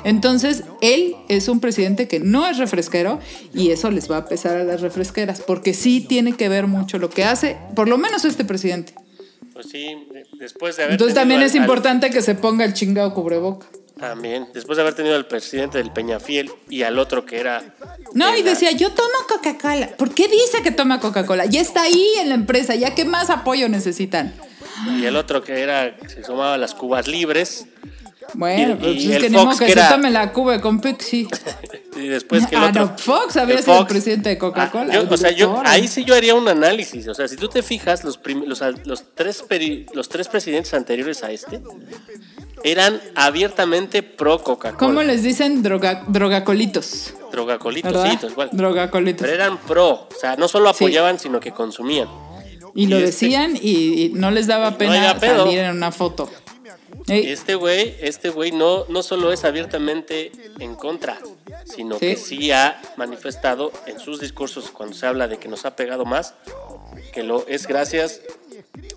Entonces, 0.06 0.64
él 0.82 1.16
es 1.30 1.48
un 1.50 1.60
presidente 1.60 2.08
que 2.08 2.20
no 2.20 2.48
es 2.48 2.58
refresquero 2.58 3.20
y 3.54 3.70
eso 3.72 3.92
les 3.92 4.10
va 4.10 4.18
a 4.18 4.26
pesar 4.26 4.58
a 4.58 4.64
las 4.64 4.82
refresqueras, 4.82 5.42
porque 5.42 5.74
sí 5.74 6.02
tiene 6.02 6.34
que 6.34 6.50
ver 6.50 6.68
mucho 6.68 6.98
lo 7.00 7.10
que 7.10 7.24
hace, 7.26 7.58
por 7.76 7.88
lo 7.90 7.98
menos 7.98 8.26
este 8.26 8.44
presidente. 8.46 8.94
Pues 9.54 9.68
sí, 9.70 10.08
después 10.40 10.78
de 10.78 10.84
haber 10.84 10.94
Entonces 10.94 11.14
también 11.16 11.42
al- 11.42 11.46
es 11.46 11.54
al- 11.54 11.62
importante 11.62 12.10
que 12.10 12.22
se 12.22 12.34
ponga 12.34 12.66
el 12.66 12.74
chingado 12.74 13.14
cubreboca. 13.14 13.68
También, 14.00 14.48
después 14.54 14.76
de 14.78 14.82
haber 14.82 14.96
tenido 14.96 15.16
al 15.16 15.28
presidente 15.28 15.78
del 15.78 15.92
Peñafiel 15.92 16.52
y 16.70 16.84
al 16.84 16.98
otro 17.00 17.26
que 17.26 17.40
era... 17.40 17.64
No, 18.14 18.36
y 18.36 18.42
la- 18.44 18.50
decía, 18.52 18.72
yo 18.72 18.92
tomo 18.92 19.10
Coca-Cola. 19.30 19.90
¿Por 19.98 20.14
qué 20.14 20.28
dice 20.28 20.62
que 20.64 20.72
toma 20.72 21.00
Coca-Cola? 21.00 21.46
Ya 21.46 21.62
está 21.62 21.84
ahí 21.84 22.06
en 22.20 22.30
la 22.30 22.36
empresa, 22.36 22.76
ya 22.76 22.96
que 22.96 23.06
más 23.06 23.30
apoyo 23.30 23.70
necesitan. 23.70 24.34
Y 24.98 25.06
el 25.06 25.16
otro 25.16 25.44
que 25.44 25.62
era, 25.62 25.96
se 26.08 26.24
sumaba 26.24 26.56
a 26.56 26.58
las 26.58 26.74
cubas 26.74 27.08
libres. 27.08 27.68
Bueno, 28.34 28.74
Y- 28.74 28.76
pues 28.78 28.96
y 28.96 29.10
es 29.12 29.16
el 29.18 29.22
que 29.22 29.38
Fox, 29.38 29.60
que, 29.60 29.66
que 29.68 29.74
se 29.74 29.80
era- 29.80 29.90
tome 29.90 30.10
la 30.10 30.32
cuba 30.34 30.60
con 30.60 30.82
Pepsi. 30.82 31.28
Y 31.96 32.08
después 32.08 32.48
que 32.48 32.56
el 32.56 32.64
Ah, 32.64 32.68
otro... 32.70 32.86
no, 32.88 32.98
Fox 32.98 33.38
había 33.38 33.62
sido 33.62 33.80
el 33.82 33.86
presidente 33.86 34.30
de 34.30 34.38
Coca-Cola, 34.40 34.96
Ah, 34.96 35.04
o 35.08 35.16
sea, 35.16 35.30
yo, 35.30 35.62
ahí 35.64 35.88
sí 35.88 36.04
yo 36.04 36.16
haría 36.16 36.34
un 36.34 36.48
análisis. 36.48 37.08
O 37.08 37.14
sea, 37.14 37.28
si 37.28 37.36
tú 37.36 37.48
te 37.50 37.62
fijas, 37.62 38.04
los, 38.04 38.20
los, 38.48 38.62
los, 38.86 39.04
tres, 39.14 39.44
los 39.94 40.10
tres 40.10 40.28
presidentes 40.28 40.74
anteriores 40.74 41.24
a 41.24 41.32
este 41.32 41.62
eran 42.64 43.02
abiertamente 43.16 44.04
pro 44.04 44.40
Coca-Cola. 44.42 44.78
¿Cómo 44.78 45.04
les 45.04 45.24
dicen 45.24 45.62
droga, 45.64 46.04
drogacolitos? 46.08 47.14
Drogacolitos, 47.32 47.92
¿Verdad? 47.94 48.12
sí, 48.12 48.18
tal 48.18 48.34
cual. 48.34 48.50
Drogacolitos. 48.52 49.22
Pero 49.22 49.34
eran 49.34 49.58
pro. 49.60 49.90
O 49.92 50.10
sea, 50.20 50.36
no 50.36 50.48
solo 50.48 50.70
apoyaban, 50.70 51.20
sino 51.20 51.40
que 51.40 51.52
consumían. 51.52 52.08
Y 52.76 52.88
lo 52.88 52.96
este- 52.98 53.06
decían 53.08 53.56
y, 53.60 54.04
y 54.06 54.10
no 54.14 54.32
les 54.32 54.48
daba 54.48 54.78
pena 54.78 55.18
pedo. 55.20 55.46
salir 55.46 55.60
en 55.60 55.72
una 55.72 55.92
foto. 55.92 56.30
Ey, 57.08 57.28
Este 57.32 57.56
güey, 57.56 57.96
este 58.00 58.30
güey 58.30 58.52
no, 58.54 58.86
no 58.88 59.04
solo 59.04 59.34
es 59.34 59.44
abiertamente 59.44 60.32
en 60.60 60.76
contra, 60.76 61.18
sino 61.66 61.96
Sí. 61.96 62.00
que 62.00 62.16
sí 62.16 62.52
ha 62.52 62.82
manifestado 62.96 63.74
en 63.88 64.00
sus 64.00 64.22
discursos 64.22 64.70
cuando 64.72 64.96
se 64.96 65.06
habla 65.06 65.28
de 65.28 65.38
que 65.38 65.50
nos 65.50 65.66
ha 65.66 65.76
pegado 65.76 66.06
más, 66.06 66.34
que 67.12 67.24
lo 67.24 67.46
es 67.48 67.68
gracias 67.68 68.22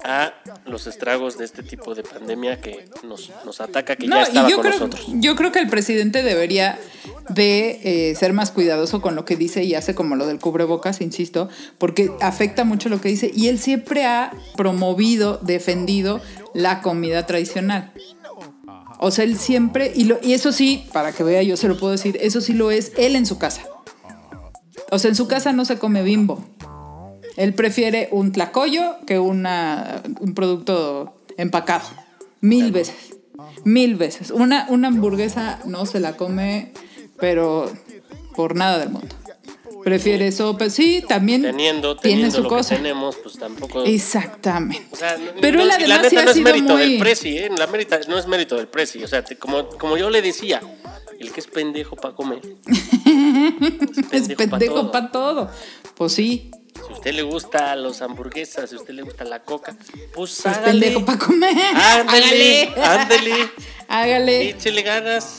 a 0.05 0.33
los 0.65 0.87
estragos 0.87 1.37
de 1.37 1.45
este 1.45 1.63
tipo 1.63 1.95
de 1.95 2.03
pandemia 2.03 2.61
que 2.61 2.89
nos, 3.03 3.31
nos 3.45 3.61
ataca, 3.61 3.97
que 3.97 4.07
No, 4.07 4.17
ya 4.17 4.23
estaba 4.23 4.49
yo 4.49 4.57
con 4.57 4.67
creo, 4.67 4.79
nosotros. 4.79 5.07
yo 5.09 5.37
creo 5.37 5.53
que 5.53 5.59
el 5.59 5.69
presidente 5.69 6.23
debería 6.23 6.79
de 7.29 8.11
eh, 8.11 8.15
ser 8.15 8.33
más 8.33 8.51
cuidadoso 8.51 9.01
con 9.03 9.15
lo 9.15 9.25
que 9.25 9.37
dice 9.37 9.65
y 9.65 9.75
hace 9.75 9.95
como 9.95 10.17
lo 10.17 10.27
del 10.27 10.39
cubrebocas, 10.39 11.01
insisto, 11.01 11.49
porque 11.79 12.11
afecta 12.21 12.65
mucho 12.65 12.89
lo 12.89 13.01
que 13.01 13.09
dice 13.09 13.31
y 13.35 13.49
él 13.49 13.59
siempre 13.59 14.07
ha 14.07 14.33
promovido, 14.57 15.39
defendido 15.43 16.21
la 16.55 16.81
comida 16.83 17.27
tradicional. 17.27 17.93
O 18.99 19.11
sea, 19.11 19.25
él 19.25 19.37
siempre, 19.37 19.93
y, 19.95 20.05
lo, 20.05 20.19
y 20.23 20.33
eso 20.33 20.53
sí, 20.53 20.87
para 20.93 21.13
que 21.13 21.23
vea, 21.23 21.43
yo 21.43 21.57
se 21.59 21.69
lo 21.69 21.77
puedo 21.79 21.93
decir, 21.93 22.19
eso 22.23 22.41
sí 22.41 22.55
lo 22.55 22.71
es 22.71 22.93
él 22.97 23.15
en 23.15 23.27
su 23.27 23.37
casa. 23.39 23.63
O 24.91 24.99
sea, 24.99 25.11
en 25.11 25.17
su 25.17 25.29
casa 25.29 25.53
no 25.53 25.65
se 25.65 25.79
come 25.79 26.03
bimbo. 26.03 26.43
Él 27.37 27.55
prefiere 27.55 28.09
un 28.13 28.33
tlacoyo 28.33 28.97
que 29.07 29.19
una, 29.19 30.03
un 30.21 30.35
producto 30.35 31.17
empacado. 31.37 31.87
Mil 32.41 32.73
veces. 32.73 33.15
Mil 33.65 33.97
veces. 33.97 34.31
Una, 34.31 34.67
una 34.71 34.89
hamburguesa 34.89 35.59
no 35.67 35.85
se 35.87 36.01
la 36.01 36.17
come, 36.17 36.73
pero 37.19 37.71
por 38.35 38.55
nada 38.57 38.79
del 38.79 38.91
mundo. 38.91 39.15
Prefiere 39.85 40.33
sopa. 40.33 40.69
Sí, 40.69 41.05
también 41.07 41.43
Teniendo, 41.43 41.97
tiene 41.97 42.17
teniendo 42.17 42.37
su 42.39 42.43
lo 42.43 42.49
cosa. 42.49 42.71
que 42.71 42.83
tenemos, 42.83 43.15
pues 43.17 43.39
tampoco... 43.39 43.85
Exactamente. 43.85 44.89
O 44.91 44.97
sea, 44.97 45.17
no- 45.17 45.31
pero 45.41 45.59
no- 45.59 45.65
él 45.65 45.69
y 45.69 45.73
además 45.85 45.89
la 45.89 45.97
neta 45.99 46.11
sí 46.11 46.17
ha 46.17 46.25
no 46.25 46.31
es 46.31 46.37
sido 46.37 46.45
mérito 46.45 46.73
muy... 46.73 46.83
del 46.83 46.99
presi, 46.99 47.39
¿eh? 47.39 47.51
La 47.57 47.67
mérita, 47.69 48.01
no 48.09 48.19
es 48.19 48.27
mérito 48.27 48.57
del 48.57 48.67
presi. 48.67 49.05
O 49.05 49.09
sea, 49.09 49.25
te- 49.25 49.37
como, 49.37 49.69
como 49.69 49.97
yo 49.97 50.11
le 50.11 50.23
decía, 50.23 50.61
el 51.21 51.31
que 51.31 51.39
es 51.41 51.47
pendejo 51.47 51.95
para 51.95 52.15
comer. 52.17 52.41
es 54.13 54.29
pendejo 54.35 54.75
todo. 54.75 54.91
para 54.93 55.11
todo. 55.13 55.51
Pues 55.95 56.13
sí, 56.13 56.51
Si 56.87 56.93
a 56.93 56.97
usted 56.97 57.15
le 57.15 57.23
gusta 57.23 57.75
los 57.77 58.03
hamburguesas, 58.03 58.71
si 58.71 58.77
a 58.77 58.79
usted 58.79 58.95
le 58.95 59.03
gusta 59.03 59.25
la 59.25 59.43
coca, 59.43 59.77
pues 60.15 60.39
es 60.39 60.47
hágale. 60.47 60.81
pendejo 60.87 61.05
para 61.05 61.19
comer. 61.19 61.57
Ándale, 61.75 62.69
ándale. 62.83 63.51
Hágale. 63.89 64.51
Échele 64.51 64.83
ganas. 64.83 65.39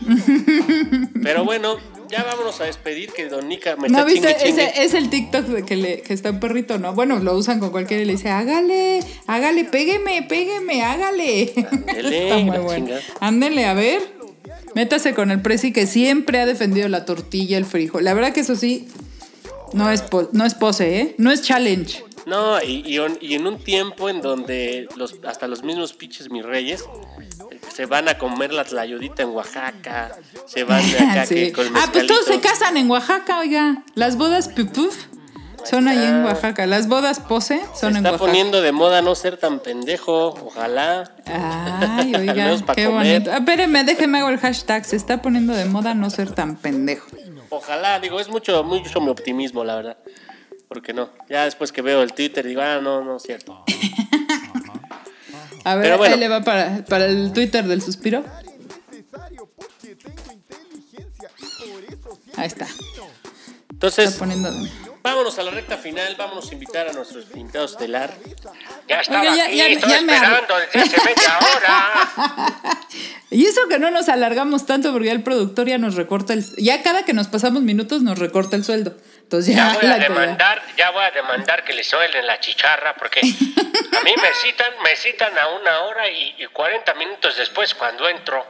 Pero 1.22 1.44
bueno, 1.44 1.76
ya 2.08 2.22
vámonos 2.24 2.60
a 2.60 2.64
despedir 2.64 3.12
que 3.12 3.28
Don 3.28 3.48
Nica 3.48 3.76
me 3.76 3.88
¿No 3.88 3.98
está 4.00 4.04
viste? 4.04 4.28
chingue, 4.36 4.44
chingue. 4.46 4.64
Ese 4.68 4.84
es 4.84 4.94
el 4.94 5.10
TikTok 5.10 5.46
de 5.46 5.64
que, 5.64 5.76
le, 5.76 6.00
que 6.02 6.12
está 6.14 6.30
un 6.30 6.40
perrito, 6.40 6.78
¿no? 6.78 6.92
Bueno, 6.94 7.18
lo 7.18 7.34
usan 7.36 7.60
con 7.60 7.70
cualquiera 7.70 8.02
y 8.02 8.06
le 8.06 8.12
dice, 8.12 8.28
hágale, 8.30 9.00
hágale, 9.26 9.64
pégueme, 9.64 10.22
pégueme, 10.22 10.82
hágale. 10.82 11.52
Ándele, 11.70 12.22
está 12.24 12.38
muy 12.38 12.58
bueno. 12.58 12.94
Ándele, 13.20 13.64
a 13.66 13.74
ver. 13.74 14.16
Métase 14.74 15.14
con 15.14 15.30
el 15.30 15.40
Prezi 15.40 15.72
que 15.72 15.86
siempre 15.86 16.38
ha 16.40 16.46
defendido 16.46 16.88
la 16.88 17.04
tortilla, 17.06 17.56
el 17.56 17.64
frijol. 17.64 18.04
La 18.04 18.12
verdad 18.12 18.32
que 18.34 18.40
eso 18.40 18.56
sí, 18.56 18.86
no 19.72 19.90
es, 19.90 20.04
no 20.32 20.44
es 20.44 20.54
pose, 20.54 21.00
¿eh? 21.00 21.14
No 21.18 21.30
es 21.30 21.42
challenge. 21.42 22.04
No, 22.26 22.60
y, 22.60 22.82
y 22.86 22.98
on- 22.98 23.18
y 23.20 23.34
en 23.34 23.46
un 23.46 23.62
tiempo 23.62 24.08
en 24.08 24.20
donde 24.20 24.88
los, 24.96 25.14
hasta 25.26 25.46
los 25.46 25.62
mismos 25.62 25.92
pinches 25.92 26.28
mis 26.30 26.44
reyes 26.44 26.84
se 27.72 27.86
van 27.86 28.08
a 28.08 28.18
comer 28.18 28.52
la 28.52 28.64
tlayudita 28.64 29.22
en 29.22 29.28
Oaxaca, 29.28 30.16
se 30.46 30.64
van 30.64 30.82
de 30.90 30.98
acá 30.98 31.26
Sí. 31.26 31.34
que 31.36 31.52
con 31.52 31.66
Ah, 31.76 31.88
pues 31.92 32.06
todos 32.08 32.24
se 32.26 32.40
casan 32.40 32.76
en 32.76 32.90
Oaxaca, 32.90 33.38
oiga. 33.38 33.84
Las 33.94 34.16
bodas 34.16 34.48
pupuf 34.48 34.96
son 35.64 35.86
ahí 35.88 36.02
en 36.02 36.24
Oaxaca. 36.24 36.66
Las 36.66 36.88
bodas 36.88 37.20
pose 37.20 37.60
Se 37.74 37.80
son 37.80 37.90
en 37.90 37.96
está 37.98 38.10
Oaxaca. 38.12 38.26
poniendo 38.26 38.60
de 38.60 38.72
moda 38.72 39.02
no 39.02 39.14
ser 39.14 39.36
tan 39.36 39.60
pendejo, 39.60 40.28
ojalá. 40.28 41.12
Ay, 41.26 42.12
oiga, 42.18 42.34
qué 42.74 42.86
comer. 42.86 42.90
bonito. 43.20 43.30
Espéreme, 43.32 43.84
déjeme 43.84 44.18
hago 44.18 44.30
el 44.30 44.38
hashtag. 44.38 44.84
Se 44.84 44.96
está 44.96 45.22
poniendo 45.22 45.52
de 45.54 45.64
moda 45.66 45.94
no 45.94 46.10
ser 46.10 46.32
tan 46.32 46.56
pendejo. 46.56 47.06
Ojalá, 47.50 48.00
digo, 48.00 48.20
es 48.20 48.28
mucho, 48.28 48.62
mucho 48.64 49.00
mi 49.00 49.08
optimismo, 49.08 49.64
la 49.64 49.76
verdad. 49.76 49.98
Porque 50.68 50.92
no, 50.92 51.10
ya 51.28 51.44
después 51.44 51.70
que 51.72 51.82
veo 51.82 52.02
el 52.02 52.12
Twitter 52.12 52.46
digo, 52.46 52.60
ah, 52.60 52.80
no, 52.82 53.02
no 53.04 53.16
es 53.16 53.22
cierto. 53.22 53.64
A 55.64 55.74
ver, 55.74 55.82
Pero 55.84 55.98
bueno. 55.98 56.14
ahí 56.14 56.20
le 56.20 56.28
va 56.28 56.42
para, 56.42 56.84
para 56.84 57.06
el 57.06 57.32
Twitter 57.32 57.64
del 57.66 57.82
suspiro. 57.82 58.24
Ahí 62.36 62.46
está. 62.46 62.66
Entonces, 63.70 64.06
Está 64.06 64.18
poniendo 64.18 64.50
de 64.50 64.68
vámonos 65.06 65.38
a 65.38 65.42
la 65.42 65.50
recta 65.52 65.76
final, 65.76 66.14
vámonos 66.16 66.50
a 66.50 66.52
invitar 66.52 66.88
a 66.88 66.92
nuestros 66.92 67.24
invitados 67.34 67.72
estelar. 67.72 68.12
Ya 68.88 69.00
estaba 69.00 69.20
Oiga, 69.20 69.34
ya- 69.36 69.44
aquí, 69.46 69.56
ya- 69.56 69.66
estoy 69.68 69.90
ya 69.90 70.00
me 70.02 70.14
esperando 70.14 70.56
desde 70.58 70.80
hace 70.80 70.96
media 71.04 71.38
hora. 71.38 72.78
Y 73.28 73.44
eso 73.44 73.60
que 73.68 73.78
no 73.80 73.90
nos 73.90 74.08
alargamos 74.08 74.66
tanto 74.66 74.92
porque 74.92 75.08
ya 75.08 75.12
el 75.12 75.22
productor 75.24 75.66
ya 75.66 75.78
nos 75.78 75.96
recorta 75.96 76.32
el... 76.32 76.44
Ya 76.56 76.82
cada 76.84 77.04
que 77.04 77.12
nos 77.12 77.26
pasamos 77.26 77.60
minutos 77.62 78.00
nos 78.00 78.18
recorta 78.20 78.54
el 78.56 78.64
sueldo. 78.64 78.96
Entonces 79.18 79.54
ya... 79.54 79.72
Ya 79.72 79.74
voy 79.74 79.84
a 79.86 79.88
la- 79.96 79.98
demandar, 79.98 80.62
ya 80.78 80.90
voy 80.92 81.02
a 81.02 81.10
demandar 81.10 81.64
que 81.64 81.72
le 81.74 81.82
suelen 81.82 82.24
la 82.26 82.38
chicharra 82.38 82.94
porque 82.94 83.20
a 83.20 83.24
mí 84.04 84.14
me 84.22 84.32
citan, 84.42 84.72
me 84.82 84.94
citan 84.96 85.36
a 85.38 85.48
una 85.48 85.80
hora 85.82 86.08
y, 86.08 86.36
y 86.38 86.46
40 86.46 86.94
minutos 86.94 87.36
después 87.36 87.74
cuando 87.74 88.08
entro. 88.08 88.46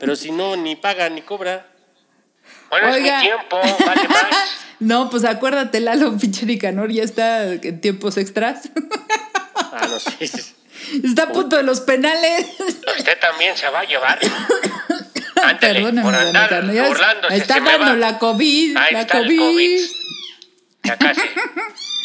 Pero 0.00 0.16
si 0.16 0.30
no, 0.32 0.56
ni 0.56 0.74
paga 0.76 1.08
ni 1.10 1.20
cobra. 1.22 1.66
Bueno, 2.72 2.90
Oiga. 2.90 3.18
es 3.18 3.22
mi 3.22 3.28
tiempo, 3.28 3.60
vale 3.86 4.08
más. 4.08 4.26
No, 4.80 5.10
pues 5.10 5.24
acuérdate, 5.24 5.78
Lalo, 5.78 6.16
pinche 6.20 6.44
Nicanor 6.46 6.90
ya 6.90 7.04
está 7.04 7.44
en 7.52 7.80
tiempos 7.80 8.16
extras. 8.16 8.70
Ah, 9.54 9.86
no 9.88 10.00
sé. 10.00 10.24
Está 11.04 11.24
a 11.24 11.28
punto 11.28 11.56
de 11.56 11.62
los 11.62 11.80
penales. 11.80 12.46
Usted 12.98 13.18
también 13.20 13.56
se 13.56 13.68
va 13.68 13.80
a 13.80 13.84
llevar. 13.84 14.18
Ándale, 15.42 15.74
Perdóname, 15.74 16.02
por 16.02 16.14
andar 16.14 16.64
burlándose, 16.64 17.36
Está 17.36 17.60
dando 17.60 17.94
la 17.94 18.18
COVID. 18.18 18.76
Ahí 18.76 18.92
la 18.92 19.00
está 19.02 19.18
el 19.18 19.26
COVID. 19.26 19.38
COVID. 19.38 19.80
Ya 20.82 20.96
casi. 20.96 21.20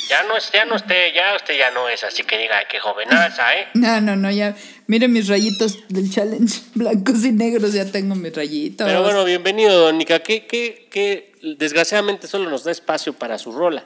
Ya 0.08 0.24
no, 0.24 0.38
es- 0.38 0.52
ya 0.52 0.66
no 0.66 0.76
esté, 0.76 1.12
ya 1.14 1.36
usted 1.36 1.58
ya 1.58 1.72
no 1.72 1.90
es 1.90 2.04
así 2.04 2.24
que 2.24 2.38
diga, 2.38 2.58
"Ay, 2.60 2.66
qué 2.70 2.80
jovenaza, 2.80 3.56
¿eh? 3.58 3.68
No, 3.74 4.00
no, 4.02 4.16
no, 4.16 4.32
ya. 4.32 4.56
Mire 4.88 5.08
mis 5.08 5.28
rayitos 5.28 5.88
del 5.90 6.10
challenge. 6.12 6.62
Blancos 6.76 7.24
y 7.26 7.32
negros, 7.32 7.74
ya 7.74 7.86
tengo 7.92 8.16
mis 8.16 8.34
rayitos. 8.36 8.88
Pero 8.88 9.04
bueno, 9.04 9.24
bienvenido, 9.26 9.78
Donica. 9.80 10.20
Que, 10.20 10.46
que, 10.48 10.88
que 10.90 11.34
desgraciadamente 11.58 12.28
solo 12.28 12.50
nos 12.50 12.64
da 12.64 12.72
espacio 12.72 13.14
para 13.14 13.38
su 13.38 13.52
rola. 13.52 13.84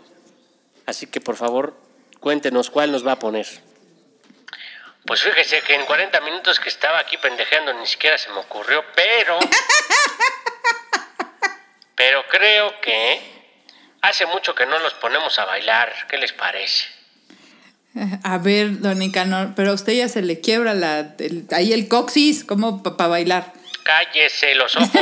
Así 0.86 1.08
que 1.08 1.22
por 1.22 1.36
favor, 1.38 1.76
cuéntenos 2.20 2.70
cuál 2.70 2.92
nos 2.92 3.06
va 3.06 3.14
a 3.14 3.20
poner. 3.20 3.48
Pues 5.06 5.22
fíjese 5.24 5.62
que 5.62 5.74
en 5.74 5.86
40 5.86 6.22
minutos 6.22 6.60
que 6.60 6.70
estaba 6.70 7.00
aquí 7.00 7.18
pendejeando 7.18 7.74
ni 7.74 7.88
siquiera 7.88 8.18
se 8.20 8.30
me 8.30 8.38
ocurrió, 8.38 8.84
pero... 8.96 9.40
Pero 11.96 12.24
creo 12.30 12.82
que 12.82 13.41
hace 14.02 14.26
mucho 14.26 14.54
que 14.56 14.66
no 14.66 14.80
los 14.80 14.94
ponemos 14.96 15.38
a 15.40 15.46
bailar. 15.46 15.94
¿Qué 16.10 16.18
les 16.18 16.34
parece? 16.34 16.88
A 18.24 18.38
ver, 18.38 18.80
don 18.80 19.00
Nicanor, 19.00 19.54
pero 19.56 19.72
a 19.72 19.74
usted 19.74 19.94
ya 19.94 20.08
se 20.08 20.22
le 20.22 20.40
quiebra 20.40 20.74
la, 20.74 21.00
el- 21.20 21.46
ahí 21.52 21.74
el 21.74 21.88
coxis, 21.90 22.44
como 22.46 22.82
para 22.84 23.08
bailar. 23.10 23.52
Cállese 23.84 24.56
los 24.56 24.76
ojos. 24.76 24.90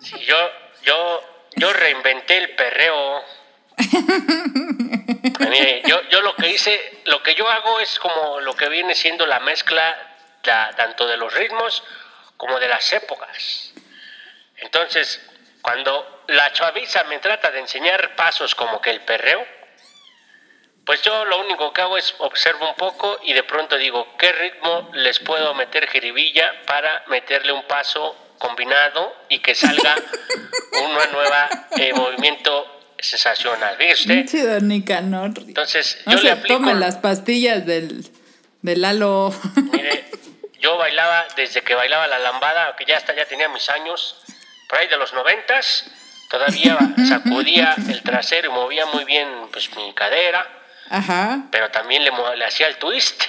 Si 0.00 0.18
yo, 0.26 0.36
yo, 0.82 1.22
yo 1.56 1.72
reinventé 1.72 2.36
el 2.36 2.50
perreo. 2.56 3.22
Mire, 5.40 5.82
yo, 5.86 6.00
yo 6.10 6.20
lo 6.20 6.34
que 6.36 6.50
hice, 6.50 7.00
lo 7.06 7.22
que 7.22 7.34
yo 7.34 7.48
hago 7.48 7.80
es 7.80 7.98
como 7.98 8.40
lo 8.40 8.54
que 8.54 8.68
viene 8.68 8.94
siendo 8.94 9.26
la 9.26 9.40
mezcla 9.40 9.96
la- 10.44 10.70
tanto 10.76 11.06
de 11.06 11.16
los 11.16 11.32
ritmos 11.32 11.82
como 12.36 12.58
de 12.60 12.68
las 12.68 12.92
épocas. 12.92 13.72
Entonces, 14.58 15.20
cuando 15.64 16.24
la 16.28 16.52
chaviza 16.52 17.04
me 17.04 17.18
trata 17.20 17.50
de 17.50 17.60
enseñar 17.60 18.14
pasos 18.16 18.54
como 18.54 18.82
que 18.82 18.90
el 18.90 19.00
perreo, 19.00 19.42
pues 20.84 21.00
yo 21.00 21.24
lo 21.24 21.40
único 21.40 21.72
que 21.72 21.80
hago 21.80 21.96
es 21.96 22.14
observo 22.18 22.68
un 22.68 22.76
poco 22.76 23.18
y 23.22 23.32
de 23.32 23.42
pronto 23.44 23.78
digo, 23.78 24.06
¿qué 24.18 24.30
ritmo 24.32 24.90
les 24.92 25.20
puedo 25.20 25.54
meter 25.54 25.88
jiribilla 25.88 26.52
para 26.66 27.04
meterle 27.08 27.52
un 27.52 27.66
paso 27.66 28.14
combinado 28.38 29.16
y 29.30 29.38
que 29.38 29.54
salga 29.54 29.96
una 30.84 31.06
nueva 31.06 31.48
eh, 31.78 31.94
movimiento 31.94 32.82
sensacional? 32.98 33.78
Sí, 34.26 34.42
don 34.42 34.68
Nicanor. 34.68 35.30
Entonces, 35.38 35.98
yo 36.04 36.18
le 36.18 36.30
aplico... 36.30 36.58
tomen 36.58 36.78
las 36.78 36.96
pastillas 36.98 37.64
del, 37.64 38.06
del 38.60 38.82
Lalo. 38.82 39.32
Mire, 39.72 40.04
yo 40.60 40.76
bailaba 40.76 41.24
desde 41.36 41.62
que 41.62 41.74
bailaba 41.74 42.06
la 42.06 42.18
lambada, 42.18 42.76
que 42.76 42.84
ya 42.84 42.98
hasta 42.98 43.14
ya 43.14 43.24
tenía 43.24 43.48
mis 43.48 43.70
años, 43.70 44.22
por 44.68 44.78
ahí 44.78 44.88
de 44.88 44.96
los 44.96 45.12
noventas, 45.12 45.86
todavía 46.30 46.78
sacudía 47.08 47.74
el 47.88 48.02
trasero 48.02 48.50
y 48.50 48.52
movía 48.52 48.86
muy 48.86 49.04
bien 49.04 49.28
pues 49.52 49.74
mi 49.76 49.92
cadera, 49.94 50.46
Ajá. 50.90 51.42
pero 51.50 51.70
también 51.70 52.04
le, 52.04 52.10
le 52.36 52.44
hacía 52.44 52.66
el 52.68 52.76
twist, 52.76 53.22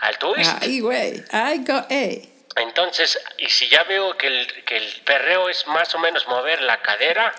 al 0.00 0.18
twist. 0.18 0.52
Ay, 0.60 0.80
güey. 0.80 1.24
Ay, 1.30 1.64
go, 1.66 1.84
ey. 1.88 2.34
Entonces, 2.56 3.18
y 3.38 3.48
si 3.48 3.68
ya 3.68 3.84
veo 3.84 4.16
que 4.16 4.26
el, 4.26 4.64
que 4.64 4.76
el 4.76 4.92
perreo 5.04 5.48
es 5.48 5.66
más 5.68 5.94
o 5.94 5.98
menos 5.98 6.26
mover 6.26 6.60
la 6.62 6.80
cadera, 6.80 7.32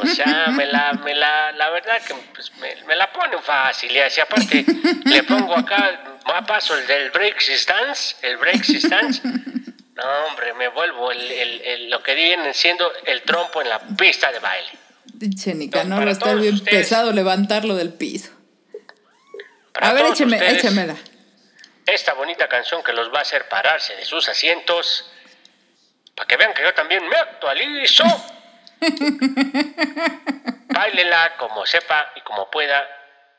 o 0.00 0.06
sea, 0.06 0.48
me 0.48 0.66
la, 0.66 0.92
me 0.94 1.14
la, 1.14 1.52
la 1.52 1.70
verdad 1.70 2.00
que 2.02 2.14
pues, 2.34 2.50
me, 2.56 2.74
me 2.86 2.96
la 2.96 3.12
ponen 3.12 3.40
fácil. 3.42 3.92
Y 3.92 3.98
así 4.00 4.20
aparte, 4.20 4.64
le 5.04 5.22
pongo 5.24 5.54
acá, 5.54 6.00
a 6.24 6.46
paso 6.46 6.76
el 6.76 6.86
del 6.86 7.10
break 7.10 7.38
dance, 7.66 8.16
el 8.22 8.36
break 8.38 8.66
dance. 8.88 9.20
No, 9.98 10.26
hombre, 10.26 10.54
me 10.54 10.68
vuelvo 10.68 11.10
el, 11.12 11.20
el- 11.30 11.60
el- 11.62 11.90
lo 11.90 12.02
que 12.02 12.14
viene 12.14 12.54
siendo 12.54 12.90
el 13.04 13.22
trompo 13.22 13.60
en 13.60 13.68
la 13.68 13.80
pista 13.80 14.30
de 14.32 14.38
baile. 14.38 14.70
Pinche 15.18 15.52
Nicanor, 15.54 15.98
para 15.98 16.04
va 16.04 16.10
a 16.10 16.12
estar 16.12 16.36
bien 16.38 16.54
ustedes. 16.54 16.78
pesado 16.88 17.12
levantarlo 17.12 17.74
del 17.74 17.92
piso. 17.92 18.30
A 19.74 19.92
ver, 19.92 20.06
écheme, 20.06 20.36
ustedes, 20.36 20.58
échemela. 20.64 20.94
esta 21.86 22.12
bonita 22.14 22.48
canción 22.48 22.82
que 22.82 22.92
los 22.92 23.12
va 23.12 23.18
a 23.18 23.22
hacer 23.22 23.48
pararse 23.48 23.94
de 23.96 24.04
sus 24.04 24.28
asientos 24.28 25.10
para 26.14 26.26
que 26.28 26.36
vean 26.36 26.52
que 26.54 26.62
yo 26.62 26.72
también 26.74 27.06
me 27.08 27.16
actualizo. 27.16 28.04
Báilela 30.68 31.36
como 31.38 31.66
sepa 31.66 32.12
y 32.14 32.20
como 32.20 32.50
pueda, 32.50 32.86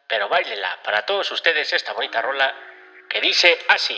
pero 0.07 0.27
báilela 0.27 0.77
para 0.83 1.05
todos 1.05 1.31
ustedes 1.31 1.71
esta 1.73 1.93
bonita 1.93 2.21
rola 2.21 2.53
que 3.09 3.21
dice 3.21 3.57
así. 3.69 3.97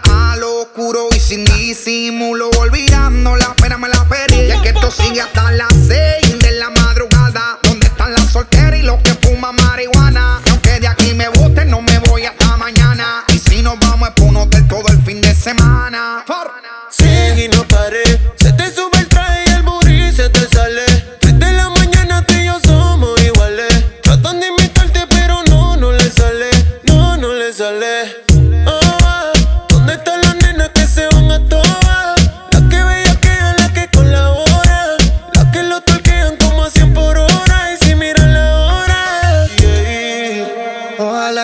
mal, 0.11 0.43
oscuro 0.43 1.09
y 1.15 1.19
sin 1.19 1.45
disimulo. 1.45 2.49
Olvidando 2.57 3.35
la 3.35 3.53
pena, 3.55 3.77
me 3.77 3.89
la 3.89 4.03
perdí. 4.05 4.41
Y 4.47 4.51
es 4.51 4.61
que 4.61 4.69
esto 4.69 4.91
sigue 4.91 5.21
hasta 5.21 5.51
las 5.51 5.73
seis 5.87 6.37
de 6.39 6.51
la 6.51 6.69
madrugada. 6.69 7.59
¿Dónde 7.63 7.87
están 7.87 8.13
las 8.13 8.31
solteras 8.31 8.79
y 8.79 8.83
los 8.83 9.01
que 9.01 9.13
fuman 9.15 9.55
marihuana? 9.55 10.41
Y 10.45 10.49
aunque 10.49 10.79
de 10.79 10.87
aquí 10.87 11.13
me 11.13 11.27
guste, 11.29 11.65
no 11.65 11.81
me 11.81 11.99
voy 11.99 12.25
hasta 12.25 12.57
mañana. 12.57 13.23
Y 13.29 13.39
si 13.39 13.61
nos 13.61 13.79
vamos 13.79 14.09
es 14.09 14.15
por 14.15 14.27
un 14.27 14.37
hotel 14.37 14.67
todo 14.67 14.90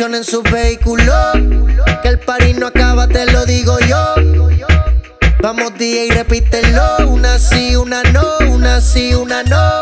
Estacionen 0.00 0.24
su 0.24 0.42
vehículo, 0.44 1.12
que 2.02 2.08
el 2.08 2.18
party 2.20 2.54
no 2.54 2.68
acaba, 2.68 3.06
te 3.06 3.26
lo 3.26 3.44
digo 3.44 3.78
yo. 3.80 4.14
Vamos 5.42 5.74
DJ, 5.76 6.08
repítelo, 6.14 7.06
una 7.06 7.38
sí, 7.38 7.76
una 7.76 8.02
no, 8.04 8.24
una 8.48 8.80
sí, 8.80 9.12
una 9.12 9.42
no. 9.42 9.78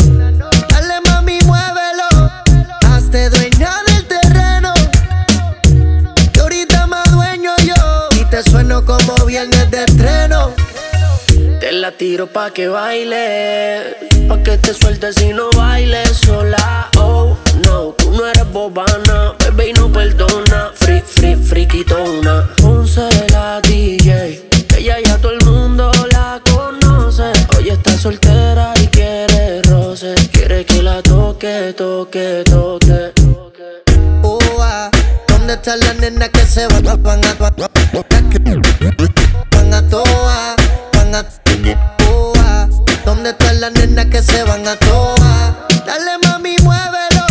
Dale 0.71 1.01
mami, 1.07 1.39
muévelo, 1.45 2.33
hazte 2.87 3.31
dueña 3.31 3.71
del 3.87 4.07
terreno. 4.09 4.73
Que 6.33 6.41
ahorita 6.41 6.89
más 6.89 7.09
dueño 7.13 7.53
yo, 7.59 8.09
y 8.21 8.25
te 8.25 8.43
sueno 8.43 8.85
como 8.85 9.25
viernes 9.25 9.71
de 9.71 9.85
estreno. 9.85 10.53
Te 11.61 11.71
la 11.71 11.93
tiro 11.93 12.27
pa' 12.27 12.51
que 12.51 12.67
baile, 12.67 13.97
pa' 14.29 14.43
que 14.43 14.59
te 14.59 14.75
sueltes 14.75 15.21
y 15.23 15.33
no 15.33 15.51
bailes 15.53 16.09
sola. 16.17 16.89
Oh, 16.97 17.37
no, 17.65 17.95
tú 17.97 18.11
no 18.11 18.27
eres 18.27 18.51
bobana, 18.51 19.35
bebé 19.59 19.71
y 19.71 19.73
no 19.73 19.91
perdona. 19.93 20.71
Free, 20.75 21.01
free, 21.01 21.37
friquitona. 21.37 22.49
Ponce 22.57 23.09
la 23.31 23.61
DJ, 23.61 24.49
ella 24.77 24.97
ya 25.05 25.19
todo 25.19 25.33
el 25.33 25.45
mundo 25.45 25.91
la 26.13 26.41
conoce. 26.51 27.33
Hoy 27.57 27.71
está 27.71 27.97
soltera 27.97 28.73
y 28.81 28.87
quiere 28.87 29.63
roce, 29.63 30.15
quiere 30.33 30.65
que 30.65 30.83
la 30.83 31.03
toque, 31.03 31.75
toque, 31.77 32.45
toque. 32.47 33.13
Oh, 34.23 34.39
ah, 34.61 34.91
¿dónde 35.29 35.55
están 35.55 35.81
las 35.81 35.97
nenas 35.97 36.29
que 36.31 36.47
se 36.47 36.67
van, 36.67 37.03
van 37.03 37.25
a, 37.25 37.31
a, 37.31 37.47
a 39.77 39.83
toa, 39.89 40.57
van 40.93 41.15
a, 41.15 41.25
ah, 42.39 42.69
¿dónde 43.05 43.31
están 43.31 43.61
las 43.61 43.73
nenas 43.73 44.07
que 44.07 44.23
se 44.23 44.43
van 44.45 44.67
a 44.67 44.77
toa? 44.77 45.67
Dale 45.87 46.19
mami, 46.23 46.57
muévelo, 46.63 47.27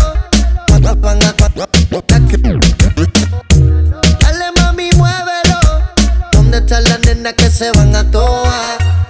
a, 0.71 0.75
a, 0.75 0.95
mami, 0.95 1.86
¿Dónde 6.57 6.81
las 6.89 6.99
nenas 7.05 7.33
que 7.33 7.51
se 7.51 7.71
van 7.71 7.95
a 7.95 8.03
toa? 8.09 9.06